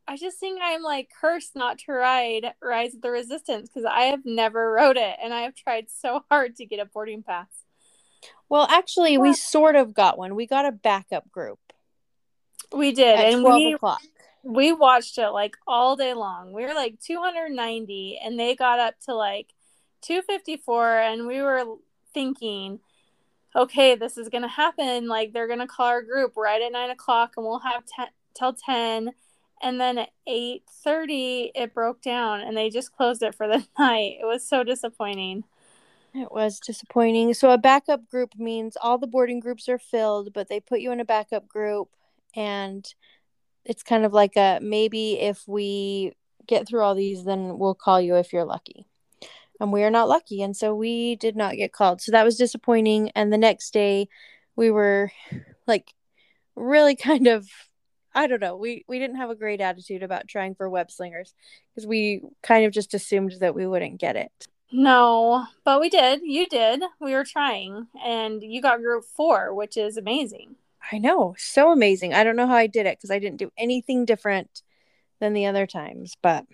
I 0.07 0.17
just 0.17 0.39
think 0.39 0.59
I'm 0.61 0.83
like 0.83 1.09
cursed 1.19 1.55
not 1.55 1.79
to 1.79 1.93
ride 1.93 2.53
Rise 2.61 2.95
of 2.95 3.01
the 3.01 3.11
Resistance 3.11 3.69
because 3.69 3.85
I 3.85 4.03
have 4.03 4.25
never 4.25 4.71
rode 4.71 4.97
it 4.97 5.15
and 5.21 5.33
I 5.33 5.41
have 5.41 5.55
tried 5.55 5.87
so 5.89 6.23
hard 6.29 6.55
to 6.57 6.65
get 6.65 6.79
a 6.79 6.85
boarding 6.85 7.23
pass. 7.23 7.47
Well, 8.49 8.67
actually, 8.69 9.17
we 9.17 9.33
sort 9.33 9.75
of 9.75 9.93
got 9.93 10.17
one. 10.17 10.35
We 10.35 10.45
got 10.45 10.65
a 10.65 10.71
backup 10.71 11.31
group. 11.31 11.59
We 12.73 12.91
did, 12.91 13.19
and 13.19 13.43
we 13.43 13.73
o'clock. 13.73 14.01
we 14.43 14.73
watched 14.73 15.17
it 15.17 15.29
like 15.29 15.55
all 15.65 15.95
day 15.95 16.13
long. 16.13 16.51
We 16.51 16.63
were 16.63 16.73
like 16.73 16.99
290, 16.99 18.19
and 18.23 18.37
they 18.37 18.55
got 18.55 18.79
up 18.79 18.95
to 19.05 19.15
like 19.15 19.53
254, 20.01 20.99
and 20.99 21.27
we 21.27 21.41
were 21.41 21.63
thinking, 22.13 22.79
okay, 23.55 23.95
this 23.95 24.17
is 24.17 24.29
gonna 24.29 24.47
happen. 24.47 25.07
Like 25.07 25.33
they're 25.33 25.47
gonna 25.47 25.67
call 25.67 25.87
our 25.87 26.01
group 26.01 26.37
right 26.37 26.61
at 26.61 26.71
nine 26.71 26.89
o'clock, 26.89 27.33
and 27.37 27.45
we'll 27.45 27.59
have 27.59 27.85
ten 27.85 28.07
till 28.33 28.53
ten. 28.53 29.11
And 29.63 29.79
then 29.79 29.99
at 29.99 30.09
8.30 30.27 31.51
it 31.53 31.73
broke 31.73 32.01
down 32.01 32.41
and 32.41 32.57
they 32.57 32.71
just 32.71 32.93
closed 32.93 33.21
it 33.21 33.35
for 33.35 33.47
the 33.47 33.63
night. 33.79 34.17
It 34.19 34.25
was 34.25 34.47
so 34.47 34.63
disappointing. 34.63 35.43
It 36.15 36.31
was 36.31 36.59
disappointing. 36.59 37.35
So 37.35 37.51
a 37.51 37.59
backup 37.59 38.09
group 38.09 38.31
means 38.37 38.75
all 38.75 38.97
the 38.97 39.05
boarding 39.05 39.39
groups 39.39 39.69
are 39.69 39.77
filled 39.77 40.33
but 40.33 40.49
they 40.49 40.59
put 40.59 40.81
you 40.81 40.91
in 40.91 40.99
a 40.99 41.05
backup 41.05 41.47
group 41.47 41.89
and 42.35 42.91
it's 43.65 43.83
kind 43.83 44.05
of 44.05 44.13
like 44.13 44.35
a 44.35 44.59
maybe 44.61 45.19
if 45.19 45.47
we 45.47 46.13
get 46.47 46.67
through 46.67 46.81
all 46.81 46.95
these 46.95 47.23
then 47.23 47.59
we'll 47.59 47.75
call 47.75 48.01
you 48.01 48.15
if 48.15 48.33
you're 48.33 48.45
lucky 48.45 48.87
and 49.61 49.71
we 49.71 49.83
are 49.83 49.91
not 49.91 50.09
lucky 50.09 50.41
and 50.41 50.57
so 50.57 50.75
we 50.75 51.15
did 51.15 51.35
not 51.35 51.55
get 51.55 51.71
called 51.71 52.01
so 52.01 52.11
that 52.11 52.25
was 52.25 52.37
disappointing 52.37 53.09
and 53.15 53.31
the 53.31 53.37
next 53.37 53.71
day 53.71 54.07
we 54.55 54.69
were 54.69 55.11
like 55.67 55.93
really 56.55 56.95
kind 57.09 57.27
of 57.27 57.47
I 58.13 58.27
don't 58.27 58.41
know. 58.41 58.57
We 58.57 58.83
we 58.87 58.99
didn't 58.99 59.17
have 59.17 59.29
a 59.29 59.35
great 59.35 59.61
attitude 59.61 60.03
about 60.03 60.27
trying 60.27 60.55
for 60.55 60.69
web 60.69 60.91
slingers 60.91 61.33
because 61.69 61.87
we 61.87 62.21
kind 62.43 62.65
of 62.65 62.73
just 62.73 62.93
assumed 62.93 63.35
that 63.39 63.55
we 63.55 63.65
wouldn't 63.65 64.01
get 64.01 64.17
it. 64.17 64.31
No, 64.71 65.45
but 65.63 65.79
we 65.79 65.89
did. 65.89 66.21
You 66.23 66.45
did. 66.47 66.81
We 66.99 67.13
were 67.13 67.25
trying, 67.25 67.87
and 68.03 68.41
you 68.41 68.61
got 68.61 68.81
group 68.81 69.05
four, 69.05 69.53
which 69.53 69.77
is 69.77 69.97
amazing. 69.97 70.55
I 70.91 70.97
know, 70.97 71.35
so 71.37 71.71
amazing. 71.71 72.13
I 72.13 72.23
don't 72.23 72.35
know 72.35 72.47
how 72.47 72.55
I 72.55 72.67
did 72.67 72.85
it 72.85 72.97
because 72.97 73.11
I 73.11 73.19
didn't 73.19 73.37
do 73.37 73.51
anything 73.57 74.05
different 74.05 74.61
than 75.19 75.33
the 75.33 75.45
other 75.45 75.67
times, 75.67 76.17
but 76.21 76.45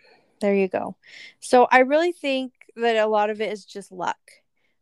there 0.42 0.54
you 0.54 0.68
go. 0.68 0.96
So 1.40 1.68
I 1.72 1.80
really 1.80 2.12
think 2.12 2.54
that 2.78 2.96
a 2.96 3.08
lot 3.08 3.30
of 3.30 3.42
it 3.42 3.52
is 3.52 3.66
just 3.66 3.92
luck 3.92 4.18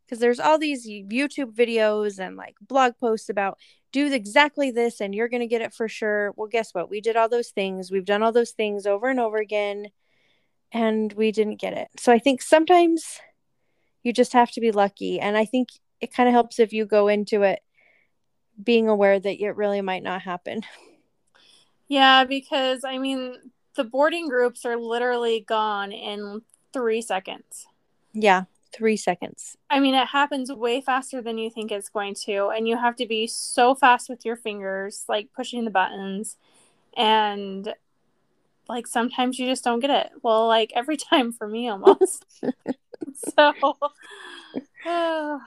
because 0.06 0.20
there's 0.20 0.40
all 0.40 0.58
these 0.58 0.88
YouTube 0.88 1.54
videos 1.56 2.20
and 2.20 2.36
like 2.36 2.56
blog 2.62 2.94
posts 3.00 3.30
about 3.30 3.58
do 3.92 4.12
exactly 4.12 4.72
this 4.72 5.02
and 5.02 5.16
you're 5.16 5.30
going 5.30 5.42
to 5.42 5.48
get 5.48 5.62
it 5.62 5.74
for 5.74 5.88
sure. 5.88 6.34
Well, 6.36 6.50
guess 6.50 6.74
what? 6.74 6.90
We 6.90 7.02
did 7.02 7.16
all 7.16 7.30
those 7.30 7.50
things. 7.50 7.90
We've 7.90 8.06
done 8.06 8.22
all 8.22 8.32
those 8.32 8.52
things 8.52 8.86
over 8.86 9.08
and 9.10 9.20
over 9.20 9.38
again 9.38 9.88
and 10.72 11.12
we 11.14 11.32
didn't 11.32 11.62
get 11.62 11.74
it. 11.74 11.88
So 11.98 12.12
I 12.12 12.20
think 12.20 12.42
sometimes 12.42 13.20
you 14.04 14.14
just 14.14 14.34
have 14.34 14.52
to 14.52 14.62
be 14.62 14.72
lucky. 14.72 15.20
And 15.20 15.38
I 15.38 15.46
think 15.46 15.70
it 16.02 16.14
kind 16.14 16.28
of 16.28 16.34
helps 16.34 16.60
if 16.60 16.74
you 16.74 16.86
go 16.86 17.08
into 17.08 17.44
it 17.44 17.62
being 18.62 18.88
aware 18.88 19.20
that 19.20 19.42
it 19.42 19.56
really 19.56 19.82
might 19.82 20.04
not 20.04 20.22
happen. 20.22 20.62
Yeah, 21.88 22.24
because 22.24 22.84
I 22.84 22.98
mean, 22.98 23.36
the 23.76 23.84
boarding 23.84 24.28
groups 24.28 24.66
are 24.66 24.76
literally 24.76 25.46
gone 25.48 25.92
in 25.92 26.42
three 26.74 27.04
seconds. 27.04 27.68
Yeah 28.16 28.46
three 28.76 28.98
seconds. 28.98 29.56
I 29.70 29.80
mean, 29.80 29.96
it 29.96 30.08
happens 30.08 30.52
way 30.52 30.82
faster 30.82 31.22
than 31.22 31.38
you 31.38 31.50
think 31.50 31.72
it's 31.72 31.90
going 31.90 32.14
to, 32.26 32.50
and 32.50 32.68
you 32.68 32.78
have 32.78 32.96
to 32.98 33.06
be 33.06 33.26
so 33.26 33.74
fast 33.74 34.10
with 34.10 34.26
your 34.26 34.36
fingers, 34.36 35.06
like 35.08 35.30
pushing 35.34 35.64
the 35.64 35.72
buttons, 35.72 36.38
and 36.98 37.74
like 38.68 38.88
sometimes 38.88 39.40
you 39.40 39.48
just 39.48 39.64
don't 39.64 39.80
get 39.80 39.92
it. 39.92 40.12
Well, 40.22 40.48
like 40.48 40.72
every 40.76 40.98
time 41.12 41.32
for 41.32 41.48
me 41.48 41.70
almost. 41.70 42.26
so 43.38 43.54
uh, 44.86 45.40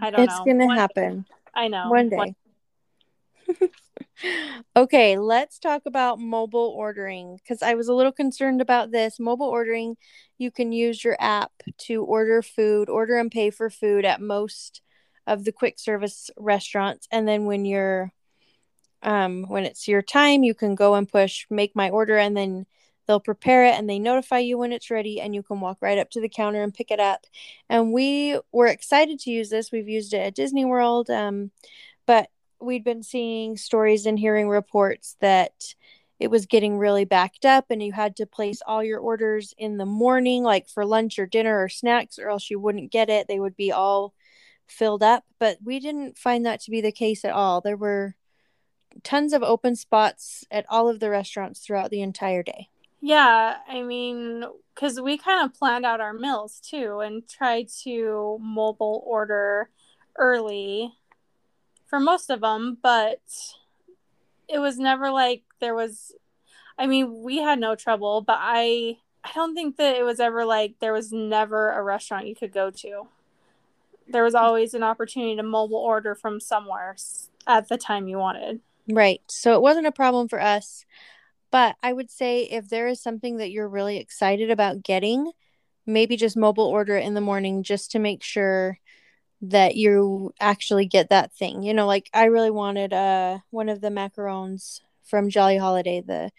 I 0.00 0.10
don't 0.10 0.20
it's 0.20 0.32
know. 0.32 0.36
It's 0.36 0.40
gonna 0.40 0.66
One 0.66 0.76
happen. 0.76 1.20
Day. 1.22 1.34
I 1.54 1.68
know. 1.68 1.90
One 1.90 2.08
day. 2.08 2.16
One- 2.16 2.36
okay, 4.76 5.18
let's 5.18 5.58
talk 5.58 5.82
about 5.86 6.18
mobile 6.18 6.74
ordering 6.76 7.36
because 7.36 7.62
I 7.62 7.74
was 7.74 7.88
a 7.88 7.94
little 7.94 8.12
concerned 8.12 8.60
about 8.60 8.90
this. 8.90 9.18
Mobile 9.20 9.46
ordering, 9.46 9.96
you 10.38 10.50
can 10.50 10.72
use 10.72 11.02
your 11.02 11.16
app 11.20 11.52
to 11.78 12.04
order 12.04 12.42
food, 12.42 12.88
order 12.88 13.18
and 13.18 13.30
pay 13.30 13.50
for 13.50 13.70
food 13.70 14.04
at 14.04 14.20
most 14.20 14.82
of 15.26 15.44
the 15.44 15.52
quick 15.52 15.78
service 15.78 16.30
restaurants. 16.36 17.06
And 17.10 17.26
then 17.26 17.44
when 17.46 17.64
you're 17.64 18.12
um 19.02 19.44
when 19.48 19.64
it's 19.64 19.88
your 19.88 20.02
time, 20.02 20.42
you 20.44 20.54
can 20.54 20.74
go 20.74 20.94
and 20.94 21.08
push 21.08 21.46
make 21.50 21.74
my 21.74 21.90
order 21.90 22.18
and 22.18 22.36
then 22.36 22.66
they'll 23.06 23.20
prepare 23.20 23.66
it 23.66 23.74
and 23.74 23.90
they 23.90 23.98
notify 23.98 24.38
you 24.38 24.56
when 24.58 24.72
it's 24.72 24.90
ready 24.90 25.20
and 25.20 25.34
you 25.34 25.42
can 25.42 25.60
walk 25.60 25.78
right 25.80 25.98
up 25.98 26.08
to 26.10 26.20
the 26.20 26.28
counter 26.28 26.62
and 26.62 26.74
pick 26.74 26.90
it 26.90 27.00
up. 27.00 27.26
And 27.68 27.92
we 27.92 28.38
were 28.52 28.68
excited 28.68 29.18
to 29.20 29.30
use 29.30 29.50
this. 29.50 29.72
We've 29.72 29.88
used 29.88 30.14
it 30.14 30.18
at 30.18 30.34
Disney 30.34 30.64
World. 30.64 31.10
Um, 31.10 31.50
but 32.06 32.28
we'd 32.62 32.84
been 32.84 33.02
seeing 33.02 33.56
stories 33.56 34.06
and 34.06 34.18
hearing 34.18 34.48
reports 34.48 35.16
that 35.20 35.74
it 36.18 36.30
was 36.30 36.46
getting 36.46 36.78
really 36.78 37.04
backed 37.04 37.44
up 37.44 37.66
and 37.70 37.82
you 37.82 37.92
had 37.92 38.16
to 38.16 38.26
place 38.26 38.62
all 38.64 38.82
your 38.82 39.00
orders 39.00 39.54
in 39.58 39.76
the 39.76 39.86
morning 39.86 40.44
like 40.44 40.68
for 40.68 40.86
lunch 40.86 41.18
or 41.18 41.26
dinner 41.26 41.62
or 41.62 41.68
snacks 41.68 42.18
or 42.18 42.28
else 42.28 42.48
you 42.48 42.60
wouldn't 42.60 42.92
get 42.92 43.10
it. 43.10 43.26
They 43.26 43.40
would 43.40 43.56
be 43.56 43.72
all 43.72 44.14
filled 44.68 45.02
up. 45.02 45.24
But 45.40 45.58
we 45.64 45.80
didn't 45.80 46.16
find 46.16 46.46
that 46.46 46.60
to 46.62 46.70
be 46.70 46.80
the 46.80 46.92
case 46.92 47.24
at 47.24 47.32
all. 47.32 47.60
There 47.60 47.76
were 47.76 48.14
tons 49.02 49.32
of 49.32 49.42
open 49.42 49.74
spots 49.74 50.44
at 50.50 50.66
all 50.68 50.88
of 50.88 51.00
the 51.00 51.10
restaurants 51.10 51.60
throughout 51.60 51.90
the 51.90 52.02
entire 52.02 52.42
day. 52.42 52.68
Yeah 53.00 53.56
i 53.68 53.82
mean 53.82 54.44
because 54.74 55.00
we 55.00 55.18
kind 55.18 55.44
of 55.44 55.58
planned 55.58 55.84
out 55.84 56.00
our 56.00 56.12
meals 56.12 56.60
too 56.60 57.00
and 57.00 57.28
tried 57.28 57.68
to 57.82 58.38
mobile 58.40 59.02
order 59.04 59.68
early 60.16 60.94
for 61.92 62.00
most 62.00 62.30
of 62.30 62.40
them, 62.40 62.78
but 62.82 63.20
it 64.48 64.58
was 64.58 64.78
never 64.78 65.10
like 65.10 65.42
there 65.60 65.74
was 65.74 66.14
I 66.78 66.86
mean, 66.86 67.22
we 67.22 67.36
had 67.36 67.58
no 67.58 67.74
trouble, 67.74 68.22
but 68.22 68.38
I 68.40 68.96
I 69.22 69.30
don't 69.34 69.54
think 69.54 69.76
that 69.76 69.96
it 69.96 70.02
was 70.02 70.18
ever 70.18 70.46
like 70.46 70.76
there 70.80 70.94
was 70.94 71.12
never 71.12 71.70
a 71.70 71.82
restaurant 71.82 72.28
you 72.28 72.34
could 72.34 72.50
go 72.50 72.70
to. 72.70 73.08
There 74.08 74.24
was 74.24 74.34
always 74.34 74.72
an 74.72 74.82
opportunity 74.82 75.36
to 75.36 75.42
mobile 75.42 75.76
order 75.76 76.14
from 76.14 76.40
somewhere 76.40 76.96
at 77.46 77.68
the 77.68 77.76
time 77.76 78.08
you 78.08 78.16
wanted. 78.16 78.60
Right. 78.88 79.20
So 79.28 79.54
it 79.54 79.60
wasn't 79.60 79.86
a 79.86 79.92
problem 79.92 80.28
for 80.28 80.40
us. 80.40 80.86
But 81.50 81.76
I 81.82 81.92
would 81.92 82.10
say 82.10 82.44
if 82.44 82.70
there 82.70 82.88
is 82.88 83.02
something 83.02 83.36
that 83.36 83.50
you're 83.50 83.68
really 83.68 83.98
excited 83.98 84.50
about 84.50 84.82
getting, 84.82 85.30
maybe 85.84 86.16
just 86.16 86.38
mobile 86.38 86.64
order 86.64 86.96
it 86.96 87.04
in 87.04 87.12
the 87.12 87.20
morning 87.20 87.62
just 87.62 87.90
to 87.90 87.98
make 87.98 88.22
sure 88.22 88.78
that 89.42 89.74
you 89.74 90.32
actually 90.40 90.86
get 90.86 91.10
that 91.10 91.32
thing. 91.34 91.62
You 91.62 91.74
know, 91.74 91.86
like 91.86 92.08
I 92.14 92.26
really 92.26 92.50
wanted 92.50 92.92
uh 92.92 93.38
one 93.50 93.68
of 93.68 93.80
the 93.80 93.88
macarons 93.88 94.80
from 95.04 95.30
Jolly 95.30 95.58
Holiday, 95.58 96.00
the 96.00 96.30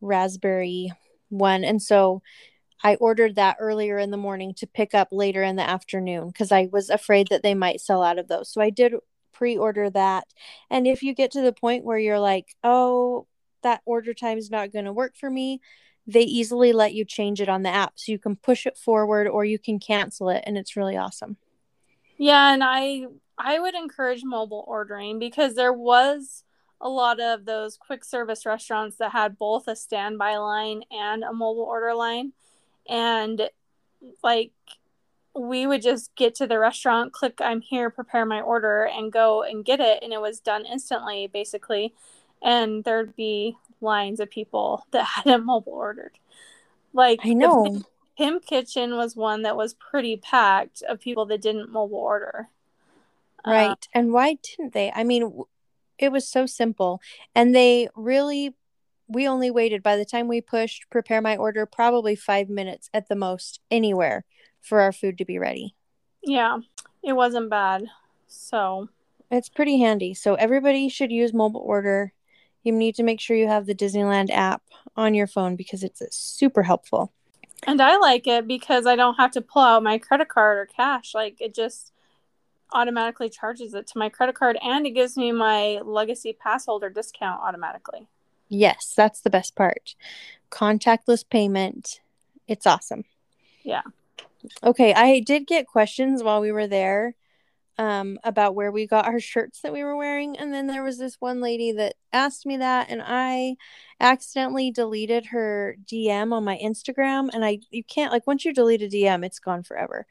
raspberry 0.00 0.90
one. 1.28 1.64
And 1.64 1.80
so 1.80 2.22
I 2.82 2.96
ordered 2.96 3.36
that 3.36 3.56
earlier 3.60 3.98
in 3.98 4.10
the 4.10 4.16
morning 4.16 4.54
to 4.54 4.66
pick 4.66 4.94
up 4.94 5.08
later 5.10 5.42
in 5.42 5.56
the 5.56 5.68
afternoon 5.68 6.28
because 6.28 6.52
I 6.52 6.68
was 6.72 6.90
afraid 6.90 7.28
that 7.30 7.42
they 7.42 7.54
might 7.54 7.80
sell 7.80 8.02
out 8.02 8.18
of 8.18 8.28
those. 8.28 8.52
So 8.52 8.60
I 8.60 8.70
did 8.70 8.94
pre 9.32 9.56
order 9.56 9.90
that. 9.90 10.26
And 10.70 10.86
if 10.86 11.02
you 11.02 11.14
get 11.14 11.30
to 11.32 11.42
the 11.42 11.52
point 11.52 11.84
where 11.84 11.98
you're 11.98 12.20
like, 12.20 12.54
oh, 12.62 13.26
that 13.62 13.82
order 13.84 14.14
time 14.14 14.38
is 14.38 14.50
not 14.50 14.72
going 14.72 14.84
to 14.84 14.92
work 14.92 15.16
for 15.16 15.30
me, 15.30 15.60
they 16.06 16.22
easily 16.22 16.72
let 16.72 16.94
you 16.94 17.04
change 17.04 17.40
it 17.40 17.48
on 17.48 17.62
the 17.62 17.68
app. 17.68 17.94
So 17.96 18.12
you 18.12 18.18
can 18.18 18.36
push 18.36 18.66
it 18.66 18.78
forward 18.78 19.28
or 19.28 19.44
you 19.44 19.58
can 19.58 19.78
cancel 19.78 20.28
it. 20.30 20.44
And 20.46 20.56
it's 20.56 20.76
really 20.76 20.96
awesome. 20.96 21.36
Yeah, 22.18 22.52
and 22.52 22.62
I 22.64 23.06
I 23.38 23.60
would 23.60 23.74
encourage 23.74 24.24
mobile 24.24 24.64
ordering 24.66 25.18
because 25.18 25.54
there 25.54 25.72
was 25.72 26.44
a 26.80 26.88
lot 26.88 27.20
of 27.20 27.44
those 27.44 27.76
quick 27.76 28.04
service 28.04 28.44
restaurants 28.44 28.96
that 28.96 29.12
had 29.12 29.38
both 29.38 29.68
a 29.68 29.76
standby 29.76 30.36
line 30.36 30.82
and 30.90 31.22
a 31.24 31.32
mobile 31.32 31.62
order 31.62 31.94
line. 31.94 32.32
And 32.88 33.48
like 34.22 34.52
we 35.34 35.66
would 35.66 35.82
just 35.82 36.14
get 36.16 36.34
to 36.36 36.46
the 36.46 36.58
restaurant, 36.58 37.12
click 37.12 37.38
I'm 37.40 37.60
here, 37.60 37.90
prepare 37.90 38.26
my 38.26 38.40
order, 38.40 38.84
and 38.84 39.12
go 39.12 39.42
and 39.42 39.64
get 39.64 39.80
it. 39.80 40.02
And 40.02 40.12
it 40.12 40.20
was 40.20 40.40
done 40.40 40.66
instantly, 40.66 41.28
basically. 41.32 41.94
And 42.42 42.84
there'd 42.84 43.16
be 43.16 43.56
lines 43.80 44.20
of 44.20 44.30
people 44.30 44.86
that 44.90 45.04
hadn't 45.04 45.44
mobile 45.44 45.74
ordered. 45.74 46.18
Like 46.92 47.20
I 47.22 47.34
know. 47.34 47.82
Pym 48.18 48.40
Kitchen 48.40 48.96
was 48.96 49.14
one 49.14 49.42
that 49.42 49.56
was 49.56 49.74
pretty 49.74 50.16
packed 50.16 50.82
of 50.82 51.00
people 51.00 51.24
that 51.26 51.40
didn't 51.40 51.70
mobile 51.70 51.98
order. 51.98 52.48
Right. 53.46 53.70
Uh, 53.70 53.76
and 53.94 54.12
why 54.12 54.38
didn't 54.42 54.74
they? 54.74 54.90
I 54.92 55.04
mean, 55.04 55.44
it 56.00 56.10
was 56.10 56.28
so 56.28 56.44
simple. 56.44 57.00
And 57.36 57.54
they 57.54 57.88
really, 57.94 58.56
we 59.06 59.28
only 59.28 59.52
waited 59.52 59.84
by 59.84 59.96
the 59.96 60.04
time 60.04 60.26
we 60.26 60.40
pushed 60.40 60.90
prepare 60.90 61.22
my 61.22 61.36
order, 61.36 61.64
probably 61.64 62.16
five 62.16 62.48
minutes 62.48 62.90
at 62.92 63.08
the 63.08 63.14
most 63.14 63.60
anywhere 63.70 64.24
for 64.60 64.80
our 64.80 64.92
food 64.92 65.16
to 65.18 65.24
be 65.24 65.38
ready. 65.38 65.76
Yeah, 66.24 66.58
it 67.04 67.12
wasn't 67.12 67.50
bad. 67.50 67.84
So 68.26 68.88
it's 69.30 69.48
pretty 69.48 69.78
handy. 69.78 70.12
So 70.14 70.34
everybody 70.34 70.88
should 70.88 71.12
use 71.12 71.32
mobile 71.32 71.60
order. 71.60 72.12
You 72.64 72.72
need 72.72 72.96
to 72.96 73.04
make 73.04 73.20
sure 73.20 73.36
you 73.36 73.46
have 73.46 73.66
the 73.66 73.76
Disneyland 73.76 74.30
app 74.30 74.62
on 74.96 75.14
your 75.14 75.28
phone 75.28 75.54
because 75.54 75.84
it's 75.84 76.02
super 76.10 76.64
helpful. 76.64 77.12
And 77.66 77.80
I 77.80 77.96
like 77.98 78.26
it 78.26 78.46
because 78.46 78.86
I 78.86 78.96
don't 78.96 79.16
have 79.16 79.32
to 79.32 79.40
pull 79.40 79.62
out 79.62 79.82
my 79.82 79.98
credit 79.98 80.28
card 80.28 80.58
or 80.58 80.66
cash. 80.66 81.14
Like 81.14 81.40
it 81.40 81.54
just 81.54 81.92
automatically 82.72 83.28
charges 83.28 83.74
it 83.74 83.86
to 83.88 83.98
my 83.98 84.08
credit 84.08 84.34
card 84.34 84.58
and 84.62 84.86
it 84.86 84.90
gives 84.90 85.16
me 85.16 85.32
my 85.32 85.80
legacy 85.84 86.32
pass 86.32 86.66
holder 86.66 86.90
discount 86.90 87.40
automatically. 87.42 88.06
Yes, 88.48 88.94
that's 88.96 89.20
the 89.20 89.30
best 89.30 89.54
part. 89.54 89.94
Contactless 90.50 91.28
payment. 91.28 92.00
It's 92.46 92.66
awesome. 92.66 93.04
Yeah. 93.62 93.82
Okay, 94.62 94.94
I 94.94 95.20
did 95.20 95.46
get 95.46 95.66
questions 95.66 96.22
while 96.22 96.40
we 96.40 96.52
were 96.52 96.66
there 96.66 97.14
um, 97.78 98.18
about 98.24 98.56
where 98.56 98.72
we 98.72 98.86
got 98.86 99.06
our 99.06 99.20
shirts 99.20 99.60
that 99.60 99.72
we 99.72 99.84
were 99.84 99.96
wearing. 99.96 100.36
And 100.36 100.52
then 100.52 100.66
there 100.66 100.82
was 100.82 100.98
this 100.98 101.16
one 101.20 101.40
lady 101.40 101.72
that 101.72 101.94
asked 102.12 102.44
me 102.44 102.56
that, 102.56 102.90
and 102.90 103.00
I 103.04 103.56
accidentally 104.00 104.70
deleted 104.72 105.26
her 105.26 105.76
DM 105.86 106.32
on 106.32 106.44
my 106.44 106.58
Instagram. 106.62 107.30
And 107.32 107.44
I, 107.44 107.60
you 107.70 107.84
can't, 107.84 108.12
like, 108.12 108.26
once 108.26 108.44
you 108.44 108.52
delete 108.52 108.82
a 108.82 108.88
DM, 108.88 109.24
it's 109.24 109.38
gone 109.38 109.62
forever, 109.62 110.06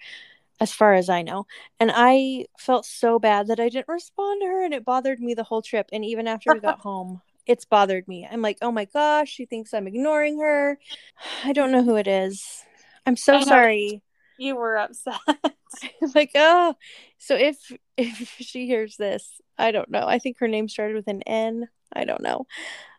as 0.62 0.72
far 0.72 0.94
as 0.94 1.10
I 1.10 1.22
know. 1.22 1.46
And 1.80 1.92
I 1.94 2.46
felt 2.58 2.86
so 2.86 3.20
bad 3.20 3.48
that 3.48 3.60
I 3.60 3.68
didn't 3.68 3.90
respond 3.90 4.42
to 4.42 4.48
her, 4.48 4.64
and 4.64 4.74
it 4.74 4.86
bothered 4.86 5.20
me 5.20 5.34
the 5.34 5.44
whole 5.44 5.62
trip. 5.62 5.90
And 5.92 6.06
even 6.06 6.28
after 6.28 6.54
we 6.54 6.62
got 6.62 6.80
home, 6.82 7.22
it's 7.46 7.66
bothered 7.66 8.08
me. 8.08 8.28
I'm 8.30 8.42
like, 8.42 8.60
oh 8.62 8.72
my 8.72 8.86
gosh, 8.86 9.30
she 9.30 9.46
thinks 9.46 9.74
I'm 9.74 9.88
ignoring 9.88 10.40
her. 10.40 10.80
I 11.44 11.52
don't 11.52 11.72
know 11.72 11.84
who 11.84 11.98
it 11.98 12.08
is. 12.08 12.64
I'm 13.06 13.18
so 13.18 13.42
sorry 13.42 14.02
you 14.38 14.56
were 14.56 14.78
upset. 14.78 15.20
like, 16.16 16.32
oh, 16.36 16.76
so 17.18 17.36
if 17.36 17.72
if 17.98 18.36
she 18.40 18.68
hears 18.68 18.98
this, 18.98 19.42
I 19.58 19.72
don't 19.72 19.90
know. 19.90 20.06
I 20.06 20.20
think 20.20 20.38
her 20.40 20.48
name 20.48 20.70
started 20.70 20.96
with 20.96 21.08
an 21.08 21.22
N. 21.24 21.68
I 21.94 22.06
don't 22.06 22.22
know. 22.22 22.46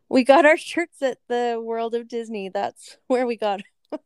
We 0.08 0.24
got 0.24 0.46
our 0.46 0.56
shirts 0.56 1.02
at 1.02 1.18
the 1.28 1.60
World 1.62 1.94
of 1.94 2.08
Disney. 2.08 2.48
That's 2.48 2.96
where 3.06 3.26
we 3.26 3.36
got. 3.36 3.60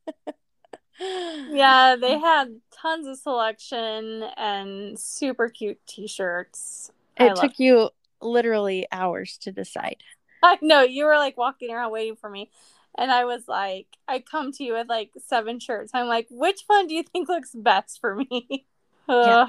yeah, 1.01 1.97
they 2.01 2.19
had 2.19 2.61
tons 2.73 3.07
of 3.07 3.17
selection 3.19 4.25
and 4.37 4.99
super 4.99 5.49
cute 5.49 5.79
T-shirts. 5.87 6.91
It 7.19 7.37
took 7.37 7.59
you 7.59 7.91
literally 8.21 8.87
hours 8.91 9.39
to 9.39 9.53
decide. 9.53 10.03
I 10.43 10.59
know 10.61 10.83
you 10.83 11.05
were 11.05 11.17
like 11.17 11.37
walking 11.37 11.73
around 11.73 11.93
waiting 11.93 12.17
for 12.17 12.29
me. 12.29 12.51
And 12.97 13.11
I 13.11 13.25
was 13.25 13.49
like, 13.49 13.87
I 14.07 14.21
come 14.21 14.53
to 14.53 14.65
you 14.65 14.75
with 14.75 14.89
like 14.89 15.11
seven 15.27 15.59
shirts. 15.59 15.93
I'm 15.95 16.09
like, 16.09 16.27
which 16.31 16.63
one 16.67 16.87
do 16.87 16.95
you 16.95 17.03
think 17.03 17.29
looks 17.29 17.53
best 17.55 18.01
for 18.01 18.17
me? 18.17 18.67
yeah. 19.09 19.49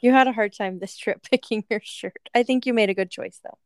You 0.00 0.12
had 0.12 0.26
a 0.26 0.32
hard 0.32 0.52
time 0.52 0.78
this 0.78 0.96
trip 0.96 1.22
picking 1.30 1.64
your 1.68 1.80
shirt. 1.82 2.28
I 2.34 2.42
think 2.42 2.66
you 2.66 2.72
made 2.72 2.90
a 2.90 2.94
good 2.94 3.10
choice 3.10 3.40
though. 3.42 3.58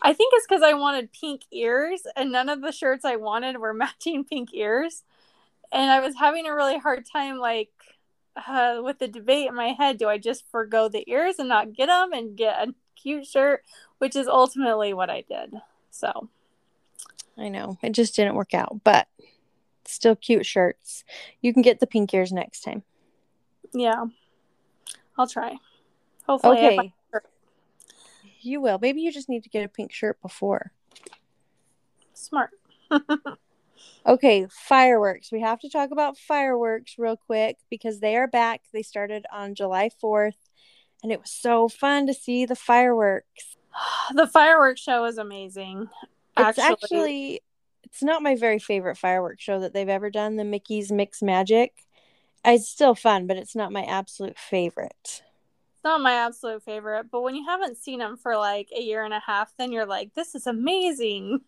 I 0.00 0.12
think 0.12 0.32
it's 0.36 0.46
because 0.46 0.62
I 0.62 0.74
wanted 0.74 1.12
pink 1.12 1.42
ears, 1.50 2.02
and 2.14 2.30
none 2.30 2.48
of 2.48 2.60
the 2.60 2.70
shirts 2.70 3.04
I 3.04 3.16
wanted 3.16 3.58
were 3.58 3.74
matching 3.74 4.24
pink 4.24 4.50
ears. 4.54 5.02
And 5.72 5.90
I 5.90 6.00
was 6.00 6.14
having 6.16 6.46
a 6.46 6.54
really 6.54 6.78
hard 6.78 7.04
time, 7.04 7.38
like, 7.38 7.70
uh, 8.46 8.80
with 8.82 8.98
the 9.00 9.08
debate 9.08 9.48
in 9.48 9.54
my 9.54 9.68
head 9.68 9.98
do 9.98 10.08
I 10.08 10.16
just 10.16 10.48
forego 10.50 10.88
the 10.88 11.04
ears 11.10 11.40
and 11.40 11.48
not 11.48 11.72
get 11.72 11.86
them 11.86 12.12
and 12.12 12.36
get 12.36 12.68
a 12.68 12.74
cute 12.94 13.26
shirt, 13.26 13.64
which 13.98 14.14
is 14.14 14.28
ultimately 14.28 14.94
what 14.94 15.10
I 15.10 15.24
did. 15.28 15.54
So 15.90 16.28
I 17.38 17.48
know. 17.48 17.78
It 17.82 17.90
just 17.90 18.16
didn't 18.16 18.34
work 18.34 18.54
out, 18.54 18.80
but 18.84 19.08
still 19.84 20.16
cute 20.16 20.46
shirts. 20.46 21.04
You 21.40 21.52
can 21.52 21.62
get 21.62 21.80
the 21.80 21.86
pink 21.86 22.12
ears 22.12 22.32
next 22.32 22.60
time. 22.60 22.82
Yeah. 23.72 24.06
I'll 25.16 25.26
try. 25.26 25.56
Hopefully. 26.26 26.58
Okay. 26.58 26.92
You 28.40 28.60
will. 28.60 28.78
Maybe 28.80 29.00
you 29.00 29.12
just 29.12 29.28
need 29.28 29.42
to 29.44 29.48
get 29.48 29.64
a 29.64 29.68
pink 29.68 29.92
shirt 29.92 30.20
before. 30.22 30.72
Smart. 32.14 32.50
okay, 34.06 34.46
fireworks. 34.50 35.32
We 35.32 35.40
have 35.40 35.60
to 35.60 35.68
talk 35.68 35.90
about 35.90 36.16
fireworks 36.16 36.94
real 36.98 37.16
quick 37.16 37.56
because 37.68 38.00
they 38.00 38.16
are 38.16 38.28
back. 38.28 38.62
They 38.72 38.82
started 38.82 39.26
on 39.32 39.54
July 39.54 39.90
4th 40.02 40.34
and 41.02 41.12
it 41.12 41.20
was 41.20 41.30
so 41.30 41.68
fun 41.68 42.06
to 42.06 42.14
see 42.14 42.44
the 42.44 42.56
fireworks. 42.56 43.56
the 44.14 44.26
fireworks 44.26 44.80
show 44.80 45.02
was 45.02 45.18
amazing. 45.18 45.88
It's 46.38 46.58
actually, 46.58 46.72
actually 46.72 47.40
it's 47.84 48.02
not 48.02 48.22
my 48.22 48.36
very 48.36 48.58
favorite 48.58 48.96
fireworks 48.96 49.42
show 49.42 49.60
that 49.60 49.72
they've 49.72 49.88
ever 49.88 50.10
done. 50.10 50.36
The 50.36 50.44
Mickey's 50.44 50.92
Mix 50.92 51.22
Magic. 51.22 51.72
It's 52.44 52.68
still 52.68 52.94
fun, 52.94 53.26
but 53.26 53.36
it's 53.36 53.56
not 53.56 53.72
my 53.72 53.82
absolute 53.82 54.38
favorite. 54.38 55.22
It's 55.74 55.84
not 55.84 56.00
my 56.00 56.12
absolute 56.12 56.62
favorite, 56.62 57.10
but 57.10 57.22
when 57.22 57.34
you 57.34 57.44
haven't 57.46 57.76
seen 57.76 57.98
them 57.98 58.16
for 58.16 58.36
like 58.36 58.68
a 58.76 58.80
year 58.80 59.04
and 59.04 59.14
a 59.14 59.22
half, 59.24 59.52
then 59.58 59.72
you're 59.72 59.86
like, 59.86 60.14
this 60.14 60.34
is 60.34 60.46
amazing. 60.46 61.40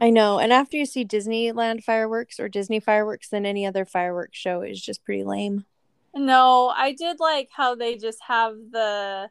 I 0.00 0.10
know. 0.10 0.38
And 0.38 0.52
after 0.52 0.76
you 0.76 0.86
see 0.86 1.04
Disneyland 1.04 1.84
fireworks 1.84 2.40
or 2.40 2.48
Disney 2.48 2.80
fireworks, 2.80 3.28
then 3.28 3.44
any 3.44 3.66
other 3.66 3.84
fireworks 3.84 4.38
show 4.38 4.62
is 4.62 4.80
just 4.80 5.04
pretty 5.04 5.24
lame. 5.24 5.66
No, 6.14 6.68
I 6.68 6.92
did 6.92 7.20
like 7.20 7.48
how 7.54 7.74
they 7.74 7.96
just 7.96 8.18
have 8.26 8.56
the 8.70 9.30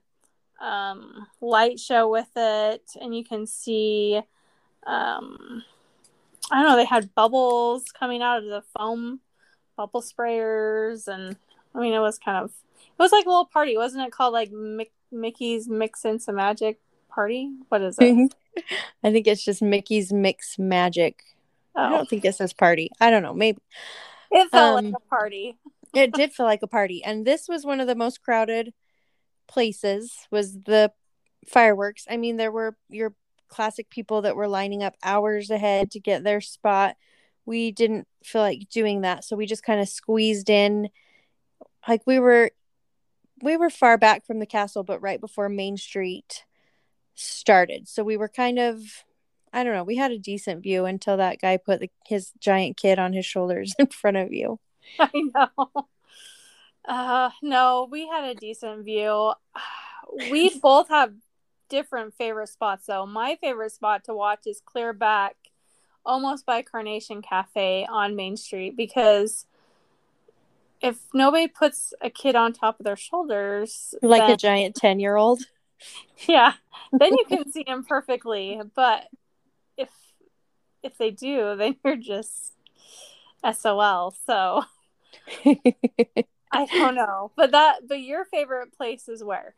um, 0.60 1.28
light 1.40 1.80
show 1.80 2.10
with 2.10 2.30
it, 2.36 2.84
and 3.00 3.16
you 3.16 3.24
can 3.24 3.46
see 3.46 4.22
um 4.86 5.64
I 6.52 6.62
don't 6.62 6.72
know, 6.72 6.76
they 6.76 6.86
had 6.86 7.16
bubbles 7.16 7.86
coming 7.98 8.22
out 8.22 8.40
of 8.40 8.46
the 8.46 8.64
foam 8.78 9.20
bubble 9.78 10.02
sprayers 10.02 11.08
and 11.08 11.36
I 11.74 11.80
mean 11.80 11.94
it 11.94 12.00
was 12.00 12.20
kind 12.20 12.44
of 12.44 12.52
it 12.76 13.02
was 13.02 13.12
like 13.12 13.26
a 13.26 13.30
little 13.30 13.46
party, 13.46 13.78
wasn't 13.78 14.06
it 14.06 14.12
called 14.12 14.34
like 14.34 14.52
Mick, 14.52 14.92
Mickey's 15.12 15.68
Mix 15.68 16.06
and 16.06 16.22
Some 16.22 16.36
Magic 16.36 16.80
Party? 17.10 17.52
What 17.70 17.82
is 17.82 17.98
it? 18.00 18.34
I 19.04 19.12
think 19.12 19.28
it's 19.28 19.44
just 19.44 19.62
Mickey's 19.62 20.12
Mix 20.12 20.60
Magic. 20.60 21.24
Oh. 21.76 21.84
I 21.84 21.90
don't 21.90 22.10
think 22.10 22.26
it 22.26 22.36
says 22.36 22.54
party. 22.54 22.92
I 23.00 23.10
don't 23.10 23.24
know, 23.24 23.34
maybe. 23.34 23.60
It 24.30 24.50
felt 24.50 24.80
um, 24.80 24.86
like 24.86 24.94
a 24.96 25.10
party. 25.10 25.58
it 25.94 26.14
did 26.14 26.34
feel 26.34 26.46
like 26.46 26.64
a 26.64 26.68
party. 26.68 27.04
And 27.04 27.26
this 27.26 27.48
was 27.48 27.66
one 27.66 27.80
of 27.80 27.88
the 27.88 27.96
most 27.96 28.22
crowded 28.22 28.74
places 29.48 30.28
was 30.32 30.54
the 30.62 30.92
fireworks. 31.48 32.06
I 32.10 32.18
mean, 32.18 32.38
there 32.38 32.52
were 32.52 32.76
your 32.90 33.14
classic 33.52 33.90
people 33.90 34.24
that 34.24 34.36
were 34.36 34.48
lining 34.48 34.82
up 34.82 34.96
hours 35.04 35.52
ahead 35.52 35.92
to 35.92 36.00
get 36.00 36.24
their 36.24 36.42
spot. 36.42 36.96
We 37.46 37.72
didn't 37.72 38.08
feel 38.24 38.42
like 38.42 38.70
doing 38.70 39.02
that, 39.02 39.24
so 39.24 39.36
we 39.36 39.46
just 39.46 39.64
kind 39.64 39.82
of 39.82 39.90
squeezed 39.90 40.50
in. 40.50 40.90
Like 41.88 42.02
we 42.08 42.18
were 42.18 42.52
we 43.44 43.58
were 43.58 43.70
far 43.70 43.98
back 43.98 44.26
from 44.26 44.40
the 44.40 44.46
castle, 44.46 44.84
but 44.84 45.02
right 45.02 45.20
before 45.20 45.50
Main 45.50 45.78
Street 45.78 46.46
started. 47.16 47.88
So 47.88 48.04
we 48.04 48.18
were 48.18 48.30
kind 48.30 48.58
of 48.58 48.82
I 49.54 49.64
don't 49.64 49.74
know, 49.74 49.84
we 49.84 49.98
had 49.98 50.12
a 50.12 50.18
decent 50.18 50.64
view 50.64 50.86
until 50.86 51.18
that 51.18 51.42
guy 51.42 51.58
put 51.58 51.82
the, 51.82 51.90
his 52.06 52.32
giant 52.40 52.78
kid 52.78 53.00
on 53.00 53.12
his 53.12 53.26
shoulders 53.26 53.76
in 53.80 53.88
front 53.88 54.18
of 54.18 54.32
you. 54.32 54.60
I 55.00 55.10
know. 55.14 55.88
Uh 56.88 57.30
no, 57.42 57.88
we 57.92 58.08
had 58.08 58.24
a 58.24 58.36
decent 58.36 58.86
view. 58.86 59.34
We 60.30 60.60
both 60.60 60.90
have 60.90 61.14
different 61.72 62.14
favorite 62.14 62.50
spots 62.50 62.86
though. 62.86 63.08
My 63.08 63.38
favorite 63.42 63.72
spot 63.72 64.04
to 64.04 64.14
watch 64.14 64.42
is 64.46 64.62
clear 64.64 64.94
back 64.94 65.38
almost 66.06 66.46
by 66.46 66.62
Carnation 66.62 67.22
Cafe 67.22 67.88
on 67.90 68.16
Main 68.16 68.36
Street 68.38 68.76
because 68.76 69.46
if 70.82 70.98
nobody 71.14 71.48
puts 71.48 71.94
a 72.02 72.10
kid 72.10 72.36
on 72.36 72.54
top 72.54 72.80
of 72.80 72.84
their 72.84 72.96
shoulders 72.96 73.96
like 74.02 74.22
then, 74.22 74.32
a 74.32 74.38
giant 74.38 74.76
10 74.76 75.00
year 75.00 75.16
old 75.16 75.44
yeah 76.28 76.54
then 76.92 77.14
you 77.14 77.26
can 77.28 77.52
see 77.52 77.64
them 77.64 77.84
perfectly 77.84 78.60
but 78.76 79.08
if 79.78 79.90
if 80.82 80.98
they 80.98 81.12
do 81.12 81.56
then 81.56 81.76
you're 81.86 81.96
just 81.96 82.54
sol 83.54 84.16
so 84.26 84.64
i 86.52 86.66
don't 86.66 86.96
know. 86.96 87.32
But 87.36 87.52
that 87.52 87.88
but 87.88 88.02
your 88.02 88.26
favorite 88.26 88.76
place 88.76 89.08
is 89.08 89.24
where 89.24 89.56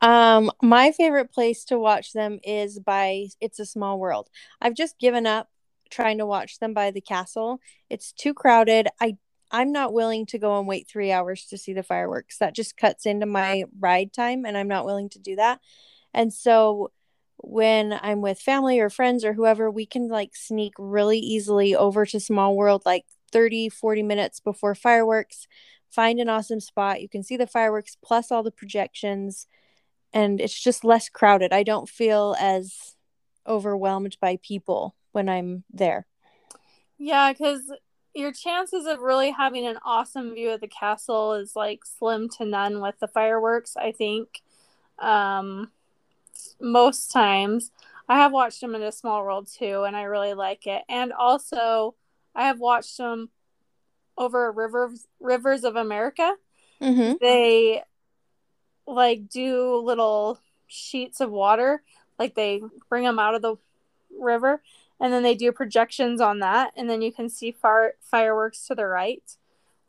Um, 0.00 0.50
my 0.62 0.92
favorite 0.92 1.30
place 1.32 1.64
to 1.66 1.78
watch 1.78 2.12
them 2.12 2.38
is 2.42 2.78
by 2.78 3.26
It's 3.40 3.58
a 3.58 3.66
Small 3.66 3.98
World. 3.98 4.28
I've 4.60 4.74
just 4.74 4.98
given 4.98 5.26
up 5.26 5.48
trying 5.90 6.18
to 6.18 6.26
watch 6.26 6.58
them 6.58 6.72
by 6.72 6.90
the 6.90 7.00
castle. 7.00 7.60
It's 7.90 8.12
too 8.12 8.32
crowded. 8.34 8.88
I 9.00 9.16
I'm 9.52 9.72
not 9.72 9.92
willing 9.92 10.26
to 10.26 10.38
go 10.38 10.58
and 10.60 10.68
wait 10.68 10.86
3 10.88 11.10
hours 11.10 11.44
to 11.46 11.58
see 11.58 11.72
the 11.72 11.82
fireworks. 11.82 12.38
That 12.38 12.54
just 12.54 12.76
cuts 12.76 13.04
into 13.04 13.26
my 13.26 13.64
ride 13.80 14.12
time 14.12 14.44
and 14.44 14.56
I'm 14.56 14.68
not 14.68 14.84
willing 14.84 15.08
to 15.10 15.18
do 15.18 15.34
that. 15.36 15.60
And 16.14 16.32
so 16.32 16.92
when 17.38 17.98
I'm 18.00 18.20
with 18.20 18.38
family 18.40 18.78
or 18.78 18.90
friends 18.90 19.24
or 19.24 19.32
whoever, 19.32 19.68
we 19.70 19.86
can 19.86 20.08
like 20.08 20.36
sneak 20.36 20.74
really 20.78 21.18
easily 21.18 21.74
over 21.74 22.06
to 22.06 22.20
Small 22.20 22.56
World 22.56 22.82
like 22.86 23.06
30, 23.32 23.68
40 23.68 24.02
minutes 24.04 24.38
before 24.40 24.74
fireworks. 24.76 25.48
Find 25.90 26.20
an 26.20 26.28
awesome 26.28 26.60
spot. 26.60 27.02
You 27.02 27.08
can 27.08 27.24
see 27.24 27.36
the 27.36 27.46
fireworks 27.48 27.96
plus 28.02 28.30
all 28.30 28.44
the 28.44 28.52
projections 28.52 29.48
and 30.12 30.40
it's 30.40 30.58
just 30.58 30.84
less 30.84 31.08
crowded. 31.08 31.52
I 31.52 31.62
don't 31.62 31.88
feel 31.88 32.36
as 32.40 32.96
overwhelmed 33.46 34.16
by 34.20 34.38
people 34.42 34.94
when 35.12 35.28
I'm 35.28 35.64
there. 35.72 36.06
Yeah, 36.98 37.32
because 37.32 37.72
your 38.14 38.32
chances 38.32 38.86
of 38.86 39.00
really 39.00 39.30
having 39.30 39.66
an 39.66 39.78
awesome 39.84 40.34
view 40.34 40.50
of 40.50 40.60
the 40.60 40.68
castle 40.68 41.34
is 41.34 41.54
like 41.54 41.80
slim 41.84 42.28
to 42.28 42.44
none 42.44 42.80
with 42.80 42.98
the 43.00 43.08
fireworks, 43.08 43.76
I 43.76 43.92
think. 43.92 44.42
Um, 44.98 45.70
most 46.60 47.10
times. 47.10 47.70
I 48.08 48.16
have 48.16 48.32
watched 48.32 48.60
them 48.60 48.74
in 48.74 48.82
a 48.82 48.92
small 48.92 49.22
world 49.22 49.48
too, 49.48 49.84
and 49.84 49.96
I 49.96 50.02
really 50.02 50.34
like 50.34 50.66
it. 50.66 50.82
And 50.88 51.12
also, 51.12 51.94
I 52.34 52.46
have 52.46 52.58
watched 52.58 52.98
them 52.98 53.30
over 54.18 54.50
rivers 54.50 55.06
rivers 55.20 55.64
of 55.64 55.76
America. 55.76 56.34
Mm-hmm. 56.82 57.14
They 57.20 57.82
like 58.86 59.28
do 59.28 59.76
little 59.76 60.38
sheets 60.66 61.20
of 61.20 61.30
water, 61.30 61.82
like 62.18 62.34
they 62.34 62.62
bring 62.88 63.04
them 63.04 63.18
out 63.18 63.34
of 63.34 63.42
the 63.42 63.56
river, 64.18 64.62
and 65.00 65.12
then 65.12 65.22
they 65.22 65.34
do 65.34 65.52
projections 65.52 66.20
on 66.20 66.40
that, 66.40 66.72
and 66.76 66.88
then 66.88 67.02
you 67.02 67.12
can 67.12 67.28
see 67.28 67.50
far 67.50 67.94
fireworks 68.00 68.66
to 68.66 68.74
the 68.74 68.86
right 68.86 69.36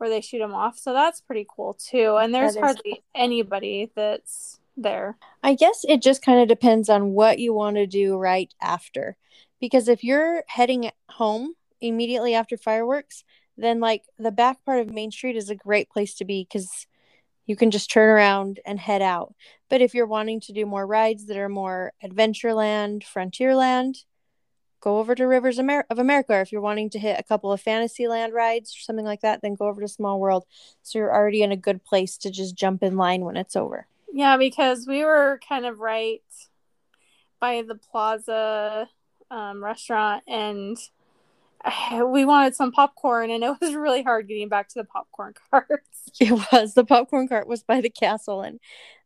where 0.01 0.09
they 0.09 0.19
shoot 0.19 0.39
them 0.39 0.53
off. 0.53 0.79
So 0.79 0.93
that's 0.93 1.21
pretty 1.21 1.45
cool 1.47 1.75
too. 1.75 2.17
And 2.19 2.33
there's 2.33 2.57
hardly 2.57 2.93
cool. 2.93 3.03
anybody 3.13 3.91
that's 3.93 4.59
there. 4.75 5.15
I 5.43 5.53
guess 5.53 5.85
it 5.87 6.01
just 6.01 6.23
kind 6.23 6.41
of 6.41 6.47
depends 6.47 6.89
on 6.89 7.11
what 7.11 7.37
you 7.37 7.53
want 7.53 7.75
to 7.75 7.85
do 7.85 8.17
right 8.17 8.51
after. 8.59 9.15
Because 9.59 9.87
if 9.87 10.03
you're 10.03 10.43
heading 10.47 10.89
home 11.07 11.53
immediately 11.81 12.33
after 12.33 12.57
fireworks, 12.57 13.23
then 13.57 13.79
like 13.79 14.03
the 14.17 14.31
back 14.31 14.65
part 14.65 14.79
of 14.79 14.89
Main 14.91 15.11
Street 15.11 15.35
is 15.35 15.51
a 15.51 15.55
great 15.55 15.87
place 15.91 16.15
to 16.15 16.25
be 16.25 16.47
because 16.49 16.87
you 17.51 17.57
can 17.57 17.69
just 17.69 17.91
turn 17.91 18.07
around 18.07 18.61
and 18.65 18.79
head 18.79 19.01
out. 19.01 19.35
But 19.69 19.81
if 19.81 19.93
you're 19.93 20.05
wanting 20.05 20.39
to 20.39 20.53
do 20.53 20.65
more 20.65 20.87
rides 20.87 21.25
that 21.25 21.35
are 21.35 21.49
more 21.49 21.91
Adventureland, 22.01 23.03
Frontierland, 23.03 24.05
go 24.79 24.99
over 24.99 25.13
to 25.15 25.27
Rivers 25.27 25.59
of 25.59 25.99
America. 25.99 26.33
Or 26.33 26.39
if 26.39 26.53
you're 26.53 26.61
wanting 26.61 26.89
to 26.91 26.99
hit 26.99 27.19
a 27.19 27.23
couple 27.23 27.51
of 27.51 27.59
Fantasyland 27.59 28.33
rides 28.33 28.73
or 28.73 28.79
something 28.79 29.03
like 29.03 29.19
that, 29.19 29.41
then 29.41 29.55
go 29.55 29.67
over 29.67 29.81
to 29.81 29.87
Small 29.89 30.17
World. 30.17 30.45
So 30.81 30.97
you're 30.97 31.13
already 31.13 31.43
in 31.43 31.51
a 31.51 31.57
good 31.57 31.83
place 31.83 32.15
to 32.19 32.31
just 32.31 32.55
jump 32.55 32.83
in 32.83 32.95
line 32.95 33.25
when 33.25 33.35
it's 33.35 33.57
over. 33.57 33.85
Yeah, 34.13 34.37
because 34.37 34.87
we 34.87 35.03
were 35.03 35.41
kind 35.47 35.65
of 35.65 35.79
right 35.79 36.23
by 37.41 37.63
the 37.63 37.75
Plaza 37.75 38.87
um, 39.29 39.61
restaurant 39.61 40.23
and 40.25 40.77
we 42.05 42.25
wanted 42.25 42.55
some 42.55 42.71
popcorn 42.71 43.29
and 43.29 43.43
it 43.43 43.53
was 43.61 43.75
really 43.75 44.03
hard 44.03 44.27
getting 44.27 44.49
back 44.49 44.69
to 44.69 44.79
the 44.79 44.83
popcorn 44.83 45.33
carts. 45.51 46.09
It 46.19 46.31
was. 46.51 46.73
The 46.73 46.85
popcorn 46.85 47.27
cart 47.27 47.47
was 47.47 47.63
by 47.63 47.81
the 47.81 47.89
castle 47.89 48.41
and 48.41 48.59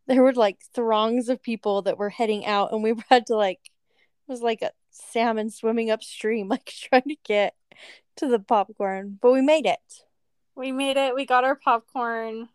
there 0.08 0.22
were 0.22 0.34
like 0.34 0.60
throngs 0.74 1.30
of 1.30 1.41
people 1.41 1.82
that 1.84 1.97
were 1.97 2.10
heading 2.10 2.45
out 2.45 2.72
and 2.72 2.84
we 2.84 2.93
had 3.10 3.28
to 3.28 3.36
like 3.36 3.60
it 3.66 4.32
was 4.32 4.41
like 4.41 4.62
a 4.62 4.72
salmon 4.91 5.49
swimming 5.49 5.91
upstream 5.91 6.47
like 6.49 6.66
trying 6.66 7.03
to 7.03 7.18
get 7.24 7.56
to 8.18 8.28
the 8.28 8.39
popcorn, 8.39 9.20
but 9.22 9.34
we 9.34 9.41
made 9.41 9.66
it. 9.66 10.03
We 10.56 10.72
made 10.72 10.95
it. 10.95 11.14
We 11.14 11.26
got 11.26 11.43
our 11.43 11.56
popcorn 11.56 12.47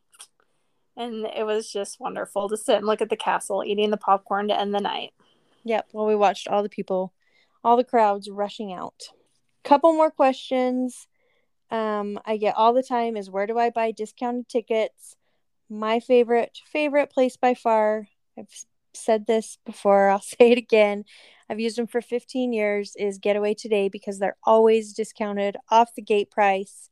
and 0.96 1.26
it 1.26 1.44
was 1.44 1.70
just 1.70 2.00
wonderful 2.00 2.48
to 2.48 2.56
sit 2.56 2.76
and 2.76 2.86
look 2.86 3.02
at 3.02 3.10
the 3.10 3.16
castle 3.16 3.62
eating 3.64 3.90
the 3.90 3.96
popcorn 3.96 4.48
to 4.48 4.58
end 4.58 4.74
the 4.74 4.80
night. 4.80 5.12
Yep, 5.64 5.88
well 5.92 6.06
we 6.06 6.14
watched 6.14 6.48
all 6.48 6.62
the 6.62 6.70
people, 6.70 7.12
all 7.62 7.76
the 7.76 7.84
crowds 7.84 8.30
rushing 8.30 8.72
out 8.72 9.10
couple 9.64 9.92
more 9.92 10.10
questions 10.10 11.06
um, 11.70 12.18
I 12.24 12.36
get 12.36 12.56
all 12.56 12.72
the 12.72 12.82
time 12.82 13.16
is 13.16 13.30
where 13.30 13.46
do 13.46 13.58
I 13.58 13.70
buy 13.70 13.92
discounted 13.92 14.48
tickets? 14.48 15.16
My 15.68 16.00
favorite 16.00 16.58
favorite 16.66 17.10
place 17.10 17.36
by 17.36 17.54
far. 17.54 18.08
I've 18.36 18.52
said 18.92 19.26
this 19.26 19.58
before. 19.64 20.08
I'll 20.10 20.20
say 20.20 20.52
it 20.52 20.58
again. 20.58 21.04
I've 21.48 21.60
used 21.60 21.78
them 21.78 21.86
for 21.86 22.00
15 22.00 22.52
years. 22.52 22.94
Is 22.98 23.18
Getaway 23.18 23.54
Today 23.54 23.88
because 23.88 24.18
they're 24.18 24.36
always 24.44 24.92
discounted 24.92 25.56
off 25.68 25.94
the 25.94 26.02
gate 26.02 26.30
price, 26.30 26.90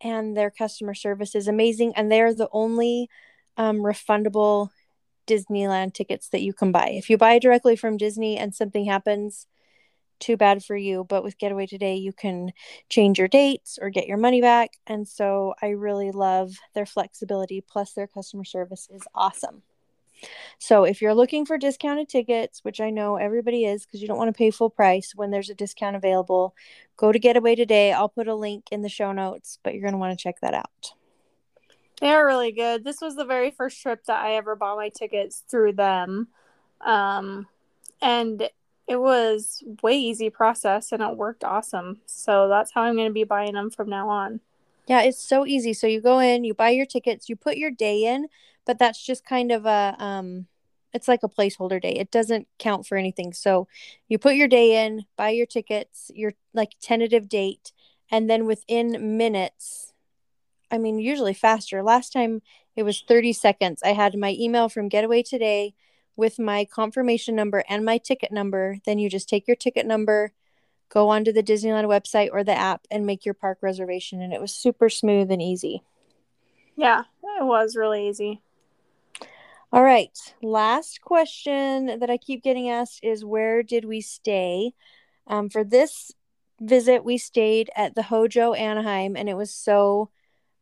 and 0.00 0.36
their 0.36 0.50
customer 0.50 0.94
service 0.94 1.34
is 1.34 1.48
amazing. 1.48 1.94
And 1.96 2.12
they're 2.12 2.34
the 2.34 2.48
only 2.52 3.08
um, 3.56 3.78
refundable 3.78 4.68
Disneyland 5.26 5.94
tickets 5.94 6.28
that 6.28 6.42
you 6.42 6.52
can 6.52 6.72
buy. 6.72 6.90
If 6.90 7.08
you 7.08 7.16
buy 7.16 7.38
directly 7.38 7.76
from 7.76 7.96
Disney 7.96 8.36
and 8.36 8.54
something 8.54 8.84
happens, 8.84 9.46
too 10.20 10.36
bad 10.36 10.64
for 10.64 10.76
you. 10.76 11.04
But 11.04 11.24
with 11.24 11.38
Getaway 11.38 11.66
Today, 11.66 11.96
you 11.96 12.12
can 12.12 12.52
change 12.88 13.18
your 13.18 13.28
dates 13.28 13.78
or 13.80 13.90
get 13.90 14.06
your 14.06 14.18
money 14.18 14.40
back. 14.40 14.72
And 14.86 15.06
so 15.08 15.54
I 15.60 15.68
really 15.68 16.10
love 16.10 16.52
their 16.74 16.86
flexibility, 16.86 17.60
plus, 17.60 17.92
their 17.92 18.06
customer 18.06 18.44
service 18.44 18.88
is 18.92 19.02
awesome. 19.14 19.62
So 20.58 20.84
if 20.84 21.00
you're 21.00 21.14
looking 21.14 21.46
for 21.46 21.56
discounted 21.56 22.08
tickets, 22.08 22.62
which 22.62 22.80
I 22.80 22.90
know 22.90 23.16
everybody 23.16 23.64
is 23.64 23.86
because 23.86 24.02
you 24.02 24.08
don't 24.08 24.18
want 24.18 24.28
to 24.28 24.36
pay 24.36 24.50
full 24.50 24.70
price 24.70 25.14
when 25.14 25.30
there's 25.30 25.50
a 25.50 25.54
discount 25.54 25.96
available, 25.96 26.54
go 26.96 27.10
to 27.10 27.18
Getaway 27.18 27.54
Today. 27.54 27.92
I'll 27.92 28.08
put 28.08 28.28
a 28.28 28.34
link 28.34 28.66
in 28.70 28.82
the 28.82 28.88
show 28.88 29.12
notes, 29.12 29.58
but 29.62 29.72
you're 29.72 29.82
going 29.82 29.94
to 29.94 29.98
want 29.98 30.18
to 30.18 30.22
check 30.22 30.40
that 30.40 30.54
out. 30.54 30.92
They 32.00 32.08
are 32.08 32.26
really 32.26 32.52
good. 32.52 32.84
This 32.84 33.00
was 33.00 33.16
the 33.16 33.24
very 33.24 33.50
first 33.50 33.80
trip 33.80 34.04
that 34.04 34.22
I 34.22 34.34
ever 34.34 34.56
bought 34.56 34.76
my 34.76 34.88
tickets 34.88 35.42
through 35.50 35.74
them. 35.74 36.28
Um, 36.80 37.46
and 38.00 38.48
it 38.90 39.00
was 39.00 39.62
way 39.82 39.96
easy 39.96 40.30
process 40.30 40.90
and 40.90 41.00
it 41.00 41.16
worked 41.16 41.44
awesome. 41.44 42.00
So 42.06 42.48
that's 42.48 42.72
how 42.72 42.82
I'm 42.82 42.96
going 42.96 43.06
to 43.06 43.14
be 43.14 43.22
buying 43.22 43.54
them 43.54 43.70
from 43.70 43.88
now 43.88 44.08
on. 44.08 44.40
Yeah, 44.88 45.02
it's 45.02 45.22
so 45.22 45.46
easy. 45.46 45.72
So 45.72 45.86
you 45.86 46.00
go 46.00 46.18
in, 46.18 46.42
you 46.42 46.54
buy 46.54 46.70
your 46.70 46.86
tickets, 46.86 47.28
you 47.28 47.36
put 47.36 47.56
your 47.56 47.70
day 47.70 48.04
in, 48.04 48.26
but 48.66 48.80
that's 48.80 49.00
just 49.00 49.24
kind 49.24 49.52
of 49.52 49.64
a 49.64 49.94
um 50.00 50.46
it's 50.92 51.06
like 51.06 51.22
a 51.22 51.28
placeholder 51.28 51.80
day. 51.80 51.92
It 51.92 52.10
doesn't 52.10 52.48
count 52.58 52.84
for 52.84 52.98
anything. 52.98 53.32
So 53.32 53.68
you 54.08 54.18
put 54.18 54.34
your 54.34 54.48
day 54.48 54.84
in, 54.84 55.04
buy 55.16 55.30
your 55.30 55.46
tickets, 55.46 56.10
your 56.12 56.32
like 56.52 56.72
tentative 56.82 57.28
date, 57.28 57.70
and 58.10 58.28
then 58.28 58.44
within 58.44 59.16
minutes, 59.16 59.92
I 60.68 60.78
mean, 60.78 60.98
usually 60.98 61.34
faster. 61.34 61.80
Last 61.84 62.12
time 62.12 62.42
it 62.74 62.82
was 62.82 63.04
30 63.06 63.34
seconds. 63.34 63.84
I 63.84 63.92
had 63.92 64.16
my 64.16 64.34
email 64.36 64.68
from 64.68 64.88
Getaway 64.88 65.22
Today 65.22 65.74
with 66.20 66.38
my 66.38 66.64
confirmation 66.64 67.34
number 67.34 67.64
and 67.68 67.84
my 67.84 67.98
ticket 67.98 68.30
number, 68.30 68.76
then 68.84 68.98
you 68.98 69.10
just 69.10 69.28
take 69.28 69.48
your 69.48 69.56
ticket 69.56 69.86
number, 69.86 70.32
go 70.90 71.08
onto 71.08 71.32
the 71.32 71.42
Disneyland 71.42 71.86
website 71.86 72.28
or 72.30 72.44
the 72.44 72.52
app 72.52 72.86
and 72.90 73.06
make 73.06 73.24
your 73.24 73.34
park 73.34 73.58
reservation. 73.62 74.20
And 74.20 74.32
it 74.32 74.40
was 74.40 74.54
super 74.54 74.88
smooth 74.88 75.32
and 75.32 75.42
easy. 75.42 75.82
Yeah, 76.76 77.04
it 77.40 77.44
was 77.44 77.74
really 77.74 78.08
easy. 78.08 78.42
All 79.72 79.82
right. 79.82 80.16
Last 80.42 81.00
question 81.00 81.98
that 82.00 82.10
I 82.10 82.16
keep 82.16 82.42
getting 82.42 82.68
asked 82.68 83.00
is 83.02 83.24
where 83.24 83.62
did 83.62 83.84
we 83.84 84.00
stay? 84.00 84.74
Um, 85.26 85.48
for 85.48 85.64
this 85.64 86.12
visit, 86.60 87.04
we 87.04 87.18
stayed 87.18 87.70
at 87.74 87.94
the 87.94 88.02
HoJo 88.02 88.58
Anaheim 88.58 89.16
and 89.16 89.28
it 89.28 89.36
was 89.36 89.54
so 89.54 90.10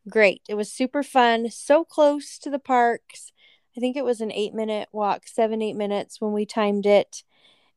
great. 0.07 0.41
It 0.47 0.55
was 0.55 0.71
super 0.71 1.03
fun, 1.03 1.49
so 1.49 1.83
close 1.83 2.37
to 2.39 2.49
the 2.49 2.59
parks. 2.59 3.33
I 3.75 3.79
think 3.79 3.95
it 3.95 4.05
was 4.05 4.21
an 4.21 4.31
eight 4.31 4.53
minute 4.53 4.89
walk, 4.91 5.27
seven, 5.27 5.61
eight 5.61 5.75
minutes 5.75 6.19
when 6.19 6.33
we 6.33 6.45
timed 6.45 6.85
it. 6.85 7.23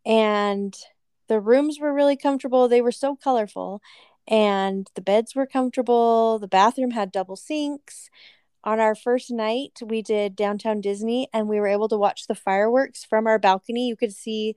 And 0.04 0.76
the 1.28 1.40
rooms 1.40 1.78
were 1.78 1.92
really 1.92 2.16
comfortable. 2.16 2.68
They 2.68 2.80
were 2.80 2.92
so 2.92 3.16
colorful. 3.16 3.80
And 4.26 4.88
the 4.94 5.00
beds 5.00 5.34
were 5.34 5.46
comfortable. 5.46 6.38
The 6.38 6.48
bathroom 6.48 6.92
had 6.92 7.12
double 7.12 7.36
sinks. 7.36 8.08
On 8.64 8.78
our 8.78 8.94
first 8.94 9.30
night, 9.30 9.80
we 9.84 10.02
did 10.02 10.36
downtown 10.36 10.80
Disney 10.80 11.28
and 11.32 11.48
we 11.48 11.58
were 11.58 11.66
able 11.66 11.88
to 11.88 11.98
watch 11.98 12.26
the 12.26 12.34
fireworks 12.34 13.04
from 13.04 13.26
our 13.26 13.38
balcony. 13.38 13.88
You 13.88 13.96
could 13.96 14.12
see 14.12 14.56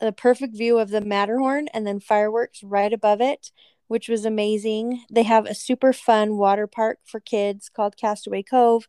the 0.00 0.12
perfect 0.12 0.56
view 0.56 0.78
of 0.78 0.90
the 0.90 1.00
Matterhorn 1.00 1.68
and 1.68 1.86
then 1.86 1.98
fireworks 1.98 2.62
right 2.62 2.92
above 2.92 3.20
it, 3.22 3.50
which 3.88 4.08
was 4.08 4.26
amazing. 4.26 5.04
They 5.10 5.22
have 5.22 5.46
a 5.46 5.54
super 5.54 5.94
fun 5.94 6.36
water 6.36 6.66
park 6.66 6.98
for 7.04 7.20
kids 7.20 7.70
called 7.70 7.96
Castaway 7.96 8.42
Cove 8.42 8.86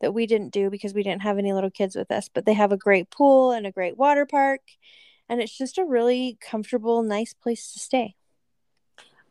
that 0.00 0.14
we 0.14 0.26
didn't 0.26 0.52
do 0.52 0.70
because 0.70 0.94
we 0.94 1.02
didn't 1.02 1.22
have 1.22 1.38
any 1.38 1.52
little 1.52 1.70
kids 1.70 1.94
with 1.94 2.10
us, 2.10 2.28
but 2.32 2.44
they 2.46 2.54
have 2.54 2.72
a 2.72 2.76
great 2.76 3.10
pool 3.10 3.52
and 3.52 3.66
a 3.66 3.72
great 3.72 3.96
water 3.96 4.26
park. 4.26 4.60
And 5.28 5.40
it's 5.40 5.56
just 5.56 5.78
a 5.78 5.84
really 5.84 6.38
comfortable, 6.40 7.02
nice 7.02 7.34
place 7.34 7.72
to 7.72 7.78
stay. 7.78 8.16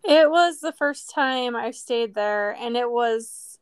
It 0.04 0.30
was 0.30 0.60
the 0.60 0.72
first 0.72 1.10
time 1.10 1.56
I 1.56 1.72
stayed 1.72 2.16
there, 2.16 2.52
and 2.52 2.78
it 2.78 2.90
was 2.90 3.60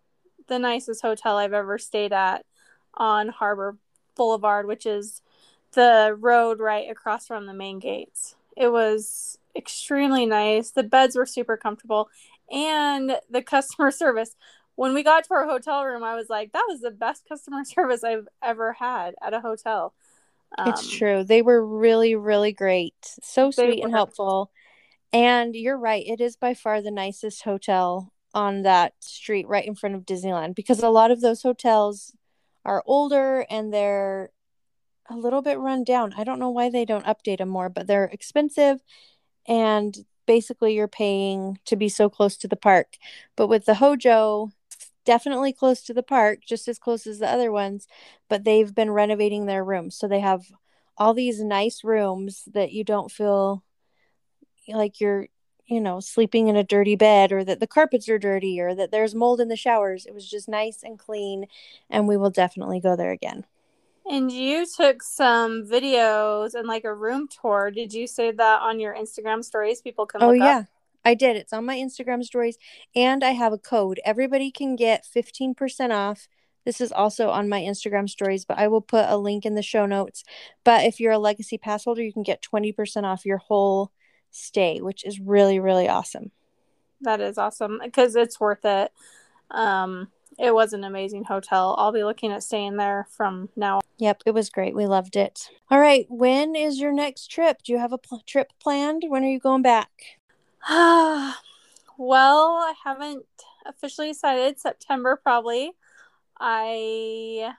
the 0.48 0.60
nicest 0.60 1.02
hotel 1.02 1.38
I've 1.38 1.54
ever 1.54 1.78
stayed 1.78 2.14
at 2.14 2.46
on 2.94 3.30
Harbor 3.30 3.78
Boulevard, 4.16 4.68
which 4.68 4.86
is 4.86 5.22
the 5.74 6.16
road 6.20 6.60
right 6.60 6.90
across 6.90 7.28
from 7.28 7.46
the 7.46 7.54
main 7.54 7.80
gates. 7.80 8.36
It 8.56 8.70
was 8.70 9.38
extremely 9.56 10.26
nice. 10.26 10.72
The 10.72 10.84
beds 10.84 11.16
were 11.16 11.26
super 11.26 11.58
comfortable 11.58 12.10
and 12.52 13.18
the 13.30 13.42
customer 13.42 13.92
service. 13.92 14.36
When 14.78 14.94
we 14.94 15.04
got 15.04 15.26
to 15.26 15.34
our 15.34 15.46
hotel 15.46 15.84
room, 15.84 16.04
I 16.04 16.16
was 16.16 16.30
like, 16.30 16.54
that 16.54 16.66
was 16.70 16.82
the 16.82 16.92
best 16.92 17.28
customer 17.28 17.64
service 17.66 18.04
I've 18.04 18.28
ever 18.42 18.74
had 18.74 19.16
at 19.22 19.34
a 19.34 19.42
hotel. 19.42 19.94
Um, 20.58 20.70
it's 20.70 20.88
true. 20.88 21.24
They 21.24 21.42
were 21.42 21.66
really, 21.66 22.16
really 22.16 22.54
great. 22.54 22.96
So 23.02 23.52
sweet 23.52 23.84
and 23.84 23.92
helpful. 23.92 24.52
And 25.12 25.56
you're 25.56 25.78
right. 25.78 26.06
It 26.08 26.22
is 26.22 26.36
by 26.36 26.54
far 26.54 26.82
the 26.82 26.92
nicest 26.92 27.44
hotel 27.44 28.14
on 28.34 28.62
that 28.62 28.94
street 29.00 29.48
right 29.48 29.66
in 29.66 29.74
front 29.74 29.96
of 29.96 30.06
Disneyland 30.06 30.54
because 30.54 30.84
a 30.84 30.90
lot 30.90 31.10
of 31.12 31.22
those 31.22 31.42
hotels 31.42 32.14
are 32.64 32.84
older 32.86 33.46
and 33.50 33.74
they're 33.74 34.30
a 35.10 35.16
little 35.16 35.42
bit 35.42 35.58
run 35.58 35.84
down. 35.84 36.14
I 36.16 36.24
don't 36.24 36.40
know 36.40 36.52
why 36.52 36.70
they 36.70 36.86
don't 36.86 37.06
update 37.06 37.40
them 37.40 37.50
more, 37.50 37.70
but 37.70 37.88
they're 37.88 38.06
expensive 38.06 38.84
and 39.48 40.06
basically 40.28 40.76
you're 40.76 40.88
paying 40.88 41.58
to 41.66 41.76
be 41.76 41.90
so 41.90 42.10
close 42.10 42.38
to 42.38 42.48
the 42.48 42.56
park. 42.56 42.98
But 43.36 43.48
with 43.48 43.66
the 43.66 43.74
HoJo, 43.74 44.52
definitely 45.08 45.54
close 45.54 45.82
to 45.84 45.94
the 45.94 46.04
park, 46.04 46.40
just 46.46 46.68
as 46.68 46.78
close 46.78 47.08
as 47.08 47.20
the 47.20 47.30
other 47.30 47.50
ones, 47.50 47.88
but 48.28 48.44
they've 48.44 48.76
been 48.76 48.92
renovating 48.92 49.46
their 49.46 49.64
rooms. 49.64 49.96
So 49.96 50.06
they 50.06 50.20
have 50.20 50.52
all 50.98 51.14
these 51.14 51.42
nice 51.42 51.82
rooms 51.82 52.44
that 52.54 52.74
you 52.74 52.84
don't 52.84 53.10
feel 53.10 53.64
like 54.68 55.00
you're, 55.00 55.28
you 55.66 55.80
know, 55.80 56.02
sleeping 56.02 56.50
in 56.50 56.58
a 56.58 56.64
dirty 56.64 56.98
bed 56.98 57.32
or 57.32 57.46
that 57.46 57.62
the 57.62 57.68
carpets 57.68 58.10
are 58.10 58.20
dirty 58.20 58.60
or 58.60 58.76
that 58.76 58.92
there's 58.92 59.16
mold 59.16 59.40
in 59.40 59.48
the 59.48 59.56
showers. 59.56 60.06
It 60.06 60.14
was 60.14 60.30
just 60.30 60.50
nice 60.50 60.84
and 60.84 61.00
clean, 61.00 61.46
and 61.90 62.06
we 62.06 62.18
will 62.18 62.30
definitely 62.30 62.82
go 62.82 62.98
there 62.98 63.12
again. 63.12 63.46
And 64.10 64.30
you 64.30 64.66
took 64.66 65.02
some 65.04 65.66
videos 65.66 66.54
and 66.54 66.68
like 66.68 66.84
a 66.84 66.94
room 66.94 67.30
tour. 67.30 67.72
Did 67.72 67.94
you 67.94 68.08
say 68.08 68.32
that 68.32 68.62
on 68.62 68.82
your 68.82 68.94
Instagram 68.94 69.42
stories? 69.42 69.82
People 69.82 70.06
can. 70.06 70.22
Oh 70.22 70.34
yeah, 70.34 70.60
up? 70.60 70.66
I 71.08 71.14
did. 71.14 71.38
It's 71.38 71.54
on 71.54 71.66
my 71.66 71.78
Instagram 71.78 72.22
stories, 72.22 72.58
and 72.94 73.24
I 73.24 73.32
have 73.32 73.54
a 73.54 73.58
code. 73.58 74.02
Everybody 74.04 74.52
can 74.52 74.76
get 74.76 75.06
fifteen 75.06 75.56
percent 75.56 75.94
off. 75.94 76.28
This 76.66 76.82
is 76.82 76.92
also 76.92 77.30
on 77.30 77.48
my 77.48 77.62
Instagram 77.62 78.10
stories, 78.10 78.44
but 78.44 78.58
I 78.58 78.68
will 78.68 78.82
put 78.82 79.06
a 79.08 79.16
link 79.16 79.46
in 79.46 79.56
the 79.56 79.62
show 79.62 79.86
notes. 79.86 80.26
But 80.66 80.84
if 80.84 81.00
you're 81.00 81.14
a 81.14 81.18
legacy 81.18 81.58
pass 81.58 81.86
holder, 81.86 82.04
you 82.04 82.12
can 82.12 82.24
get 82.24 82.42
twenty 82.42 82.74
percent 82.74 83.06
off 83.06 83.26
your 83.26 83.38
whole 83.38 83.94
stay, 84.32 84.82
which 84.82 85.06
is 85.06 85.22
really 85.22 85.62
really 85.62 85.88
awesome. 85.88 86.32
That 87.00 87.22
is 87.22 87.38
awesome 87.38 87.80
because 87.82 88.18
it's 88.18 88.38
worth 88.38 88.66
it. 88.66 88.92
Um, 89.50 90.10
it 90.38 90.54
was 90.54 90.74
an 90.74 90.84
amazing 90.84 91.24
hotel. 91.24 91.74
I'll 91.78 91.94
be 91.94 92.04
looking 92.04 92.34
at 92.34 92.44
staying 92.44 92.76
there 92.76 93.08
from 93.10 93.48
now. 93.56 93.78
on. 93.78 93.82
Yep, 94.00 94.24
it 94.26 94.32
was 94.34 94.50
great. 94.50 94.76
We 94.76 94.88
loved 94.88 95.16
it. 95.16 95.50
All 95.72 95.80
right, 95.80 96.06
when 96.10 96.54
is 96.54 96.82
your 96.82 96.92
next 96.92 97.32
trip? 97.32 97.64
Do 97.64 97.72
you 97.72 97.80
have 97.80 97.94
a 97.94 97.98
pl- 97.98 98.24
trip 98.28 98.52
planned? 98.60 99.04
When 99.08 99.24
are 99.24 99.30
you 99.30 99.40
going 99.40 99.62
back? 99.62 100.17
well, 100.70 101.38
I 101.98 102.74
haven't 102.84 103.26
officially 103.66 104.10
decided. 104.10 104.60
September 104.60 105.16
probably. 105.16 105.72
I 106.40 107.54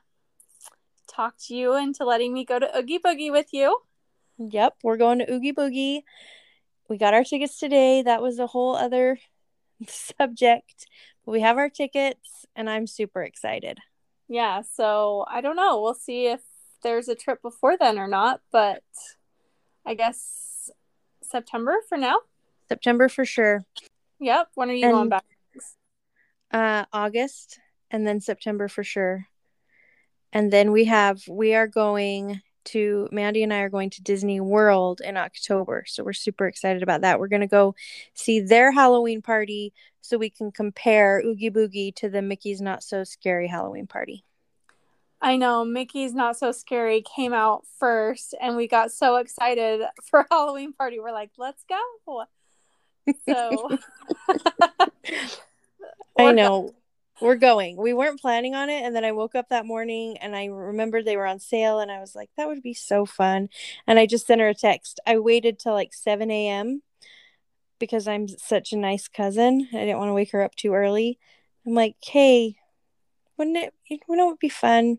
talked 1.06 1.48
you 1.48 1.74
into 1.74 2.04
letting 2.04 2.34
me 2.34 2.44
go 2.44 2.58
to 2.58 2.76
Oogie 2.76 2.98
Boogie 2.98 3.32
with 3.32 3.48
you. 3.52 3.78
Yep, 4.38 4.76
we're 4.82 4.98
going 4.98 5.20
to 5.20 5.32
Oogie 5.32 5.54
Boogie. 5.54 6.02
We 6.88 6.98
got 6.98 7.14
our 7.14 7.24
tickets 7.24 7.58
today. 7.58 8.02
That 8.02 8.20
was 8.20 8.38
a 8.38 8.46
whole 8.46 8.76
other 8.76 9.18
subject. 9.88 10.86
But 11.24 11.32
we 11.32 11.40
have 11.40 11.56
our 11.56 11.70
tickets 11.70 12.44
and 12.54 12.68
I'm 12.68 12.86
super 12.86 13.22
excited. 13.22 13.78
Yeah, 14.28 14.60
so 14.60 15.24
I 15.28 15.40
don't 15.40 15.56
know. 15.56 15.80
We'll 15.80 15.94
see 15.94 16.26
if 16.26 16.42
there's 16.82 17.08
a 17.08 17.14
trip 17.14 17.40
before 17.40 17.78
then 17.78 17.98
or 17.98 18.06
not, 18.06 18.42
but 18.52 18.82
I 19.86 19.94
guess 19.94 20.70
September 21.22 21.76
for 21.88 21.96
now. 21.96 22.18
September 22.68 23.08
for 23.08 23.24
sure. 23.24 23.64
Yep. 24.20 24.48
When 24.54 24.70
are 24.70 24.74
you 24.74 24.84
and, 24.84 24.92
going 24.92 25.08
back? 25.08 25.24
Uh 26.50 26.84
August 26.92 27.58
and 27.90 28.06
then 28.06 28.20
September 28.20 28.68
for 28.68 28.84
sure. 28.84 29.26
And 30.32 30.52
then 30.52 30.72
we 30.72 30.84
have 30.84 31.22
we 31.28 31.54
are 31.54 31.66
going 31.66 32.42
to 32.66 33.08
Mandy 33.10 33.42
and 33.42 33.52
I 33.52 33.60
are 33.60 33.70
going 33.70 33.90
to 33.90 34.02
Disney 34.02 34.40
World 34.40 35.00
in 35.02 35.16
October. 35.16 35.84
So 35.86 36.04
we're 36.04 36.12
super 36.12 36.46
excited 36.46 36.82
about 36.82 37.00
that. 37.00 37.18
We're 37.18 37.28
going 37.28 37.40
to 37.40 37.46
go 37.46 37.74
see 38.14 38.40
their 38.40 38.72
Halloween 38.72 39.22
party 39.22 39.72
so 40.02 40.18
we 40.18 40.30
can 40.30 40.52
compare 40.52 41.22
Oogie 41.24 41.50
Boogie 41.50 41.94
to 41.96 42.10
the 42.10 42.20
Mickey's 42.20 42.60
Not 42.60 42.82
So 42.82 43.04
Scary 43.04 43.48
Halloween 43.48 43.86
party. 43.86 44.24
I 45.20 45.36
know 45.36 45.64
Mickey's 45.64 46.14
Not 46.14 46.36
So 46.36 46.52
Scary 46.52 47.02
came 47.02 47.32
out 47.32 47.64
first 47.78 48.34
and 48.40 48.54
we 48.54 48.68
got 48.68 48.92
so 48.92 49.16
excited 49.16 49.80
for 50.04 50.26
Halloween 50.30 50.72
party. 50.72 51.00
We're 51.00 51.12
like, 51.12 51.30
let's 51.38 51.64
go. 51.68 52.24
So 53.28 53.70
I 56.18 56.32
know 56.32 56.74
we're 57.20 57.36
going. 57.36 57.76
We 57.76 57.92
weren't 57.92 58.20
planning 58.20 58.54
on 58.54 58.70
it. 58.70 58.84
And 58.84 58.94
then 58.94 59.04
I 59.04 59.12
woke 59.12 59.34
up 59.34 59.48
that 59.48 59.66
morning 59.66 60.16
and 60.18 60.36
I 60.36 60.46
remembered 60.46 61.04
they 61.04 61.16
were 61.16 61.26
on 61.26 61.40
sale. 61.40 61.80
And 61.80 61.90
I 61.90 62.00
was 62.00 62.14
like, 62.14 62.30
that 62.36 62.48
would 62.48 62.62
be 62.62 62.74
so 62.74 63.06
fun. 63.06 63.48
And 63.86 63.98
I 63.98 64.06
just 64.06 64.26
sent 64.26 64.40
her 64.40 64.48
a 64.48 64.54
text. 64.54 65.00
I 65.06 65.18
waited 65.18 65.58
till 65.58 65.72
like 65.72 65.94
7 65.94 66.30
a.m. 66.30 66.82
because 67.78 68.06
I'm 68.06 68.28
such 68.28 68.72
a 68.72 68.76
nice 68.76 69.08
cousin. 69.08 69.68
I 69.72 69.78
didn't 69.78 69.98
want 69.98 70.10
to 70.10 70.14
wake 70.14 70.32
her 70.32 70.42
up 70.42 70.54
too 70.54 70.74
early. 70.74 71.18
I'm 71.66 71.74
like, 71.74 71.96
hey, 72.02 72.56
wouldn't 73.36 73.56
it, 73.56 73.74
wouldn't 74.08 74.34
it 74.34 74.40
be 74.40 74.48
fun? 74.48 74.98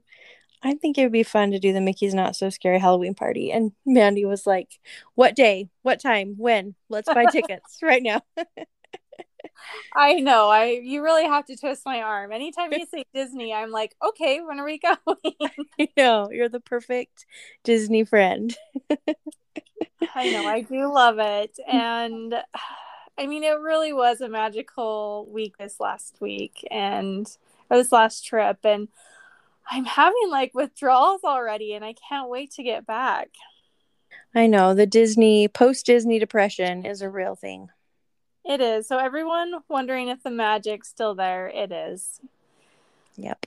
I 0.62 0.74
think 0.74 0.98
it 0.98 1.04
would 1.04 1.12
be 1.12 1.24
fun 1.24 1.52
to 1.52 1.60
do 1.60 1.72
the 1.72 1.82
Mickey's 1.82 2.14
Not 2.14 2.36
So 2.36 2.50
Scary 2.50 2.80
Halloween 2.80 3.14
party. 3.14 3.52
And 3.52 3.72
Mandy 3.86 4.26
was 4.26 4.46
like, 4.46 4.80
What 5.16 5.36
day? 5.36 5.70
What 5.84 6.02
time? 6.02 6.36
When? 6.38 6.76
Let's 6.90 7.12
buy 7.14 7.26
tickets 7.26 7.80
right 7.82 8.04
now. 8.04 8.22
I 9.96 10.16
know. 10.16 10.50
I 10.50 10.80
you 10.84 11.04
really 11.04 11.26
have 11.26 11.46
to 11.46 11.56
twist 11.56 11.84
my 11.86 12.02
arm. 12.02 12.32
Anytime 12.32 12.72
you 12.74 12.86
say 12.86 13.04
Disney, 13.14 13.54
I'm 13.54 13.72
like, 13.72 13.96
okay, 14.06 14.42
when 14.42 14.60
are 14.60 14.66
we 14.66 14.80
going? 14.80 15.34
I 15.80 15.90
know. 15.98 16.30
You're 16.32 16.50
the 16.50 16.60
perfect 16.60 17.26
Disney 17.64 18.04
friend. 18.04 18.56
I 20.16 20.32
know. 20.32 20.48
I 20.48 20.62
do 20.62 20.92
love 20.92 21.20
it. 21.20 21.58
And 21.68 22.36
I 23.18 23.28
mean, 23.28 23.44
it 23.44 23.60
really 23.60 23.94
was 23.94 24.22
a 24.22 24.30
magical 24.30 25.28
week 25.32 25.58
this 25.58 25.80
last 25.80 26.20
week 26.22 26.66
and 26.72 27.28
or 27.70 27.78
this 27.78 27.92
last 27.92 28.26
trip. 28.26 28.60
And 28.64 28.88
I'm 29.70 29.86
having 29.86 30.30
like 30.30 30.54
withdrawals 30.54 31.24
already 31.24 31.74
and 31.74 31.86
I 31.86 31.94
can't 31.94 32.30
wait 32.30 32.52
to 32.52 32.64
get 32.64 32.86
back. 32.86 33.30
I 34.34 34.48
know. 34.48 34.74
The 34.74 34.88
Disney 34.88 35.48
post 35.48 35.86
Disney 35.86 36.20
depression 36.20 36.86
is 36.86 37.02
a 37.02 37.10
real 37.10 37.36
thing. 37.36 37.70
It 38.46 38.62
is. 38.62 38.88
So 38.88 38.98
everyone 38.98 39.54
wondering 39.68 40.08
if 40.08 40.24
the 40.24 40.32
magic's 40.32 40.88
still 40.88 41.14
there, 41.14 41.48
it 41.48 41.72
is. 41.72 42.20
Yep. 43.16 43.46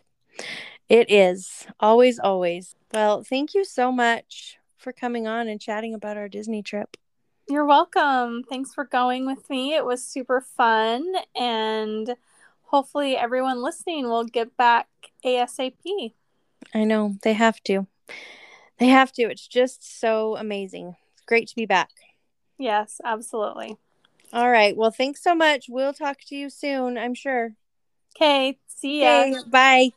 It 0.89 1.11
is. 1.11 1.67
Always, 1.81 2.19
always. 2.19 2.75
Well, 2.93 3.23
thank 3.23 3.55
you 3.55 3.65
so 3.65 3.91
much 3.91 4.59
for 4.77 4.93
coming 4.93 5.27
on 5.27 5.49
and 5.49 5.61
chatting 5.61 5.95
about 5.95 6.17
our 6.17 6.29
Disney 6.29 6.63
trip. 6.63 6.97
You're 7.49 7.65
welcome. 7.65 8.45
Thanks 8.49 8.73
for 8.75 8.85
going 8.85 9.27
with 9.27 9.49
me. 9.51 9.75
It 9.75 9.85
was 9.85 10.05
super 10.05 10.41
fun 10.41 11.13
and 11.35 12.15
hopefully 12.73 13.17
everyone 13.17 13.63
listening 13.63 14.09
will 14.09 14.25
get 14.25 14.57
back 14.57 14.89
ASAP. 15.25 16.13
I 16.75 16.85
know. 16.85 17.17
They 17.23 17.35
have 17.35 17.63
to. 17.65 17.87
They 18.79 18.89
have 18.89 19.13
to. 19.13 19.23
It's 19.23 19.47
just 19.47 20.01
so 20.01 20.37
amazing. 20.37 20.97
It's 21.13 21.23
great 21.27 21.49
to 21.49 21.55
be 21.55 21.67
back. 21.67 21.91
Yes, 22.59 23.01
absolutely. 23.05 23.77
All 24.33 24.51
right. 24.51 24.77
Well, 24.77 24.91
thanks 24.91 25.23
so 25.23 25.35
much. 25.35 25.67
We'll 25.69 25.93
talk 25.93 26.19
to 26.29 26.37
you 26.37 26.49
soon, 26.49 26.97
I'm 26.97 27.15
sure. 27.15 27.55
Okay. 28.17 28.59
See 28.67 29.03
ya. 29.03 29.43
Bye. 29.47 29.91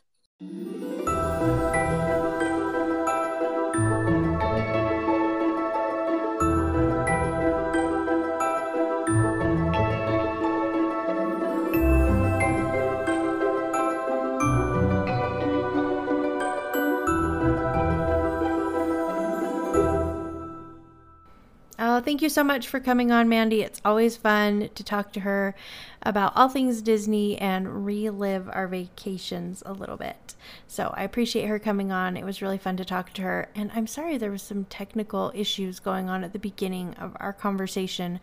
Thank 22.06 22.22
you 22.22 22.30
so 22.30 22.44
much 22.44 22.68
for 22.68 22.80
coming 22.80 23.12
on, 23.12 23.28
Mandy. 23.28 23.62
It's 23.64 23.82
always 23.84 24.16
fun 24.16 24.70
to 24.76 24.84
talk 24.84 25.12
to 25.14 25.22
her 25.22 25.56
about 26.04 26.34
all 26.36 26.48
things 26.48 26.84
Disney 26.84 27.36
and 27.40 27.84
relive 27.84 28.48
our 28.50 28.68
vacations 28.68 29.64
a 29.66 29.74
little 29.74 29.98
bit. 29.98 30.36
So 30.68 30.94
I 30.96 31.04
appreciate 31.04 31.48
her 31.48 31.58
coming 31.58 31.92
on. 31.92 32.16
It 32.16 32.24
was 32.24 32.44
really 32.44 32.60
fun 32.60 32.78
to 32.78 32.86
talk 32.86 33.12
to 33.14 33.24
her. 33.24 33.50
And 33.56 33.72
I'm 33.74 33.88
sorry 33.88 34.18
there 34.18 34.30
was 34.30 34.44
some 34.44 34.66
technical 34.66 35.32
issues 35.34 35.80
going 35.80 36.08
on 36.08 36.24
at 36.24 36.32
the 36.32 36.40
beginning 36.40 36.94
of 36.94 37.18
our 37.20 37.34
conversation. 37.34 38.20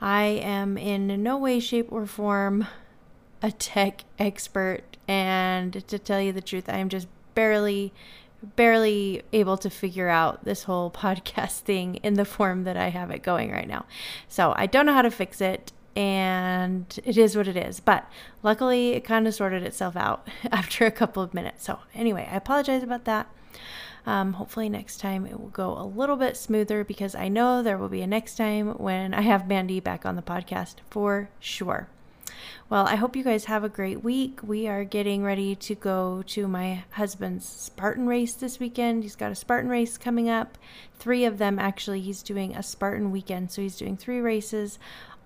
I 0.00 0.24
am 0.24 0.76
in 0.76 1.22
no 1.22 1.38
way, 1.38 1.58
shape, 1.58 1.90
or 1.90 2.06
form 2.06 2.66
a 3.42 3.50
tech 3.50 4.04
expert. 4.18 4.98
And 5.08 5.86
to 5.88 5.98
tell 5.98 6.20
you 6.20 6.32
the 6.32 6.42
truth, 6.42 6.68
I 6.68 6.76
am 6.76 6.90
just 6.90 7.08
barely 7.34 7.94
barely 8.56 9.22
able 9.32 9.56
to 9.58 9.70
figure 9.70 10.08
out 10.08 10.44
this 10.44 10.64
whole 10.64 10.90
podcast 11.04 11.60
thing 11.60 11.96
in 11.96 12.14
the 12.14 12.24
form 12.24 12.64
that 12.64 12.76
I 12.76 12.88
have 12.88 13.10
it 13.10 13.22
going 13.22 13.50
right 13.50 13.68
now. 13.68 13.86
So 14.28 14.52
I 14.56 14.66
don't 14.66 14.86
know 14.86 14.94
how 14.94 15.02
to 15.02 15.10
fix 15.10 15.40
it 15.40 15.72
and 15.94 16.98
it 17.04 17.18
is 17.18 17.36
what 17.36 17.48
it 17.48 17.56
is. 17.56 17.80
But 17.80 18.10
luckily, 18.42 18.90
it 18.90 19.04
kind 19.04 19.26
of 19.26 19.34
sorted 19.34 19.62
itself 19.62 19.96
out 19.96 20.26
after 20.52 20.86
a 20.86 20.90
couple 20.90 21.22
of 21.22 21.34
minutes. 21.34 21.64
So, 21.64 21.80
anyway, 21.94 22.28
I 22.30 22.36
apologize 22.36 22.82
about 22.82 23.04
that. 23.04 23.28
Um, 24.04 24.32
hopefully, 24.32 24.68
next 24.68 24.98
time 24.98 25.26
it 25.26 25.38
will 25.38 25.48
go 25.48 25.76
a 25.76 25.84
little 25.84 26.16
bit 26.16 26.36
smoother 26.36 26.82
because 26.82 27.14
I 27.14 27.28
know 27.28 27.62
there 27.62 27.78
will 27.78 27.88
be 27.88 28.02
a 28.02 28.06
next 28.06 28.36
time 28.36 28.70
when 28.78 29.14
I 29.14 29.20
have 29.20 29.46
Mandy 29.46 29.78
back 29.78 30.04
on 30.04 30.16
the 30.16 30.22
podcast 30.22 30.76
for 30.90 31.28
sure. 31.38 31.88
Well, 32.68 32.86
I 32.86 32.96
hope 32.96 33.16
you 33.16 33.24
guys 33.24 33.44
have 33.46 33.64
a 33.64 33.68
great 33.68 34.02
week. 34.02 34.40
We 34.42 34.66
are 34.68 34.84
getting 34.84 35.22
ready 35.22 35.54
to 35.56 35.74
go 35.74 36.22
to 36.28 36.48
my 36.48 36.84
husband's 36.92 37.46
Spartan 37.46 38.06
race 38.06 38.34
this 38.34 38.58
weekend. 38.58 39.02
He's 39.02 39.16
got 39.16 39.32
a 39.32 39.34
Spartan 39.34 39.70
race 39.70 39.98
coming 39.98 40.28
up. 40.28 40.58
Three 40.98 41.24
of 41.24 41.38
them, 41.38 41.58
actually. 41.58 42.00
He's 42.00 42.22
doing 42.22 42.56
a 42.56 42.62
Spartan 42.62 43.10
weekend. 43.10 43.50
So 43.50 43.62
he's 43.62 43.76
doing 43.76 43.96
three 43.96 44.20
races 44.20 44.78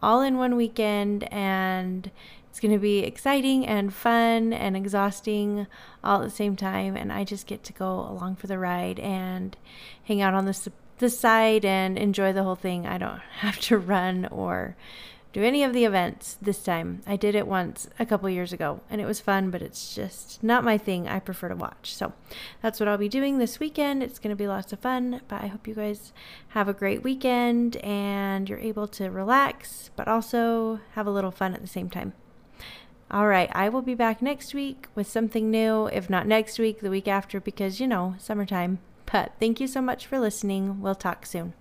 all 0.02 0.22
in 0.22 0.38
one 0.38 0.56
weekend 0.56 1.24
and 1.32 2.10
it's 2.50 2.60
going 2.60 2.72
to 2.72 2.78
be 2.78 3.00
exciting 3.00 3.66
and 3.66 3.92
fun 3.92 4.52
and 4.52 4.76
exhausting 4.76 5.66
all 6.02 6.20
at 6.20 6.24
the 6.24 6.30
same 6.30 6.56
time 6.56 6.96
and 6.96 7.12
I 7.12 7.24
just 7.24 7.46
get 7.46 7.64
to 7.64 7.72
go 7.72 8.00
along 8.00 8.36
for 8.36 8.46
the 8.46 8.58
ride 8.58 8.98
and 8.98 9.56
hang 10.04 10.20
out 10.20 10.34
on 10.34 10.46
the 10.46 10.70
the 10.98 11.10
side 11.10 11.64
and 11.64 11.98
enjoy 11.98 12.32
the 12.32 12.42
whole 12.42 12.54
thing. 12.54 12.86
I 12.86 12.98
don't 12.98 13.20
have 13.38 13.58
to 13.60 13.78
run 13.78 14.26
or 14.26 14.76
do 15.36 15.44
any 15.44 15.62
of 15.62 15.74
the 15.74 15.84
events 15.84 16.38
this 16.40 16.62
time. 16.62 17.02
I 17.06 17.16
did 17.16 17.34
it 17.34 17.46
once 17.46 17.90
a 17.98 18.06
couple 18.06 18.30
years 18.30 18.54
ago 18.54 18.80
and 18.88 19.02
it 19.02 19.04
was 19.04 19.20
fun, 19.20 19.50
but 19.50 19.60
it's 19.60 19.94
just 19.94 20.42
not 20.42 20.64
my 20.64 20.78
thing. 20.78 21.06
I 21.06 21.18
prefer 21.18 21.50
to 21.50 21.54
watch. 21.54 21.94
So 21.94 22.14
that's 22.62 22.80
what 22.80 22.88
I'll 22.88 22.96
be 22.96 23.10
doing 23.10 23.36
this 23.36 23.60
weekend. 23.60 24.02
It's 24.02 24.18
going 24.18 24.30
to 24.30 24.36
be 24.36 24.48
lots 24.48 24.72
of 24.72 24.78
fun, 24.78 25.20
but 25.28 25.42
I 25.42 25.48
hope 25.48 25.68
you 25.68 25.74
guys 25.74 26.14
have 26.48 26.68
a 26.68 26.72
great 26.72 27.02
weekend 27.02 27.76
and 27.84 28.48
you're 28.48 28.58
able 28.58 28.88
to 28.88 29.10
relax, 29.10 29.90
but 29.94 30.08
also 30.08 30.80
have 30.92 31.06
a 31.06 31.10
little 31.10 31.30
fun 31.30 31.52
at 31.52 31.60
the 31.60 31.66
same 31.66 31.90
time. 31.90 32.14
All 33.10 33.26
right, 33.26 33.50
I 33.52 33.68
will 33.68 33.82
be 33.82 33.94
back 33.94 34.22
next 34.22 34.54
week 34.54 34.86
with 34.94 35.06
something 35.06 35.50
new, 35.50 35.86
if 35.88 36.08
not 36.08 36.26
next 36.26 36.58
week, 36.58 36.80
the 36.80 36.88
week 36.88 37.08
after, 37.08 37.40
because 37.40 37.78
you 37.78 37.86
know, 37.86 38.14
summertime. 38.18 38.78
But 39.12 39.32
thank 39.38 39.60
you 39.60 39.66
so 39.66 39.82
much 39.82 40.06
for 40.06 40.18
listening. 40.18 40.80
We'll 40.80 40.94
talk 40.94 41.26
soon. 41.26 41.52